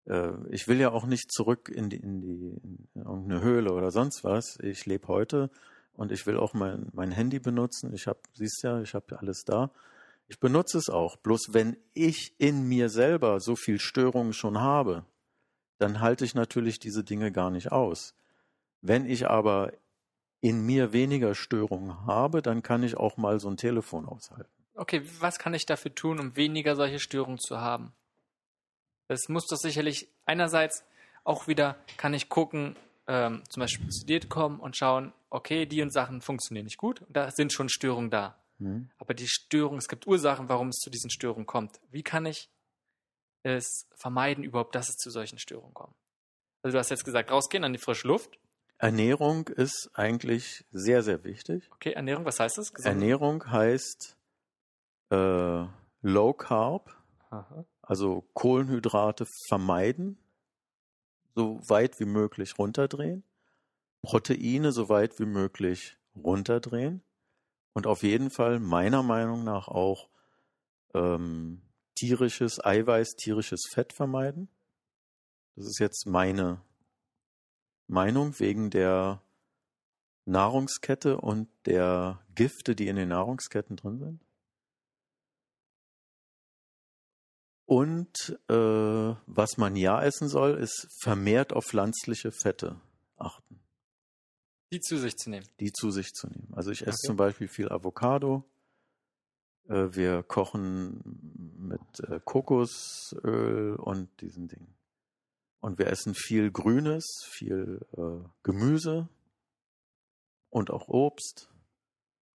[0.06, 3.90] äh, ich will ja auch nicht zurück in die, in die in irgendeine Höhle oder
[3.90, 4.58] sonst was.
[4.60, 5.50] Ich lebe heute
[5.94, 7.92] und ich will auch mein, mein Handy benutzen.
[7.94, 9.70] Ich habe, siehst ja, ich habe ja alles da.
[10.28, 11.16] Ich benutze es auch.
[11.16, 15.04] Bloß wenn ich in mir selber so viel Störungen schon habe,
[15.78, 18.14] dann halte ich natürlich diese Dinge gar nicht aus.
[18.80, 19.72] Wenn ich aber
[20.40, 24.50] in mir weniger Störungen habe, dann kann ich auch mal so ein Telefon aushalten.
[24.74, 27.92] Okay, was kann ich dafür tun, um weniger solche Störungen zu haben?
[29.08, 30.84] Das muss doch sicherlich einerseits
[31.24, 32.76] auch wieder, kann ich gucken,
[33.06, 37.02] ähm, zum Beispiel zu dir kommen und schauen, okay, die und Sachen funktionieren nicht gut,
[37.08, 38.36] da sind schon Störungen da.
[38.58, 38.90] Hm?
[38.98, 41.80] Aber die Störung, es gibt Ursachen, warum es zu diesen Störungen kommt.
[41.90, 42.50] Wie kann ich
[43.46, 45.94] es vermeiden, überhaupt, dass es zu solchen Störungen kommt?
[46.62, 48.38] Also du hast jetzt gesagt, rausgehen an die frische Luft.
[48.78, 51.70] Ernährung ist eigentlich sehr, sehr wichtig.
[51.72, 52.74] Okay, Ernährung, was heißt das?
[52.74, 54.16] Gesund- Ernährung heißt
[55.10, 55.64] äh,
[56.02, 56.94] Low Carb,
[57.30, 57.64] Aha.
[57.82, 60.18] also Kohlenhydrate vermeiden,
[61.34, 63.22] so weit wie möglich runterdrehen,
[64.02, 67.02] Proteine so weit wie möglich runterdrehen
[67.72, 70.08] und auf jeden Fall meiner Meinung nach auch
[70.94, 71.62] ähm,
[71.96, 74.48] tierisches Eiweiß, tierisches Fett vermeiden.
[75.56, 76.60] Das ist jetzt meine
[77.88, 79.22] Meinung wegen der
[80.26, 84.20] Nahrungskette und der Gifte, die in den Nahrungsketten drin sind.
[87.64, 88.54] Und äh,
[89.26, 92.80] was man ja essen soll, ist vermehrt auf pflanzliche Fette
[93.16, 93.60] achten,
[94.72, 95.46] Die zu sich zu nehmen.
[95.58, 96.52] die zu sich zu nehmen.
[96.54, 97.06] Also ich esse Okay.
[97.06, 98.44] zum Beispiel viel Avocado.
[99.68, 101.00] Äh, wir kochen
[101.58, 104.74] mit äh, Kokosöl und diesen Dingen.
[105.60, 109.08] Und wir essen viel Grünes, viel äh, Gemüse
[110.50, 111.50] und auch Obst.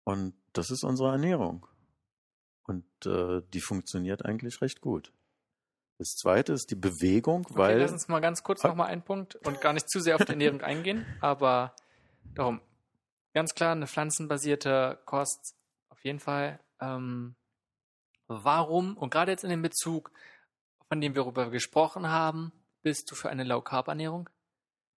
[0.04, 1.66] Und das ist unsere Ernährung.
[2.64, 5.12] Und äh, die funktioniert eigentlich recht gut.
[5.98, 8.68] Das zweite ist die Bewegung, Okay, weil lass uns mal ganz kurz Ah.
[8.68, 11.74] nochmal einen Punkt und gar nicht zu sehr auf die Ernährung eingehen, aber
[12.34, 12.60] darum,
[13.32, 15.56] ganz klar, eine pflanzenbasierte Kost
[15.88, 16.60] auf jeden Fall.
[16.80, 17.34] Ähm,
[18.26, 20.12] warum, und gerade jetzt in dem Bezug,
[20.88, 24.28] von dem wir darüber gesprochen haben, bist du für eine Low-Carb-Ernährung?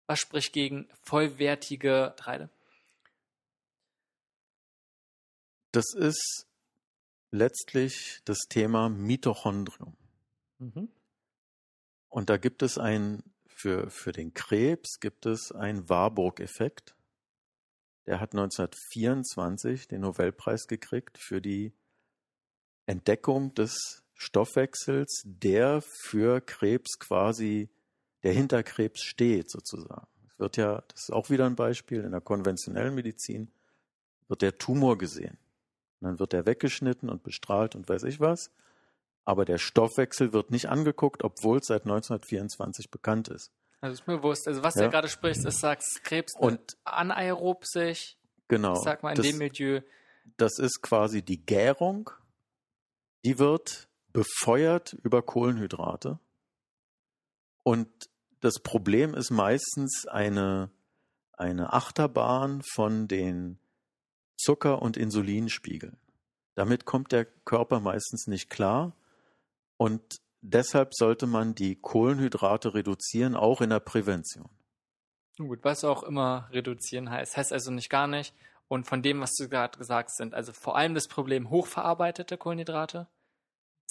[0.08, 2.50] Was spricht gegen vollwertige Getreide?
[5.72, 6.48] das ist
[7.32, 9.96] letztlich das Thema Mitochondrium.
[10.58, 10.90] Mhm.
[12.10, 16.96] Und da gibt es ein, für, für den Krebs gibt es einen Warburg-Effekt.
[18.10, 21.74] Der hat 1924 den Nobelpreis gekriegt für die
[22.88, 27.70] Entdeckung des Stoffwechsels, der für Krebs quasi,
[28.24, 30.08] der hinter Krebs steht sozusagen.
[30.40, 33.52] wird ja, das ist auch wieder ein Beispiel, in der konventionellen Medizin
[34.28, 35.38] wird der Tumor gesehen.
[36.00, 38.50] Und dann wird er weggeschnitten und bestrahlt und weiß ich was.
[39.24, 43.52] Aber der Stoffwechsel wird nicht angeguckt, obwohl es seit 1924 bekannt ist.
[43.82, 44.48] Also ist mir bewusst.
[44.48, 44.84] Also was Ja.
[44.86, 48.74] du gerade sprichst, ist, sagst Krebs Und- anaerob sich, Genau.
[48.74, 49.82] ich sag mal in das, dem Milieu.
[50.38, 52.10] das ist quasi die Gärung.
[53.26, 56.20] Die wird befeuert über Kohlenhydrate.
[57.64, 57.90] Und
[58.42, 60.72] das Problem ist meistens eine,
[61.34, 63.60] eine Achterbahn von den
[64.38, 65.98] Zucker- und Insulinspiegeln.
[66.56, 68.96] Damit kommt der Körper meistens nicht klar.
[69.78, 74.50] Und deshalb sollte man die Kohlenhydrate reduzieren, auch in der Prävention.
[75.38, 77.38] Gut, was auch immer reduzieren heißt.
[77.38, 78.34] Heißt also nicht gar nicht.
[78.68, 82.38] Und von dem, was du gerade gesagt hast, sind also vor allem das Problem hochverarbeitete
[82.38, 83.08] Kohlenhydrate.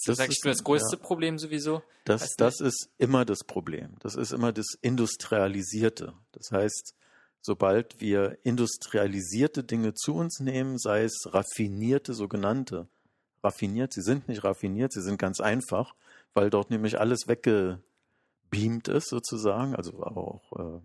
[0.05, 1.01] Das, Das ist das größte ja.
[1.01, 1.81] Problem sowieso.
[2.05, 3.95] Das, das ist immer das Problem.
[3.99, 6.13] Das ist immer das Industrialisierte.
[6.31, 6.95] Das heißt,
[7.41, 12.87] sobald wir industrialisierte Dinge zu uns nehmen, sei es raffinierte, sogenannte,
[13.43, 15.95] raffiniert, sie sind nicht raffiniert, sie sind ganz einfach,
[16.33, 20.81] weil dort nämlich alles weggebeamt ist sozusagen, also auch äh,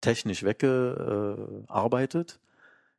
[0.00, 2.40] technisch weggearbeitet.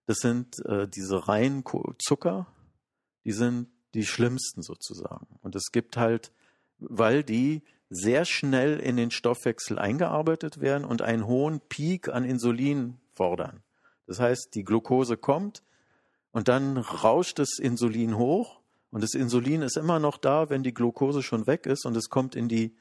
[0.06, 1.64] Das sind äh, diese reinen
[2.00, 2.48] Zucker,
[3.26, 5.28] die sind die schlimmsten sozusagen.
[5.42, 6.32] Und es gibt halt,
[6.80, 13.00] weil die sehr schnell in den Stoffwechsel eingearbeitet werden und einen hohen Peak an Insulin
[13.14, 13.64] fordern.
[14.06, 15.64] Das heißt, die Glucose kommt
[16.32, 18.59] und dann rauscht das Insulin hoch
[18.92, 22.10] und das Insulin ist immer noch da, wenn die Glucose schon weg ist und es
[22.10, 22.76] kommt in die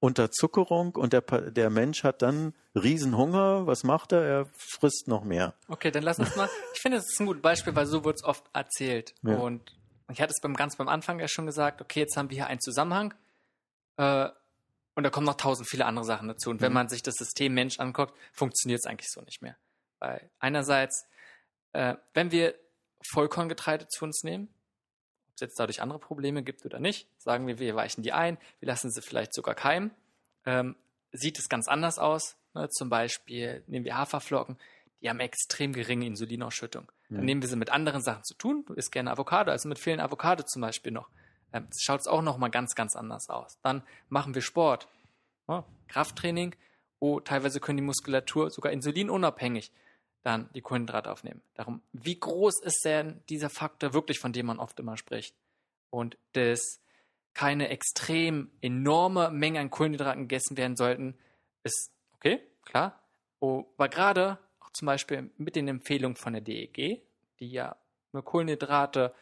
[0.00, 3.66] Unterzuckerung und der, der Mensch hat dann Riesenhunger.
[3.66, 4.22] Was macht er?
[4.22, 5.54] Er frisst noch mehr.
[5.68, 6.48] Okay, dann lass uns mal.
[6.74, 9.14] Ich finde, das ist ein gutes Beispiel, weil so wird es oft erzählt.
[9.22, 9.36] Ja.
[9.36, 9.74] Und
[10.12, 12.46] ich hatte es beim, ganz beim Anfang ja schon gesagt, okay, jetzt haben wir hier
[12.48, 13.14] einen Zusammenhang.
[13.96, 14.28] Äh,
[14.94, 16.50] und da kommen noch tausend viele andere Sachen dazu.
[16.50, 16.74] Und wenn Mhm.
[16.74, 19.56] man sich das System Mensch anguckt, funktioniert es eigentlich so nicht mehr.
[20.00, 21.06] Weil einerseits,
[21.72, 22.54] äh, wenn wir
[23.10, 24.48] Vollkorngetreide zu uns nehmen,
[25.34, 28.38] ob es jetzt dadurch andere Probleme gibt oder nicht, sagen wir, wir weichen die ein,
[28.60, 29.90] wir lassen sie vielleicht sogar keimen,
[30.46, 30.76] ähm,
[31.12, 32.36] sieht es ganz anders aus.
[32.54, 32.68] Ne?
[32.68, 34.56] Zum Beispiel nehmen wir Haferflocken,
[35.02, 36.90] die haben extrem geringe Insulinausschüttung.
[37.08, 37.24] Dann Mhm.
[37.24, 38.64] nehmen wir sie mit anderen Sachen zu tun.
[38.66, 41.08] Du isst gerne Avocado, also mit vielen Avocado zum Beispiel noch.
[41.52, 43.58] Ähm, schaut es auch nochmal ganz, ganz anders aus.
[43.62, 44.86] Dann machen wir Sport,
[45.48, 46.54] ja, Krafttraining.
[47.00, 49.72] Oh, teilweise können die Muskulatur sogar insulinunabhängig
[50.24, 51.42] dann die Kohlenhydrate aufnehmen.
[51.54, 55.36] Darum, wie groß ist denn dieser Faktor wirklich, von dem man oft immer spricht?
[55.90, 56.80] Und dass
[57.34, 61.16] keine extrem enorme Menge an Kohlenhydraten gegessen werden sollten,
[61.62, 62.98] ist okay, klar.
[63.38, 67.02] Oh, aber gerade auch zum Beispiel mit den Empfehlungen von der DEG,
[67.38, 67.76] die ja
[68.12, 69.14] nur Kohlenhydrate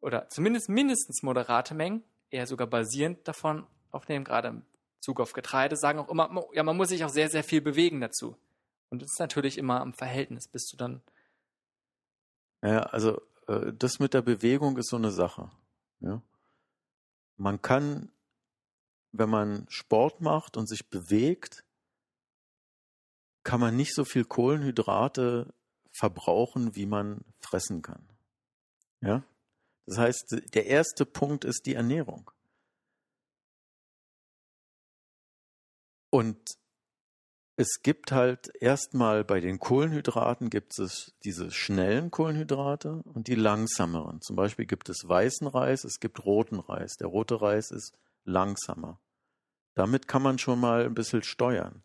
[0.00, 4.62] oder zumindest mindestens moderate Mengen, eher sogar basierend davon aufnehmen, gerade im
[5.00, 8.00] Zug auf Getreide, sagen auch immer, ja, man muss sich auch sehr, sehr viel bewegen
[8.00, 8.36] dazu.
[8.90, 11.02] Und das ist natürlich immer am Verhältnis, bis du dann
[12.62, 15.50] Ja, also äh, das mit der Bewegung ist so eine Sache.
[16.00, 16.22] Ja.
[17.36, 18.10] Man kann,
[19.12, 21.64] wenn man Sport macht und sich bewegt,
[23.42, 25.54] kann man nicht so viel Kohlenhydrate
[25.92, 28.08] verbrauchen, wie man fressen kann.
[29.00, 29.22] Ja.
[29.86, 32.30] Das heißt, der erste Punkt ist die Ernährung.
[36.10, 36.38] Und
[37.60, 44.20] es gibt halt erstmal bei den Kohlenhydraten gibt es diese schnellen Kohlenhydrate und die langsameren.
[44.20, 46.96] Zum Beispiel gibt es weißen Reis, es gibt roten Reis.
[46.98, 49.00] Der rote Reis ist langsamer.
[49.74, 51.82] Damit kann man schon mal ein bisschen steuern.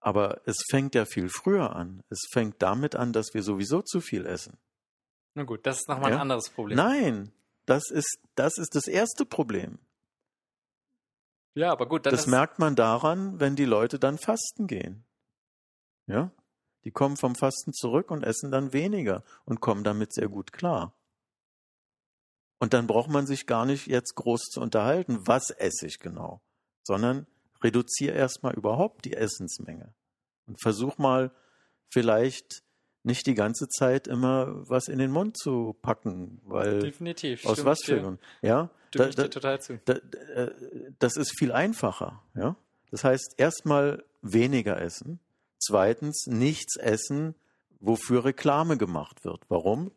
[0.00, 2.02] Aber es fängt ja viel früher an.
[2.10, 4.58] Es fängt damit an, dass wir sowieso zu viel essen.
[5.34, 6.16] Na gut, das ist nochmal Ja?
[6.16, 6.76] ein anderes Problem.
[6.76, 7.32] Nein,
[7.66, 9.78] das ist, das ist das erste Problem.
[11.54, 15.04] Ja, aber gut, dann Das merkt man daran, wenn die Leute dann fasten gehen.
[16.06, 16.30] Ja?
[16.84, 20.92] Die kommen vom Fasten zurück und essen dann weniger und kommen damit sehr gut klar.
[22.58, 26.40] Und dann braucht man sich gar nicht jetzt groß zu unterhalten, was esse ich genau,
[26.82, 27.26] sondern
[27.62, 29.94] reduziere erstmal überhaupt die Essensmenge
[30.46, 31.30] und versuch mal
[31.90, 32.62] vielleicht
[33.02, 37.44] nicht die ganze Zeit immer was in den Mund zu packen, weil definitiv.
[37.44, 38.20] aus was für Gründen?
[38.40, 39.78] Ja, Stimme da- ich dir total zu.
[39.84, 40.50] da, äh,
[40.98, 42.22] das ist viel einfacher.
[42.34, 42.56] Ja?
[42.90, 45.20] Das heißt, erstmal weniger essen.
[45.58, 47.34] Zweitens, nichts essen,
[47.80, 49.42] wofür Reklame gemacht wird.
[49.48, 49.90] Warum?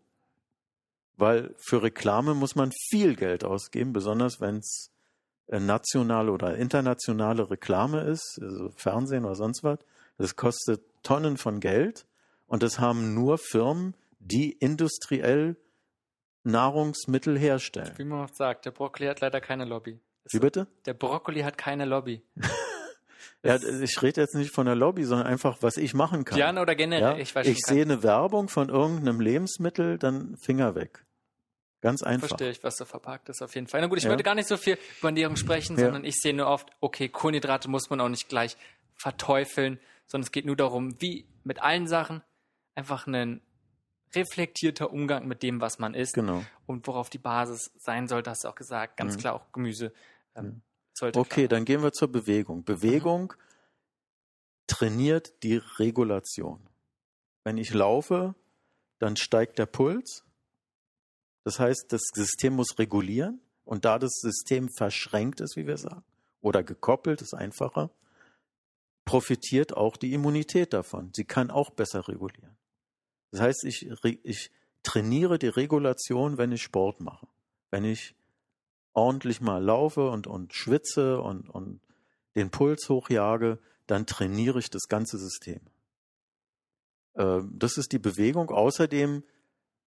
[1.15, 4.91] Weil für Reklame muss man viel Geld ausgeben, besonders wenn es
[5.47, 9.79] äh, nationale oder internationale Reklame ist, also Fernsehen oder sonst was.
[10.17, 12.05] Das kostet Tonnen von Geld
[12.47, 15.55] und das haben nur Firmen, die industriell
[16.47, 17.91] Nahrungsmittel herstellen.
[17.97, 19.99] Wie man oft sagt, der Brokkoli hat leider keine Lobby.
[20.23, 20.67] Ist Wie bitte?
[20.85, 22.21] Der Brokkoli hat keine Lobby.
[23.43, 26.35] Ja, ich rede jetzt nicht von der Lobby, sondern einfach, was ich machen kann.
[26.37, 27.01] Diana oder generell?
[27.01, 27.17] Ja?
[27.17, 31.05] Ich weiß Ich sehe eine Werbung von irgendeinem Lebensmittel, dann Finger weg.
[31.81, 32.29] Ganz einfach.
[32.29, 33.79] Verstehe ich, was so verpackt ist, auf jeden Fall.
[33.81, 34.09] Na gut, ich Ja.
[34.09, 35.85] wollte gar nicht so viel über Ernährung sprechen, Ja.
[35.85, 38.57] sondern ich sehe nur oft, okay, Kohlenhydrate muss man auch nicht gleich
[38.95, 42.23] verteufeln, sondern es geht nur darum, wie mit allen Sachen
[42.75, 43.39] einfach ein
[44.15, 46.43] reflektierter Umgang mit dem, was man isst Genau.
[46.65, 48.97] und worauf die Basis sein sollte, hast du auch gesagt.
[48.97, 49.19] Ganz Mhm.
[49.19, 49.93] klar auch Gemüse.
[50.35, 50.61] Ähm,
[50.93, 52.63] sollte Okay, dann gehen wir zur Bewegung.
[52.63, 53.33] Bewegung
[54.67, 56.59] trainiert die Regulation.
[57.43, 58.35] Wenn ich laufe,
[58.99, 60.23] dann steigt der Puls.
[61.43, 63.39] Das heißt, das System muss regulieren.
[63.63, 66.03] Und da das System verschränkt ist, wie wir sagen,
[66.41, 67.89] oder gekoppelt, ist einfacher,
[69.05, 71.11] profitiert auch die Immunität davon.
[71.13, 72.57] Sie kann auch besser regulieren.
[73.31, 73.89] Das heißt, ich,
[74.23, 74.51] ich
[74.83, 77.27] trainiere die Regulation, wenn ich Sport mache.
[77.69, 78.15] Wenn ich
[78.93, 81.81] ordentlich mal laufe und, und schwitze und, und
[82.35, 85.61] den Puls hochjage, dann trainiere ich das ganze System.
[87.15, 88.49] Ähm, Das ist die Bewegung.
[88.49, 89.23] Außerdem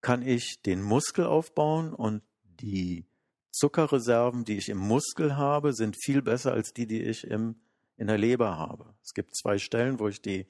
[0.00, 3.06] kann ich den Muskel aufbauen und die
[3.52, 7.56] Zuckerreserven, die ich im Muskel habe, sind viel besser als die, die ich im,
[7.96, 8.94] in der Leber habe.
[9.02, 10.46] Es gibt zwei Stellen, wo ich die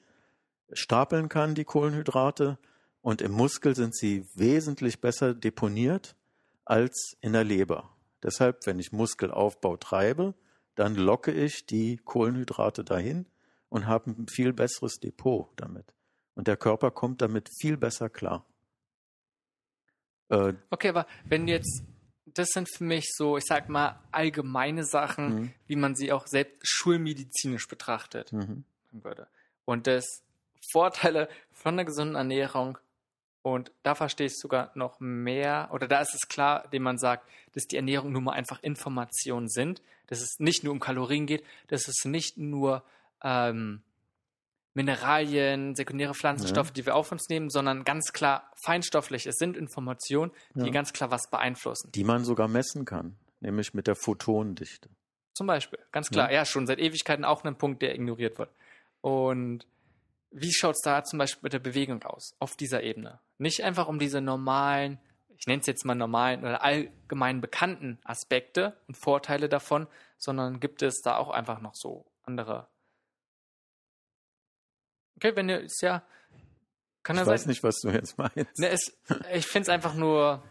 [0.73, 2.57] stapeln kann, die Kohlenhydrate,
[3.01, 6.15] und im Muskel sind sie wesentlich besser deponiert
[6.65, 7.95] als in der Leber.
[8.23, 10.35] Deshalb, wenn ich Muskelaufbau treibe,
[10.75, 13.25] dann locke ich die Kohlenhydrate dahin
[13.69, 15.93] und habe ein viel besseres Depot damit.
[16.35, 18.45] Und der Körper kommt damit viel besser klar.
[20.29, 21.83] Äh, Okay, aber wenn jetzt,
[22.25, 25.53] das sind für mich so, ich sag mal, allgemeine Sachen, Mhm.
[25.67, 28.63] wie man sie auch selbst schulmedizinisch betrachtet mhm.
[28.91, 29.27] würde.
[29.65, 30.05] Und das
[30.71, 32.77] Vorteile von einer gesunden Ernährung,
[33.43, 37.27] und da verstehe ich sogar noch mehr, oder da ist es klar, indem man sagt,
[37.53, 41.43] dass die Ernährung nun mal einfach Informationen sind, dass es nicht nur um Kalorien geht,
[41.67, 42.83] dass es nicht nur
[43.23, 43.81] ähm,
[44.73, 46.73] Mineralien, sekundäre Pflanzenstoffe, Ja.
[46.73, 49.25] die wir auf uns nehmen, sondern ganz klar feinstofflich.
[49.27, 50.71] Es sind Informationen, die Ja.
[50.71, 51.91] ganz klar was beeinflussen.
[51.91, 54.89] Die man sogar messen kann, nämlich mit der Photonendichte.
[55.33, 56.31] Zum Beispiel, ganz klar.
[56.31, 58.49] Ja, schon seit Ewigkeiten auch ein Punkt, der ignoriert wird.
[59.01, 59.65] Und
[60.31, 63.19] wie schaut es da zum Beispiel mit der Bewegung aus, auf dieser Ebene?
[63.37, 64.99] Nicht einfach um diese normalen,
[65.37, 69.87] ich nenne es jetzt mal normalen oder allgemein bekannten Aspekte und Vorteile davon,
[70.17, 72.67] sondern gibt es da auch einfach noch so andere.
[75.17, 76.03] Okay, wenn ihr, ist ja,
[77.03, 77.49] kann Ich weiß sein.
[77.49, 78.57] nicht, was du jetzt meinst.
[78.59, 78.97] Ne, es,
[79.33, 80.43] ich finde es einfach nur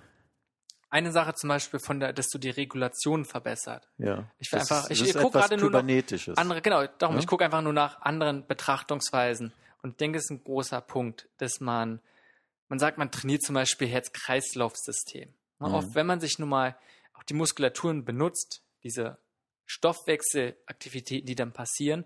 [0.91, 3.89] eine Sache zum Beispiel von der, dass du die Regulation verbessert.
[3.99, 4.29] Ja.
[4.39, 6.37] Ich will einfach- ich- ich guck etwas gerade nur Kybernetisches.
[6.37, 7.21] Andere, genau, darum, Ja?
[7.21, 9.53] ich gucke einfach nur nach anderen Betrachtungsweisen
[9.83, 12.01] und denke, es ist ein großer Punkt, dass man,
[12.69, 15.33] man sagt, man trainiert zum Beispiel Herz-Kreislauf-System.
[15.59, 15.75] Ne, Mhm.
[15.75, 16.77] Oft, wenn man sich nun mal
[17.15, 19.19] auch die Muskulaturen benutzt, diese
[19.67, 22.05] Stoffwechselaktivitäten, die dann passieren,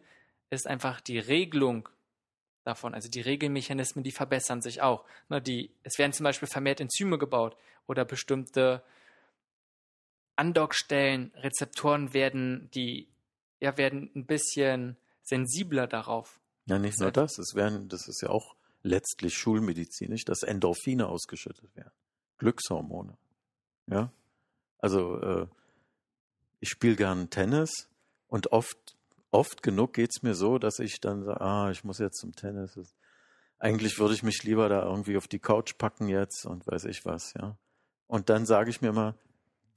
[0.51, 1.88] ist einfach die Regelung
[2.64, 5.05] davon, also die Regelmechanismen, die verbessern sich auch.
[5.28, 7.56] Ne, die, es werden zum Beispiel vermehrt Enzyme gebaut
[7.86, 8.82] oder bestimmte
[10.36, 13.09] Andockstellen, Rezeptoren werden, die
[13.60, 16.40] ja, werden ein bisschen sensibler darauf.
[16.66, 17.50] Ja, nicht nur Selbst- das.
[17.50, 21.92] Es werden, das ist ja auch letztlich schulmedizinisch, dass Endorphine ausgeschüttet werden.
[22.38, 23.16] Glückshormone.
[23.86, 24.12] Ja.
[24.78, 25.46] Also äh,
[26.60, 27.88] ich spiele gern Tennis
[28.28, 28.96] und oft,
[29.30, 32.78] oft genug geht's mir so, dass ich dann sage, ah, ich muss jetzt zum Tennis.
[33.58, 37.04] Eigentlich würde ich mich lieber da irgendwie auf die Couch packen jetzt und weiß ich
[37.04, 37.56] was, ja.
[38.06, 39.14] Und dann sage ich mir mal,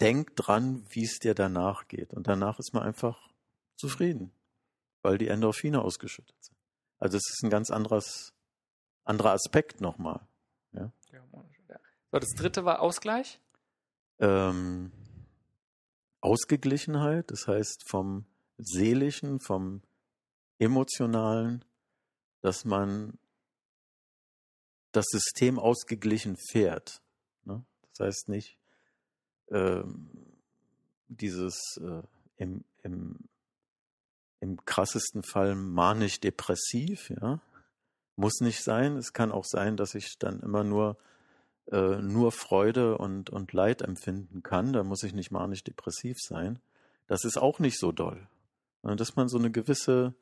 [0.02, 2.14] denk dran, wie es dir danach geht.
[2.14, 3.30] Und danach ist man einfach
[3.78, 4.32] zufrieden,
[5.02, 6.57] weil die Endorphine ausgeschüttet sind.
[7.00, 8.34] Also es ist ein ganz anderes,
[9.04, 10.22] anderer Aspekt nochmal.
[12.12, 13.40] So, das dritte war Ausgleich.
[14.20, 14.92] Ähm,
[16.22, 18.26] Ausgeglichenheit, das heißt vom
[18.58, 19.82] Seelischen, vom
[20.58, 21.64] Emotionalen,
[22.42, 23.20] dass man
[24.92, 27.02] das System ausgeglichen fährt.
[27.44, 27.64] Ne?
[27.92, 28.58] Das heißt nicht
[29.52, 30.10] ähm,
[31.08, 32.02] dieses äh,
[32.38, 33.30] im, im,
[34.40, 37.40] im krassesten Fall manisch-depressiv, ja.
[38.16, 38.98] Muss nicht sein.
[38.98, 40.98] Es kann auch sein, dass ich dann immer nur
[41.72, 44.74] äh, nur Freude und, und Leid empfinden kann.
[44.74, 46.60] Da muss ich nicht manisch-depressiv sein.
[47.08, 48.28] Das ist auch nicht so doll.
[48.82, 50.16] Sondern Dass man so eine gewisse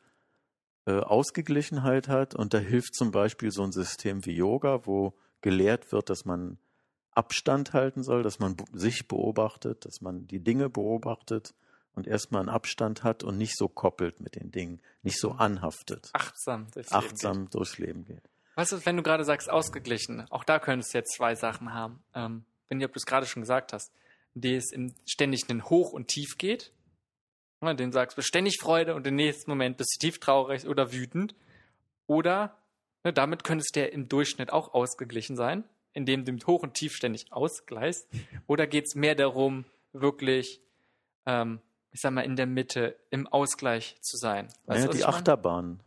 [0.85, 5.91] äh, Ausgeglichenheit hat und da hilft zum Beispiel so ein System wie Yoga, wo gelehrt
[5.91, 6.57] wird, dass man
[7.11, 11.53] Abstand halten soll, dass man sich beobachtet, dass man die Dinge beobachtet
[11.95, 16.09] und erstmal einen Abstand hat und nicht so koppelt mit den Dingen, nicht so anhaftet,
[16.13, 16.67] Achtsam.
[16.71, 17.11] durchs Leben geht.
[17.11, 18.29] achtsam durchs Leben geht.
[18.55, 20.25] Was ist, wenn du gerade sagst, ausgeglichen?
[20.31, 22.03] Auch da könntest du jetzt zwei Sachen haben.
[22.13, 23.91] Ähm, wenn du es gerade schon gesagt hast,
[24.33, 26.71] die es im ständig einen Hoch und Tief geht.
[27.61, 30.91] Ne, den sagst du ständig Freude und im nächsten Moment bist du tief traurig oder
[30.91, 31.35] wütend.
[32.05, 32.57] Oder
[33.03, 35.63] ne, damit könntest du ja im Durchschnitt auch ausgeglichen sein,
[35.93, 38.07] indem du mit Hoch und Tief ständig ausgleichst.
[38.47, 40.61] Oder geht es mehr darum, wirklich,
[41.25, 41.59] ähm,
[41.95, 44.49] ich sag mal, in der Mitte im Ausgleich zu sein?
[44.65, 45.05] Weißt was die?
[45.05, 45.79] Achterbahn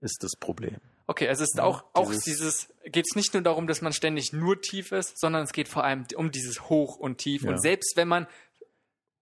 [0.00, 0.78] ist das Problem.
[1.06, 3.80] Okay, also es ist Ja, auch, auch dieses- dieses, geht es nicht nur darum, dass
[3.80, 7.42] man ständig nur tief ist, sondern es geht vor allem um dieses Hoch und Tief.
[7.44, 7.50] Ja.
[7.50, 8.26] Und selbst wenn man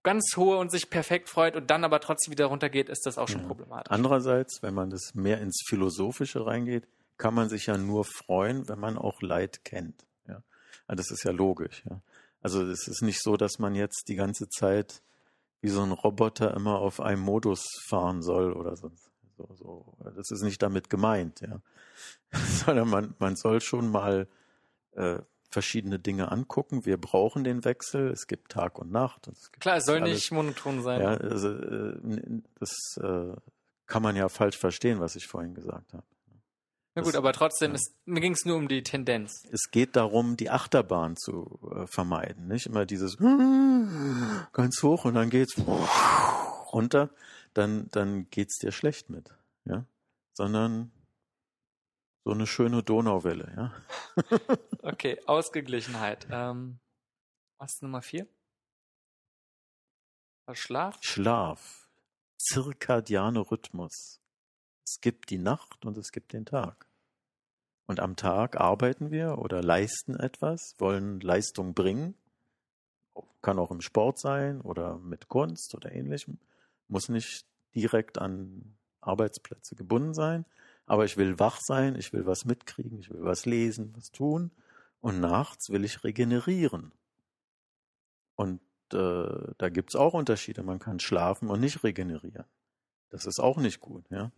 [0.02, 3.28] ganz hohe und sich perfekt freut und dann aber trotzdem wieder runtergeht, ist das auch
[3.28, 3.46] schon Ja.
[3.48, 3.90] problematisch.
[3.90, 6.88] Andererseits, wenn man das mehr ins Philosophische reingeht,
[7.18, 10.06] kann man sich ja nur freuen, wenn man auch Leid kennt.
[10.26, 10.42] Ja?
[10.86, 11.82] Also das ist ja logisch.
[11.88, 12.01] Ja?
[12.40, 15.02] Also es ist nicht so, dass man jetzt die ganze Zeit
[15.65, 18.91] wie so ein Roboter immer auf einem Modus fahren soll oder so.
[19.39, 19.95] so, so.
[20.15, 21.62] Das ist nicht damit gemeint, ja.
[22.47, 24.28] Sondern man, man soll schon mal
[24.93, 25.20] äh,
[25.51, 26.85] verschiedene Dinge angucken.
[26.85, 28.11] Wir brauchen den Wechsel.
[28.11, 29.27] Es gibt Tag und Nacht.
[29.27, 31.01] Und es Klar, es soll alles- nicht monoton sein.
[31.01, 32.70] ja, also, äh, das
[33.01, 33.32] äh,
[33.86, 36.05] kann man ja falsch verstehen, was ich vorhin gesagt habe.
[36.96, 37.76] Na gut, das- aber trotzdem, ja.
[37.76, 39.42] ist, mir ging es nur um die Tendenz.
[39.50, 42.46] Es geht darum, die Achterbahn zu äh, vermeiden.
[42.48, 43.16] Nicht immer dieses
[44.52, 45.56] ganz hoch und dann geht's
[46.72, 47.10] runter,
[47.52, 49.34] dann, dann geht's dir schlecht mit.
[49.64, 49.86] Ja?
[50.34, 50.92] Sondern
[52.24, 53.52] so eine schöne Donauwelle.
[53.56, 53.74] Ja?
[54.82, 56.26] Okay, Ausgeglichenheit.
[56.30, 56.78] Ähm,
[57.58, 58.28] was ist Nummer vier?
[60.52, 60.98] Schlaf?
[61.00, 61.88] Schlaf,
[62.36, 64.20] zirkadiane Rhythmus.
[64.85, 66.86] Es gibt die Nacht und es gibt den Tag.
[67.86, 72.15] Und am Tag arbeiten wir oder leisten etwas, wollen Leistung bringen.
[73.43, 76.39] Kann auch im Sport sein oder mit Kunst oder ähnlichem.
[76.89, 80.44] Muss nicht direkt an Arbeitsplätze gebunden sein.
[80.86, 84.51] Aber ich will wach sein, ich will was mitkriegen, ich will was lesen, was tun.
[85.01, 86.93] Und nachts will ich regenerieren.
[88.36, 88.61] Und
[88.93, 90.62] äh, da gibt's auch Unterschiede.
[90.62, 92.44] Man kann schlafen und nicht regenerieren.
[93.11, 94.31] Das ist auch nicht gut, ja.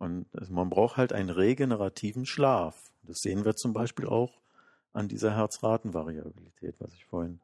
[0.00, 2.74] Und man braucht halt einen regenerativen Schlaf.
[3.02, 4.40] Das sehen wir zum Beispiel auch
[4.92, 7.40] an dieser Herzratenvariabilität, was ich vorhin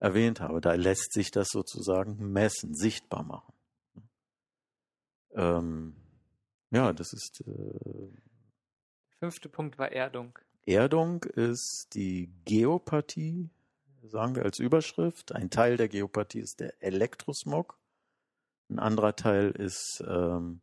[0.00, 0.60] erwähnt habe.
[0.60, 3.52] Da lässt sich das sozusagen messen, sichtbar machen.
[5.34, 5.94] Ähm,
[6.70, 8.08] ja, das ist äh,
[9.18, 10.38] Fünfte Punkt war Erdung.
[10.66, 13.50] Erdung ist die Geopathie,
[14.02, 15.32] sagen wir als Überschrift.
[15.32, 17.78] Ein Teil der Geopathie ist der Elektrosmog.
[18.68, 20.60] Ein anderer Teil ist, ähm,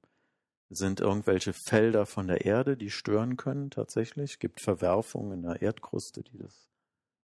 [0.74, 4.34] sind irgendwelche Felder von der Erde, die stören können tatsächlich.
[4.34, 6.70] Es gibt Verwerfungen in der Erdkruste, die das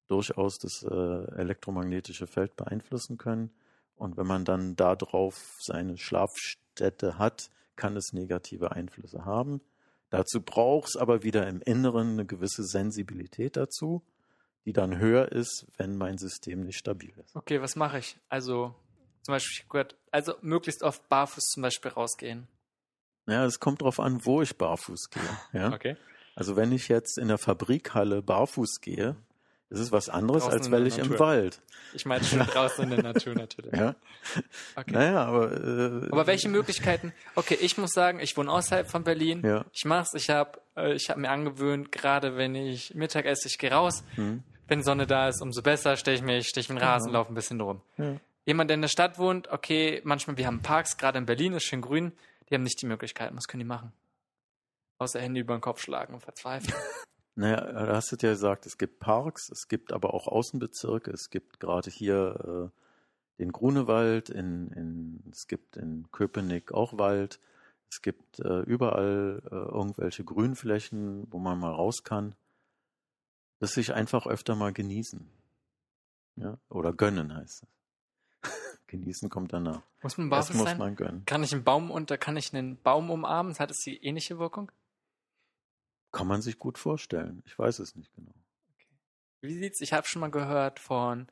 [0.08, 0.96] durchaus das äh,
[1.36, 3.52] elektromagnetische Feld beeinflussen können.
[3.96, 9.62] Und wenn man dann darauf seine Schlafstätte hat, kann es negative Einflüsse haben.
[10.10, 14.04] Dazu braucht es aber wieder im Inneren eine gewisse Sensibilität dazu,
[14.66, 17.36] die dann höher ist, wenn mein System nicht stabil ist.
[17.36, 18.18] Okay, was mache ich?
[18.30, 18.76] Also,
[19.22, 22.48] zum Beispiel, also möglichst oft barfuß zum Beispiel rausgehen.
[23.28, 25.22] Ja, es kommt darauf an, wo ich barfuß gehe.
[25.54, 25.74] Ja?
[25.74, 25.98] Okay.
[26.36, 29.16] Also wenn ich jetzt in der Fabrikhalle barfuß gehe,
[29.70, 31.20] ist es was anderes, Draußen als wenn ich im Natur.
[31.20, 31.62] Wald.
[31.94, 33.74] Ich meine schon draußen in der Natur natürlich.
[33.74, 33.96] Ja?
[34.76, 34.92] Okay.
[34.92, 35.52] Naja, aber.
[35.52, 37.14] Äh, Aber welche Möglichkeiten?
[37.36, 39.42] Okay, ich muss sagen, ich wohne außerhalb von Berlin.
[39.44, 39.66] Ja.
[39.74, 40.14] Ich mach's.
[40.14, 44.04] Ich habe äh, ich hab mir angewöhnt, gerade wenn ich Mittag esse, ich gehe raus.
[44.16, 44.44] Hm.
[44.68, 45.96] Wenn Sonne da ist, umso besser.
[45.98, 47.20] Stehe ich mich, stehe ich mit dem Rasen, Genau.
[47.20, 47.82] laufe ein bisschen rum.
[47.98, 48.18] Ja.
[48.46, 51.64] Jemand, der in der Stadt wohnt, okay, manchmal, wir haben Parks, gerade in Berlin ist
[51.64, 52.12] schön grün.
[52.50, 53.36] Die haben nicht die Möglichkeiten.
[53.36, 53.92] Was können die machen?
[54.98, 56.74] Außer Hände über den Kopf schlagen und verzweifeln.
[57.38, 61.30] Naja, da hast du ja gesagt, es gibt Parks, es gibt aber auch Außenbezirke, es
[61.30, 67.42] gibt gerade hier äh, den Grunewald, in, in, es gibt in Köpenick auch Wald,
[67.92, 72.36] es gibt äh, überall äh, irgendwelche Grünflächen, wo man mal raus kann.
[73.60, 75.30] Das sich einfach öfter mal genießen.
[76.38, 76.58] Ja?
[76.70, 77.75] Oder gönnen heißt es.
[78.88, 79.82] Genießen kommt danach.
[80.02, 80.78] Muss man Das barfuß muss sein?
[80.78, 81.26] man gönnen.
[81.26, 83.58] Kann ich einen Baum unter, kann ich einen Baum umarmen?
[83.58, 84.72] Hat es die ähnliche Wirkung?
[86.12, 87.44] Kann man sich gut vorstellen.
[87.46, 88.34] Ich weiß es nicht genau.
[89.42, 89.82] Wie sieht's?
[89.82, 91.28] Ich habe schon mal gehört von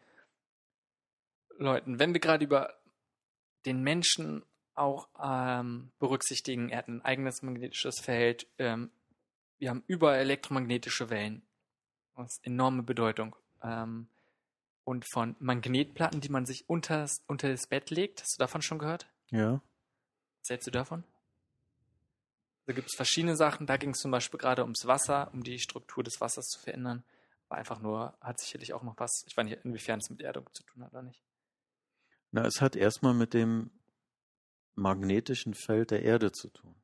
[1.57, 2.73] Leuten, wenn wir gerade über
[3.65, 4.43] den Menschen
[4.75, 8.91] auch ähm, berücksichtigen, er hat ein eigenes magnetisches Feld, ähm,
[9.59, 11.43] wir haben überall elektromagnetische Wellen.
[12.15, 13.35] Das ist enorme Bedeutung.
[13.61, 14.07] Ähm,
[14.83, 18.21] und von Magnetplatten, die man sich unters, unter das Bett legt.
[18.21, 19.07] Hast du davon schon gehört?
[19.31, 19.61] Ja.
[20.41, 21.03] Was hältst du davon?
[22.65, 23.67] Da gibt es verschiedene Sachen.
[23.67, 27.03] Da ging es zum Beispiel gerade ums Wasser, um die Struktur des Wassers zu verändern.
[27.49, 30.47] Aber einfach nur, hat sicherlich auch noch was, ich weiß nicht, inwiefern es mit Erdung
[30.53, 31.21] zu tun hat oder nicht.
[32.31, 33.69] Na, es hat erstmal mit dem
[34.75, 36.75] magnetischen Feld der Erde zu tun.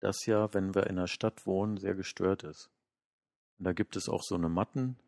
[0.00, 2.70] Das ja, wenn wir in einer Stadt wohnen, sehr gestört ist.
[3.58, 4.98] Und da gibt es auch so eine Matten,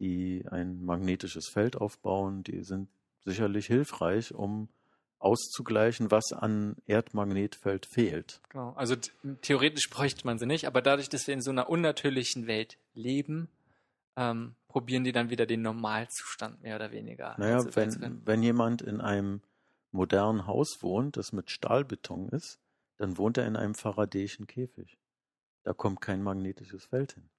[0.00, 2.42] die ein magnetisches Feld aufbauen.
[2.42, 2.88] Die sind
[3.24, 4.68] sicherlich hilfreich, um
[5.18, 8.42] auszugleichen, was an Erdmagnetfeld fehlt.
[8.50, 8.72] Genau.
[8.74, 8.94] Also
[9.40, 13.48] theoretisch bräuchte man sie nicht, aber dadurch, dass wir in so einer unnatürlichen Welt leben,
[14.16, 17.34] ähm, probieren die dann wieder den Normalzustand mehr oder weniger.
[17.38, 19.40] Naja, wenn, wenn jemand in einem
[19.92, 22.60] modernen Haus wohnt, das mit Stahlbeton ist,
[22.96, 24.98] dann wohnt er in einem Faradayschen Käfig.
[25.62, 27.30] Da kommt kein magnetisches Feld hin.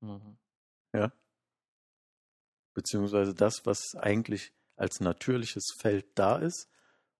[0.00, 0.36] Mhm.
[0.94, 1.12] Ja.
[2.72, 6.68] Beziehungsweise das, was eigentlich als natürliches Feld da ist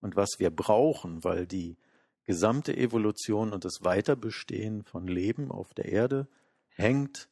[0.01, 1.77] und was wir brauchen, weil die
[2.25, 6.27] gesamte Evolution und das Weiterbestehen von Leben auf der Erde
[6.69, 7.29] hängt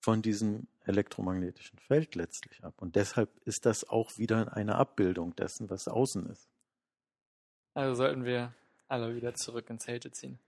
[0.00, 2.74] von diesem elektromagnetischen Feld letztlich ab.
[2.80, 6.48] Und deshalb ist das auch wieder eine Abbildung dessen, was außen ist.
[7.74, 8.54] Also sollten wir
[8.88, 10.38] alle wieder zurück ins Zelte ziehen.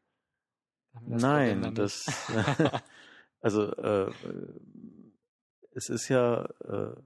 [0.93, 2.07] Das Nein, das
[3.41, 4.13] also äh,
[5.73, 6.97] es ist ja äh,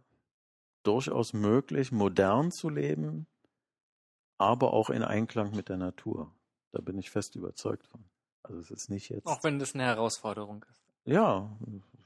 [0.82, 3.26] durchaus möglich, modern zu leben,
[4.38, 6.34] aber auch in Einklang mit der Natur.
[6.72, 8.04] Da bin ich fest überzeugt von.
[8.42, 9.26] Also es ist nicht jetzt.
[9.26, 10.80] Auch wenn das eine Herausforderung ist.
[11.04, 11.50] Ja,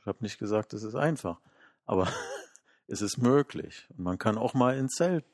[0.00, 1.40] ich habe nicht gesagt, es ist einfach,
[1.84, 2.08] aber
[2.86, 3.86] es ist möglich.
[3.90, 5.24] Und man kann auch mal ins Zelt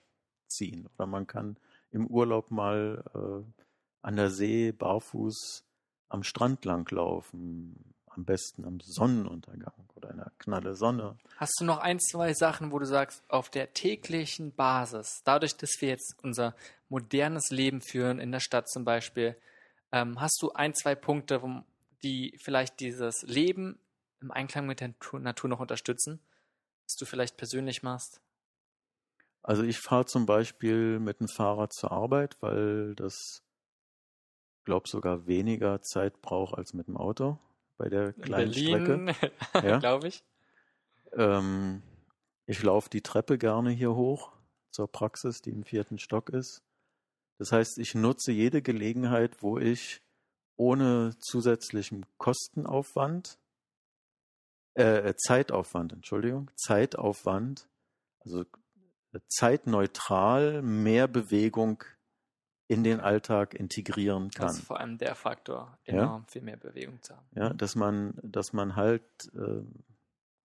[0.47, 1.57] ziehen oder man kann
[1.91, 3.63] im Urlaub mal äh,
[4.03, 5.65] an der See barfuß
[6.09, 11.17] am Strand langlaufen, am besten am Sonnenuntergang oder in der knalle Sonne.
[11.37, 15.71] Hast du noch ein, zwei Sachen, wo du sagst, auf der täglichen Basis, dadurch, dass
[15.81, 16.55] wir jetzt unser
[16.89, 19.37] modernes Leben führen, in der Stadt zum Beispiel,
[19.93, 21.41] ähm, hast du ein, zwei Punkte,
[22.03, 23.79] die vielleicht dieses Leben
[24.21, 26.21] im Einklang mit der Natur noch unterstützen,
[26.85, 28.21] was du vielleicht persönlich machst?
[29.43, 33.43] Also ich fahre zum Beispiel mit dem Fahrrad zur Arbeit, weil das,
[34.65, 37.39] glaube sogar weniger Zeit braucht als mit dem Auto
[37.81, 39.67] bei der kleinen Berlin, Strecke.
[39.67, 39.79] ja?
[39.79, 40.23] glaube ich.
[41.15, 41.83] Ähm,
[42.45, 44.33] ich laufe die Treppe gerne hier hoch
[44.71, 46.63] zur Praxis, die im vierten Stock ist.
[47.39, 50.03] Das heißt, ich nutze jede Gelegenheit, wo ich
[50.57, 53.39] ohne zusätzlichen Kostenaufwand,
[54.75, 57.67] äh, Zeitaufwand, Entschuldigung, Zeitaufwand,
[58.21, 58.45] also
[59.29, 61.83] zeitneutral mehr Bewegung
[62.71, 64.47] in den Alltag integrieren kann.
[64.47, 66.25] Das ist vor allem der Faktor, enorm ja?
[66.29, 67.27] viel mehr Bewegung zu haben.
[67.35, 69.03] Ja, dass man, dass man halt
[69.35, 69.65] äh,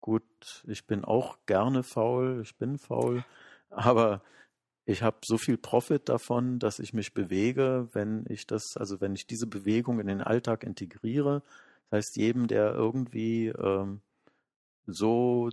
[0.01, 3.27] gut, ich bin auch gerne faul, ich bin faul,
[3.69, 4.23] aber
[4.87, 9.15] ich habe so viel Profit davon, dass ich mich bewege, wenn ich das, also wenn
[9.15, 11.43] ich diese Bewegung in den Alltag integriere.
[11.91, 14.01] Das heißt, jedem, der irgendwie ähm,
[14.87, 15.51] so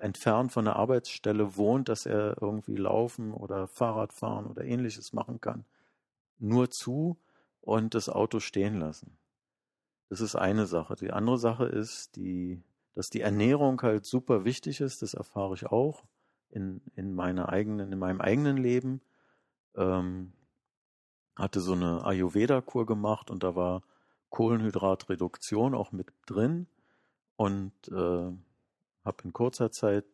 [0.00, 5.40] entfernt von der Arbeitsstelle wohnt, dass er irgendwie laufen oder Fahrrad fahren oder ähnliches machen
[5.40, 5.64] kann,
[6.38, 7.18] nur zu
[7.60, 9.18] und das Auto stehen lassen.
[10.08, 10.94] Das ist eine Sache.
[10.96, 12.62] Die andere Sache ist, die,
[12.94, 16.04] dass die Ernährung halt super wichtig ist, das erfahre ich auch
[16.50, 19.00] in, in meiner eigenen, in meinem eigenen Leben.
[19.76, 20.32] Ähm,
[21.36, 23.82] hatte so eine Ayurveda-Kur gemacht und da war
[24.30, 26.66] Kohlenhydratreduktion auch mit drin
[27.36, 28.32] und äh,
[29.08, 30.04] habe in kurzer Zeit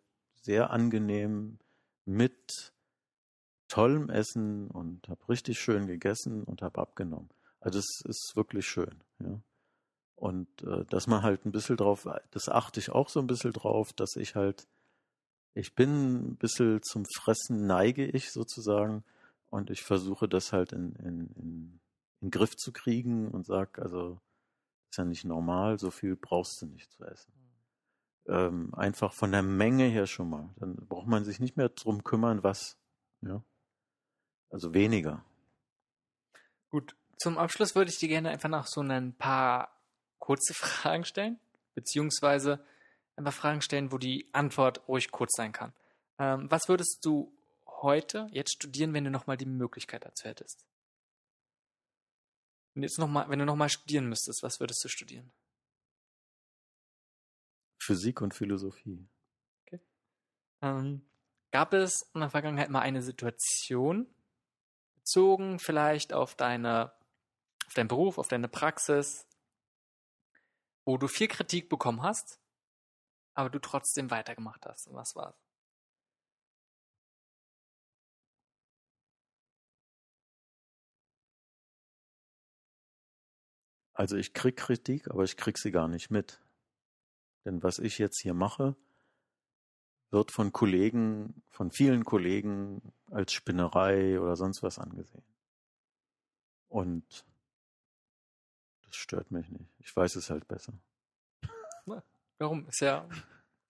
[0.41, 1.59] sehr angenehm
[2.07, 2.73] mit
[3.69, 7.29] tollem Essen und habe richtig schön gegessen und habe abgenommen.
[7.61, 9.41] Also es ist wirklich schön, ja.
[10.17, 13.53] Und äh, dass man halt ein bisschen drauf, das achte ich auch so ein bisschen
[13.53, 14.69] drauf, dass ich halt,
[15.55, 19.03] ich bin ein bisschen zum Fressen neige ich sozusagen
[19.51, 21.81] und ich versuche das halt in, in, in, in
[22.21, 24.21] den Griff zu kriegen und sage, also
[24.91, 27.44] ist ja nicht normal, so viel brauchst du nicht zu essen
[28.27, 30.51] ähm, einfach von der Menge her schon mal.
[30.57, 32.79] Dann braucht man sich nicht mehr drum kümmern, was.
[33.21, 33.43] Ja.
[34.51, 35.25] Also weniger.
[36.71, 39.81] Gut, zum Abschluss würde ich dir gerne einfach noch so ein paar
[40.19, 41.39] kurze Fragen stellen,
[41.75, 42.65] beziehungsweise
[43.17, 45.73] ein paar Fragen stellen, wo die Antwort ruhig kurz sein kann.
[46.19, 47.33] Ähm, was würdest du
[47.67, 50.65] heute jetzt studieren, wenn du nochmal die Möglichkeit dazu hättest?
[52.75, 55.31] Wenn, jetzt noch mal, wenn du nochmal studieren müsstest, was würdest du studieren?
[57.85, 59.07] Physik und Philosophie.
[59.67, 59.81] Okay.
[60.63, 61.07] Ähm,
[61.51, 64.07] gab es in der Vergangenheit mal eine Situation,
[64.97, 66.93] bezogen vielleicht auf deine,
[67.67, 69.27] auf deinen Beruf, auf deine Praxis,
[70.87, 72.41] wo du viel Kritik bekommen hast,
[73.35, 74.89] aber du trotzdem weitergemacht hast?
[74.89, 75.37] Und was war's?
[83.93, 86.44] Also ich krieg Kritik, aber ich krieg sie gar nicht mit.
[87.45, 88.75] Denn was ich jetzt hier mache,
[90.11, 95.25] wird von Kollegen, von vielen Kollegen als Spinnerei oder sonst was angesehen.
[96.69, 97.25] Und
[98.87, 99.71] das stört mich nicht.
[99.79, 100.73] Ich weiß es halt besser.
[102.39, 102.67] Warum?
[102.69, 103.07] Ist ja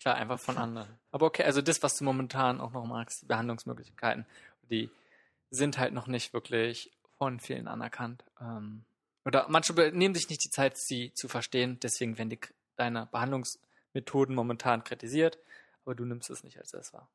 [0.00, 0.88] klar, einfach von anderen.
[1.10, 4.26] Aber okay, also das, was du momentan auch noch magst, Behandlungsmöglichkeiten.
[4.70, 4.90] Die
[5.50, 8.24] sind halt noch nicht wirklich von vielen anerkannt.
[8.40, 8.84] Ähm,
[9.24, 11.78] oder manche nehmen sich nicht die Zeit, sie zu verstehen.
[11.80, 12.40] Deswegen werden die,
[12.76, 15.38] deine Behandlungsmethoden momentan kritisiert,
[15.84, 17.10] aber du nimmst es nicht als das wahr.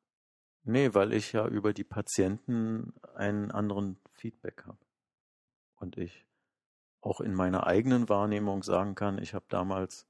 [0.62, 4.78] Nee, weil ich ja über die Patienten einen anderen Feedback habe.
[5.76, 6.26] Und ich
[7.00, 10.06] auch in meiner eigenen Wahrnehmung sagen kann, ich habe damals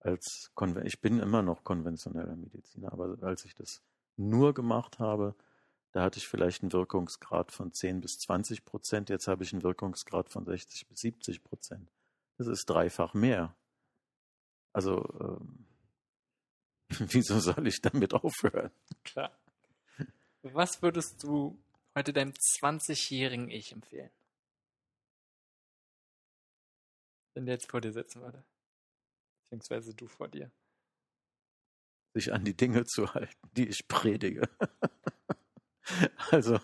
[0.00, 3.82] als Konven ich bin immer noch konventioneller Mediziner, aber als ich das
[4.16, 5.36] nur gemacht habe,
[5.92, 9.62] da hatte ich vielleicht einen Wirkungsgrad von 10 bis 20 Prozent, jetzt habe ich einen
[9.62, 11.92] Wirkungsgrad von 60 bis 70 Prozent.
[12.38, 13.54] Das ist dreifach mehr.
[14.72, 15.66] Also ähm,
[17.12, 18.70] wieso soll ich damit aufhören?
[19.04, 19.36] Klar.
[20.42, 21.58] Was würdest du
[21.94, 24.10] heute deinem 20-jährigen Ich empfehlen?
[27.34, 28.44] Wenn der jetzt vor dir sitzen würde.
[29.42, 30.50] Beziehungsweise du vor dir.
[32.14, 34.48] Sich an die Dinge zu halten, die ich predige.
[36.30, 36.60] also,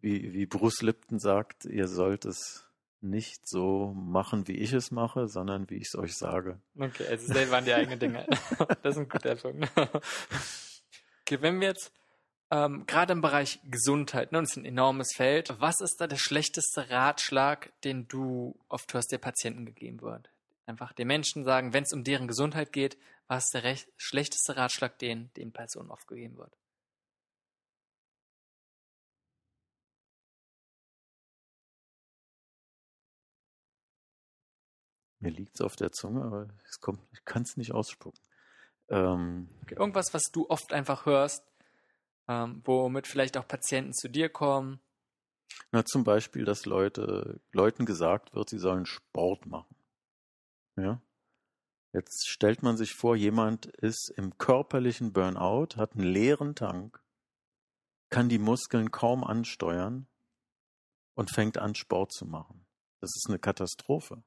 [0.00, 2.67] wie, wie Bruce Lipton sagt, ihr sollt es
[3.00, 6.60] nicht so machen, wie ich es mache, sondern wie ich es euch sage.
[6.78, 8.26] Okay, also selber an die eigenen Dinge.
[8.82, 9.70] das ist ein guter Punkt.
[9.76, 11.92] okay, wenn wir jetzt
[12.50, 15.54] ähm, gerade im Bereich Gesundheit, ne, das ist ein enormes Feld.
[15.58, 20.30] Was ist da der schlechteste Ratschlag, den du oft hörst, der Patienten gegeben wird?
[20.66, 24.98] Einfach den Menschen sagen, wenn es um deren Gesundheit geht, was ist der schlechteste Ratschlag,
[24.98, 26.56] den den Personen oft gegeben wird?
[35.20, 38.20] Mir liegt es auf der Zunge, aber es kommt, ich kann es nicht ausspucken.
[38.88, 41.44] Ähm, okay, irgendwas, was du oft einfach hörst,
[42.28, 44.80] ähm, womit vielleicht auch Patienten zu dir kommen?
[45.72, 49.74] Na, zum Beispiel, dass Leute, Leuten gesagt wird, sie sollen Sport machen.
[50.76, 51.00] Ja.
[51.92, 57.02] Jetzt stellt man sich vor, jemand ist im körperlichen Burnout, hat einen leeren Tank,
[58.10, 60.06] kann die Muskeln kaum ansteuern
[61.14, 62.66] und fängt an, Sport zu machen.
[63.00, 64.22] Das ist eine Katastrophe.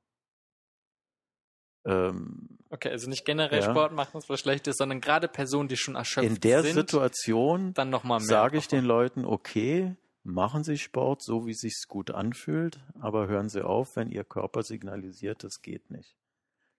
[1.83, 3.69] Ähm, okay, also nicht generell ja.
[3.69, 6.35] Sport machen, was schlecht ist, sondern gerade Personen, die schon erschöpft sind.
[6.35, 11.23] In der sind, Situation dann noch mal sage ich den Leuten, okay, machen Sie Sport,
[11.23, 15.89] so wie sich's gut anfühlt, aber hören Sie auf, wenn Ihr Körper signalisiert, das geht
[15.89, 16.15] nicht.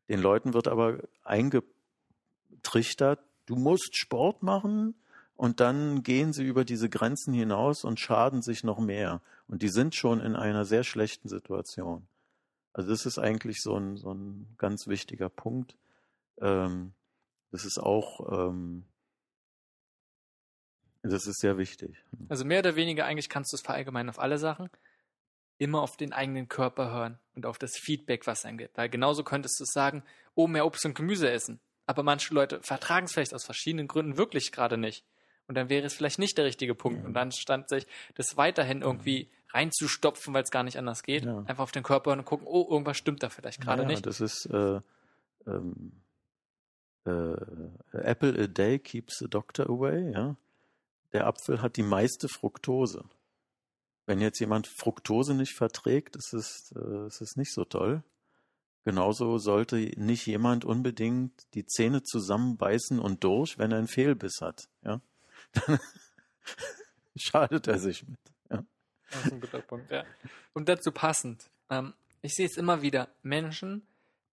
[0.08, 4.94] Den Leuten wird aber eingetrichtert, du musst Sport machen
[5.36, 9.20] und dann gehen sie über diese Grenzen hinaus und schaden sich noch mehr.
[9.48, 12.06] Und die sind schon in einer sehr schlechten Situation.
[12.72, 15.76] Also das ist eigentlich so ein, so ein ganz wichtiger Punkt.
[16.40, 16.94] Ähm,
[17.50, 18.86] das ist auch, ähm,
[21.02, 21.96] das ist sehr wichtig.
[22.28, 24.70] Also mehr oder weniger eigentlich kannst du es verallgemeinern auf alle Sachen.
[25.58, 28.76] Immer auf den eigenen Körper hören und auf das Feedback, was einen gibt.
[28.78, 30.02] Weil genauso könntest du sagen,
[30.34, 31.60] oh, mehr Obst und Gemüse essen.
[31.86, 35.04] Aber manche Leute vertragen es vielleicht aus verschiedenen Gründen wirklich gerade nicht.
[35.46, 37.04] Und dann wäre es vielleicht nicht der richtige Punkt.
[37.04, 41.24] Und dann stand sich das weiterhin irgendwie reinzustopfen, weil es gar nicht anders geht.
[41.24, 41.38] Ja.
[41.40, 44.06] Einfach auf den Körper und gucken, oh, irgendwas stimmt da vielleicht gerade ja, nicht.
[44.06, 44.80] Das ist äh,
[45.46, 45.92] ähm,
[47.04, 47.34] äh,
[47.92, 50.36] Apple a day keeps the doctor away, ja.
[51.12, 53.04] Der Apfel hat die meiste Fructose.
[54.06, 58.02] Wenn jetzt jemand Fructose nicht verträgt, ist es, äh, ist es nicht so toll.
[58.84, 64.64] Genauso sollte nicht jemand unbedingt die Zähne zusammenbeißen und durch, wenn er einen Fehlbiss hat.
[64.82, 65.00] Ja?
[65.66, 65.78] Dann
[67.14, 68.31] schadet er sich mit.
[69.12, 70.04] Das ist ein guter Punkt, ja.
[70.52, 73.86] Und dazu passend, ähm, ich sehe es immer wieder, Menschen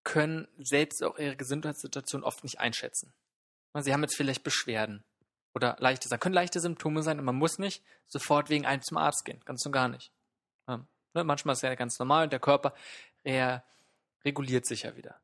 [0.04, 3.14] können selbst auch ihre Gesundheitssituation oft nicht einschätzen.
[3.76, 5.04] Sie haben jetzt vielleicht Beschwerden
[5.54, 8.98] oder leichte, das können leichte Symptome sein und man muss nicht sofort wegen einem zum
[8.98, 10.12] Arzt gehen, ganz und gar nicht.
[10.68, 12.74] Ähm, ne, manchmal ist es ja ganz normal und der Körper
[13.24, 13.64] er
[14.26, 15.20] reguliert sich ja wieder.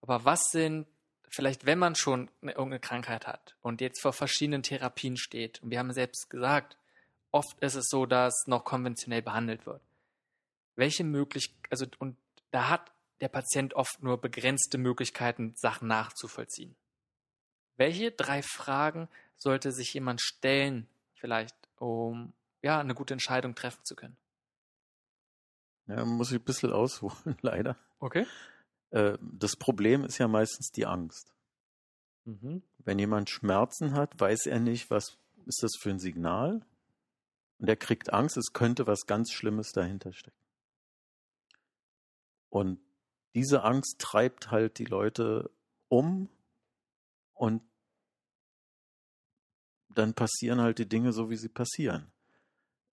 [0.00, 0.86] Aber was sind
[1.28, 5.70] vielleicht, wenn man schon eine, irgendeine Krankheit hat und jetzt vor verschiedenen Therapien steht, und
[5.70, 6.76] wir haben selbst gesagt,
[7.30, 9.82] oft ist es so, dass noch konventionell behandelt wird.
[10.76, 12.16] Welche Möglichkeit, also, und
[12.50, 16.76] da hat der Patient oft nur begrenzte Möglichkeiten, Sachen nachzuvollziehen.
[17.76, 22.32] Welche drei Fragen sollte sich jemand stellen, vielleicht, um
[22.62, 24.16] ja, eine gute Entscheidung treffen zu können?
[25.86, 27.76] Ja, muss ich ein bisschen ausholen, leider.
[27.98, 28.26] Okay.
[28.90, 31.32] Äh, das Problem ist ja meistens die Angst.
[32.24, 32.62] Mhm.
[32.78, 36.62] Wenn jemand Schmerzen hat, weiß er nicht, was ist das für ein Signal?
[37.58, 40.36] Und er kriegt Angst, es könnte was ganz Schlimmes dahinter stecken.
[42.50, 42.80] Und
[43.34, 45.50] diese Angst treibt halt die Leute
[45.88, 46.28] um
[47.34, 47.62] und
[49.90, 52.10] dann passieren halt die Dinge so, wie sie passieren.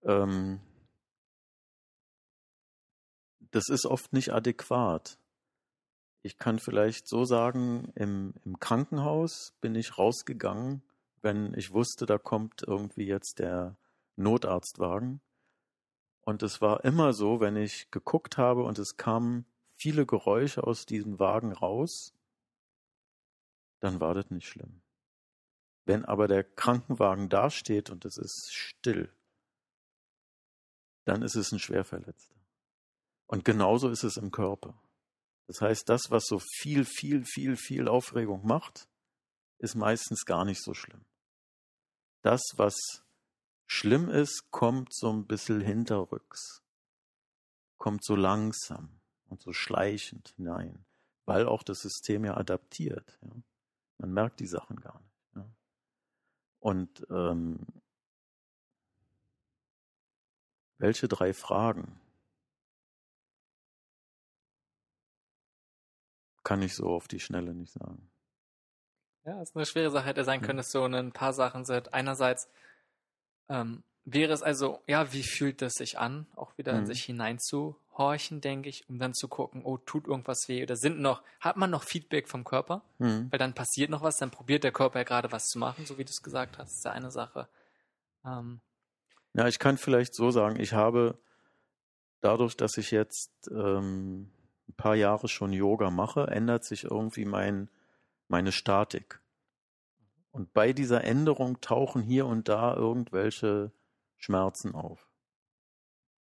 [0.03, 0.59] Ähm,
[3.51, 5.17] das ist oft nicht adäquat.
[6.23, 10.81] Ich kann vielleicht so sagen, im, im Krankenhaus bin ich rausgegangen,
[11.21, 13.77] wenn ich wusste, da kommt irgendwie jetzt der
[14.15, 15.21] Notarztwagen.
[16.21, 20.85] Und es war immer so, wenn ich geguckt habe und es kamen viele Geräusche aus
[20.85, 22.13] diesem Wagen raus,
[23.79, 24.81] dann war das nicht schlimm.
[25.85, 29.13] Wenn aber der Krankenwagen dasteht und es ist still,
[31.05, 32.35] dann ist es ein Schwerverletzter.
[33.27, 34.81] Und genauso ist es im Körper.
[35.47, 38.89] Das heißt, das, was so viel, viel, viel, viel Aufregung macht,
[39.59, 41.05] ist meistens gar nicht so schlimm.
[42.23, 43.04] Das, was
[43.67, 46.63] schlimm ist, kommt so ein bisschen hinterrücks,
[47.77, 50.85] kommt so langsam und so schleichend hinein,
[51.25, 53.17] weil auch das System ja adaptiert.
[53.21, 53.29] Ja.
[53.97, 55.35] Man merkt die Sachen gar nicht.
[55.35, 55.49] Ja.
[56.59, 57.65] Und ähm,
[60.77, 61.99] welche drei Fragen
[66.43, 68.11] kann ich so auf die Schnelle nicht sagen.
[69.25, 71.93] Ja, ist eine schwere Sache hätte sein können, dass so ein paar Sachen sind.
[71.95, 72.47] Einerseits
[73.49, 76.79] ähm, wäre es also, ja, wie fühlt das sich an, auch wieder mhm.
[76.79, 80.99] in sich hineinzuhorchen, denke ich, um dann zu gucken, oh, tut irgendwas weh oder sind
[80.99, 82.83] noch, hat man noch Feedback vom Körper?
[82.99, 83.27] Mhm.
[83.31, 85.97] Weil dann passiert noch was, dann probiert der Körper ja gerade was zu machen, so
[85.97, 87.47] wie du es gesagt hast, das ist ja eine Sache.
[88.23, 88.61] Ähm,
[89.33, 91.17] ja, ich kann vielleicht so sagen, ich habe
[92.21, 94.31] dadurch, dass ich jetzt ähm,
[94.69, 97.69] ein paar Jahre schon Yoga mache, ändert sich irgendwie mein,
[98.27, 99.19] meine Statik.
[100.35, 103.71] Und bei dieser Änderung tauchen hier und da irgendwelche
[104.17, 105.09] Schmerzen auf.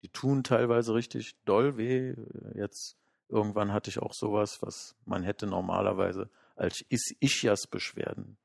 [0.03, 2.13] Die tun teilweise richtig doll weh.
[2.53, 2.95] Jetzt
[3.27, 8.37] irgendwann hatte ich auch sowas, was man hätte normalerweise als Ischias-Beschwerden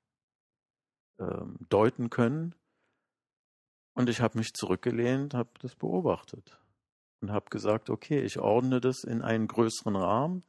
[1.18, 2.54] ähm, deuten können.
[3.92, 6.58] Und ich habe mich zurückgelehnt, habe das beobachtet
[7.20, 10.46] und habe gesagt, okay, ich ordne das in einen größeren Rahmen.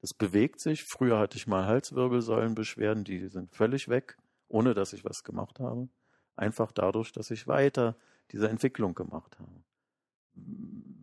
[0.00, 0.84] Das bewegt sich.
[0.84, 4.16] Früher hatte ich mal Halswirbelsäulenbeschwerden, die sind völlig weg,
[4.52, 5.88] ohne dass ich was gemacht habe.
[6.36, 7.96] Einfach dadurch, dass ich weiter
[8.30, 9.64] diese Entwicklung gemacht habe.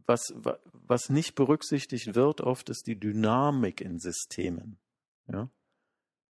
[0.05, 0.33] Was,
[0.73, 4.79] was nicht berücksichtigt wird oft, ist die Dynamik in Systemen.
[5.27, 5.49] Ja?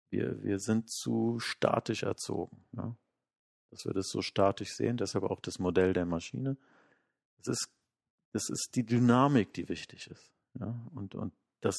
[0.08, 2.64] Wir, wir sind zu statisch erzogen.
[2.72, 2.96] Ja?
[3.70, 6.56] dass wir das so statisch sehen, deshalb auch das Modell der Maschine.
[7.40, 7.68] Es ist,
[8.32, 10.32] es ist die Dynamik, die wichtig ist.
[10.54, 10.80] Ja?
[10.94, 11.76] Und, und das,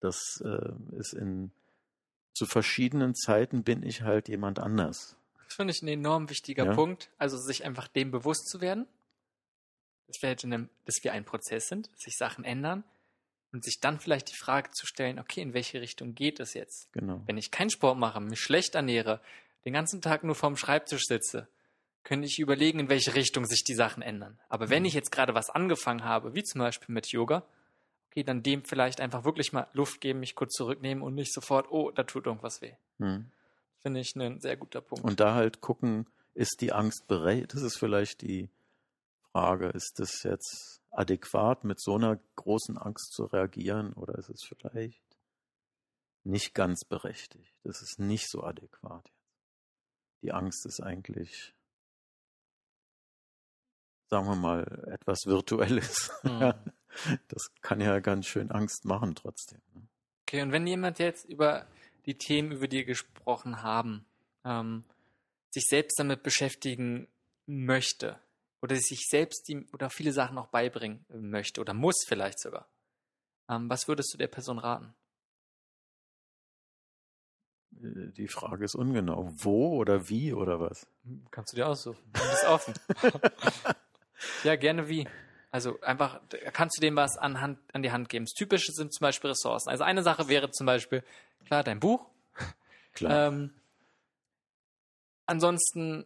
[0.00, 1.52] das äh, ist in
[2.36, 5.16] zu verschiedenen Zeiten bin ich halt jemand anders.
[5.46, 6.74] Das finde ich ein enorm wichtiger ja?
[6.74, 8.86] Punkt, also sich einfach dem bewusst zu werden,
[10.06, 12.84] dass wir, halt einem, dass wir ein Prozess sind, dass sich Sachen ändern
[13.52, 16.92] und sich dann vielleicht die Frage zu stellen, okay, in welche Richtung geht es jetzt?
[16.92, 17.22] Genau.
[17.24, 19.22] Wenn ich keinen Sport mache, mich schlecht ernähre,
[19.64, 21.48] den ganzen Tag nur vorm Schreibtisch sitze,
[22.04, 24.38] könnte ich überlegen, in welche Richtung sich die Sachen ändern.
[24.50, 24.88] Aber wenn mhm.
[24.88, 27.46] ich jetzt gerade was angefangen habe, wie zum Beispiel mit Yoga,
[28.16, 31.70] okay, dann dem vielleicht einfach wirklich mal Luft geben, mich kurz zurücknehmen und nicht sofort,
[31.70, 32.74] oh, da tut irgendwas weh.
[32.98, 33.30] Mhm.
[33.80, 35.04] Finde ich ein sehr guter Punkt.
[35.04, 37.54] Und da halt gucken, ist die Angst bereit?
[37.54, 38.50] Das ist vielleicht die
[39.32, 44.42] Frage, ist das jetzt adäquat, mit so einer großen Angst zu reagieren oder ist es
[44.42, 45.02] vielleicht
[46.24, 47.54] nicht ganz berechtigt?
[47.62, 49.12] Das ist nicht so adäquat
[50.26, 51.54] die Angst ist eigentlich,
[54.08, 56.10] sagen wir mal, etwas Virtuelles.
[56.24, 56.52] Mhm.
[57.28, 59.60] das kann ja ganz schön Angst machen trotzdem.
[59.74, 59.82] Ne?
[60.22, 61.66] Okay, und wenn jemand jetzt über
[62.06, 64.04] die Themen, über die wir gesprochen haben,
[64.44, 64.84] ähm,
[65.50, 67.08] sich selbst damit beschäftigen
[67.46, 68.18] möchte
[68.60, 72.68] oder sich selbst die, oder viele Sachen auch beibringen möchte oder muss vielleicht sogar,
[73.48, 74.94] ähm, was würdest du der Person raten?
[77.70, 79.30] Die Frage ist ungenau.
[79.34, 80.86] Wo oder wie oder was?
[81.30, 82.02] Kannst du dir aussuchen.
[82.12, 82.74] Du bist offen.
[84.44, 85.06] ja, gerne wie.
[85.56, 86.20] Also einfach,
[86.52, 88.26] kannst du dem was an, Hand, an die Hand geben.
[88.26, 89.70] Das Typische sind zum Beispiel Ressourcen.
[89.70, 91.02] Also eine Sache wäre zum Beispiel,
[91.46, 92.04] klar, dein Buch.
[92.92, 93.28] Klar.
[93.28, 93.54] Ähm,
[95.24, 96.04] ansonsten,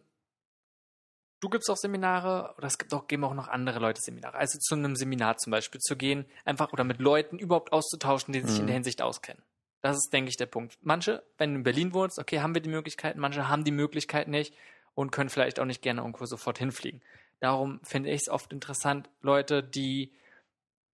[1.41, 4.37] du gibst auch Seminare oder es gibt auch, geben auch noch andere Leute Seminare.
[4.37, 8.39] Also zu einem Seminar zum Beispiel zu gehen, einfach oder mit Leuten überhaupt auszutauschen, die
[8.39, 8.61] sich mhm.
[8.61, 9.43] in der Hinsicht auskennen.
[9.81, 10.77] Das ist, denke ich, der Punkt.
[10.81, 14.29] Manche, wenn du in Berlin wohnst, okay, haben wir die Möglichkeit, manche haben die Möglichkeit
[14.29, 14.55] nicht
[14.95, 17.01] und können vielleicht auch nicht gerne irgendwo sofort hinfliegen.
[17.41, 20.13] Darum finde ich es oft interessant, Leute, die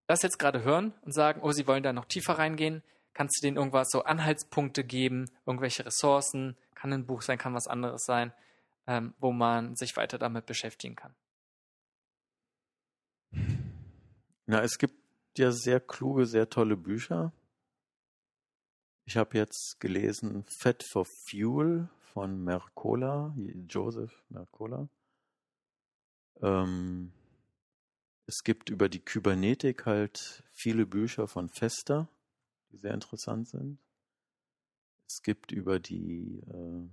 [0.07, 2.81] das jetzt gerade hören und sagen, oh, sie wollen da noch tiefer reingehen,
[3.13, 7.67] kannst du denen irgendwas so Anhaltspunkte geben, irgendwelche Ressourcen, kann ein Buch sein, kann was
[7.67, 8.31] anderes sein,
[8.87, 11.13] ähm, wo man sich weiter damit beschäftigen kann.
[14.45, 14.95] Na, es gibt
[15.37, 17.33] ja sehr kluge, sehr tolle Bücher.
[19.03, 23.35] Ich habe jetzt gelesen Fat for Fuel von Mercola,
[23.67, 24.87] Joseph Mercola.
[26.41, 27.11] Ähm,
[28.25, 32.09] es gibt über die Kybernetik halt viele Bücher von Fester,
[32.71, 33.79] die sehr interessant sind.
[35.07, 36.89] Es gibt über die äh,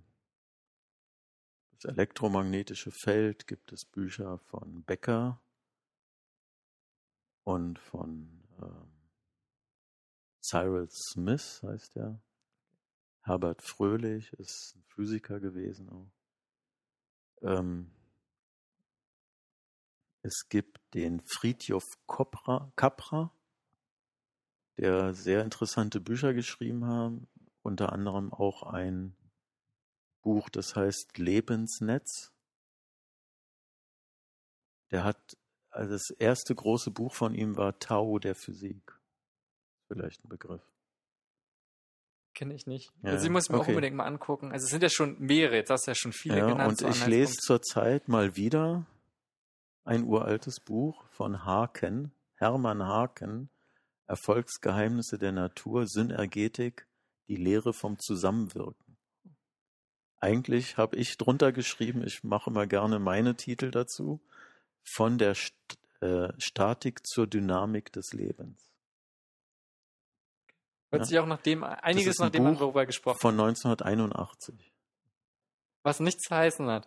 [1.70, 5.40] das elektromagnetische Feld gibt es Bücher von Becker.
[7.44, 8.88] und von ähm,
[10.40, 12.20] Cyril Smith heißt er.
[13.20, 16.10] Herbert Fröhlich ist ein Physiker gewesen auch.
[17.42, 17.90] Ähm,
[20.24, 23.30] es gibt den Friedjof Capra, Capra,
[24.78, 27.12] der sehr interessante Bücher geschrieben hat,
[27.62, 29.14] unter anderem auch ein
[30.22, 32.32] Buch, das heißt Lebensnetz.
[34.90, 35.36] Der hat,
[35.70, 38.98] also das erste große Buch von ihm war Tau der Physik.
[39.88, 40.62] Vielleicht ein Begriff.
[42.32, 42.92] Kenne ich nicht.
[43.02, 43.72] Ja, also, ich muss mir auch okay.
[43.72, 44.52] unbedingt mal angucken.
[44.52, 46.70] Also, es sind ja schon mehrere, jetzt hast du ja schon viele Ja, genannt.
[46.70, 48.86] und so ich lese zurzeit mal wieder
[49.84, 53.50] ein uraltes Buch von Haken, Hermann Haken,
[54.06, 56.86] Erfolgsgeheimnisse der Natur, Synergetik,
[57.28, 58.96] die Lehre vom Zusammenwirken.
[60.18, 64.20] Eigentlich habe ich drunter geschrieben, ich mache immer gerne meine Titel dazu,
[64.82, 65.54] von der St
[66.00, 68.72] äh, Statik zur Dynamik des Lebens.
[70.90, 71.04] Hört ja.
[71.06, 74.72] sich auch nach dem, einiges ein nach dem Buch worüber gesprochen Von 1981.
[75.82, 76.86] was nichts zu heißen hat.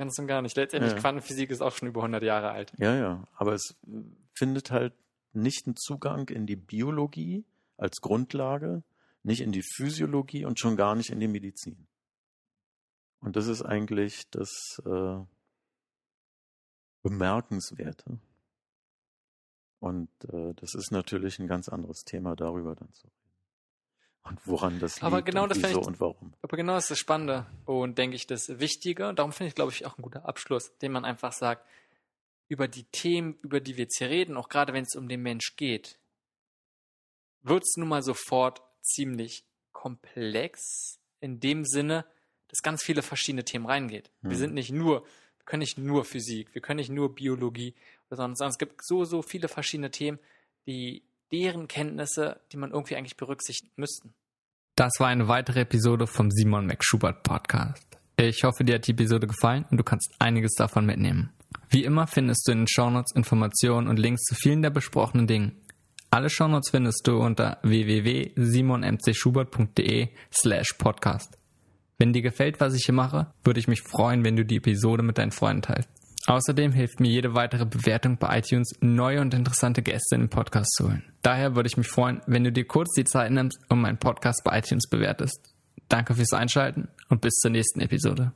[0.00, 0.56] Ganz und gar nicht.
[0.56, 0.98] Letztendlich, Ja.
[0.98, 2.72] Quantenphysik ist auch schon über 100 Jahre alt.
[2.78, 3.78] Ja, ja, aber es
[4.32, 4.94] findet halt
[5.34, 7.44] nicht einen Zugang in die Biologie
[7.76, 8.82] als Grundlage,
[9.24, 11.86] nicht in die Physiologie und schon gar nicht in die Medizin.
[13.20, 15.18] Und das ist eigentlich das äh,
[17.02, 18.20] Bemerkenswerte.
[19.80, 23.19] Und äh, das ist natürlich ein ganz anderes Thema, darüber dann zu reden.
[24.22, 26.34] Und woran das liegt Aber genau und das wieso ich- und warum.
[26.42, 29.08] Aber genau das ist das Spannende und denke ich das Wichtige.
[29.08, 31.66] Und darum finde ich, glaube ich, auch ein guter Abschluss, den man einfach sagt,
[32.48, 35.22] über die Themen, über die wir jetzt hier reden, auch gerade wenn es um den
[35.22, 35.98] Mensch geht,
[37.42, 42.04] wird es nun mal sofort ziemlich komplex in dem Sinne,
[42.48, 44.10] dass ganz viele verschiedene Themen reingeht.
[44.20, 44.38] Wir Hm.
[44.38, 47.74] sind nicht nur, wir können nicht nur Physik, wir können nicht nur Biologie,
[48.10, 50.18] sondern es gibt so, so viele verschiedene Themen,
[50.66, 54.12] die deren Kenntnisse, die man irgendwie eigentlich berücksichtigen müssten.
[54.76, 57.86] Das war eine weitere Episode vom Simon McSchubert Podcast.
[58.16, 61.34] Ich hoffe, dir hat die Episode gefallen und du kannst einiges davon mitnehmen.
[61.68, 65.60] Wie immer findest du in den Shownotes Informationen und Links zu vielen der besprochenen Dingen.
[66.10, 71.36] Alle Shownotes findest du unter www.simonmcschubert.de slash podcast.
[71.98, 75.02] Wenn dir gefällt, was ich hier mache, würde ich mich freuen, wenn du die Episode
[75.02, 75.90] mit deinen Freunden teilst.
[76.30, 80.72] Außerdem hilft mir jede weitere Bewertung bei iTunes, neue und interessante Gäste in den Podcast
[80.76, 81.02] zu holen.
[81.22, 84.44] Daher würde ich mich freuen, wenn du dir kurz die Zeit nimmst und meinen Podcast
[84.44, 85.40] bei iTunes bewertest.
[85.88, 88.30] Danke fürs Einschalten und bis zur nächsten Episode.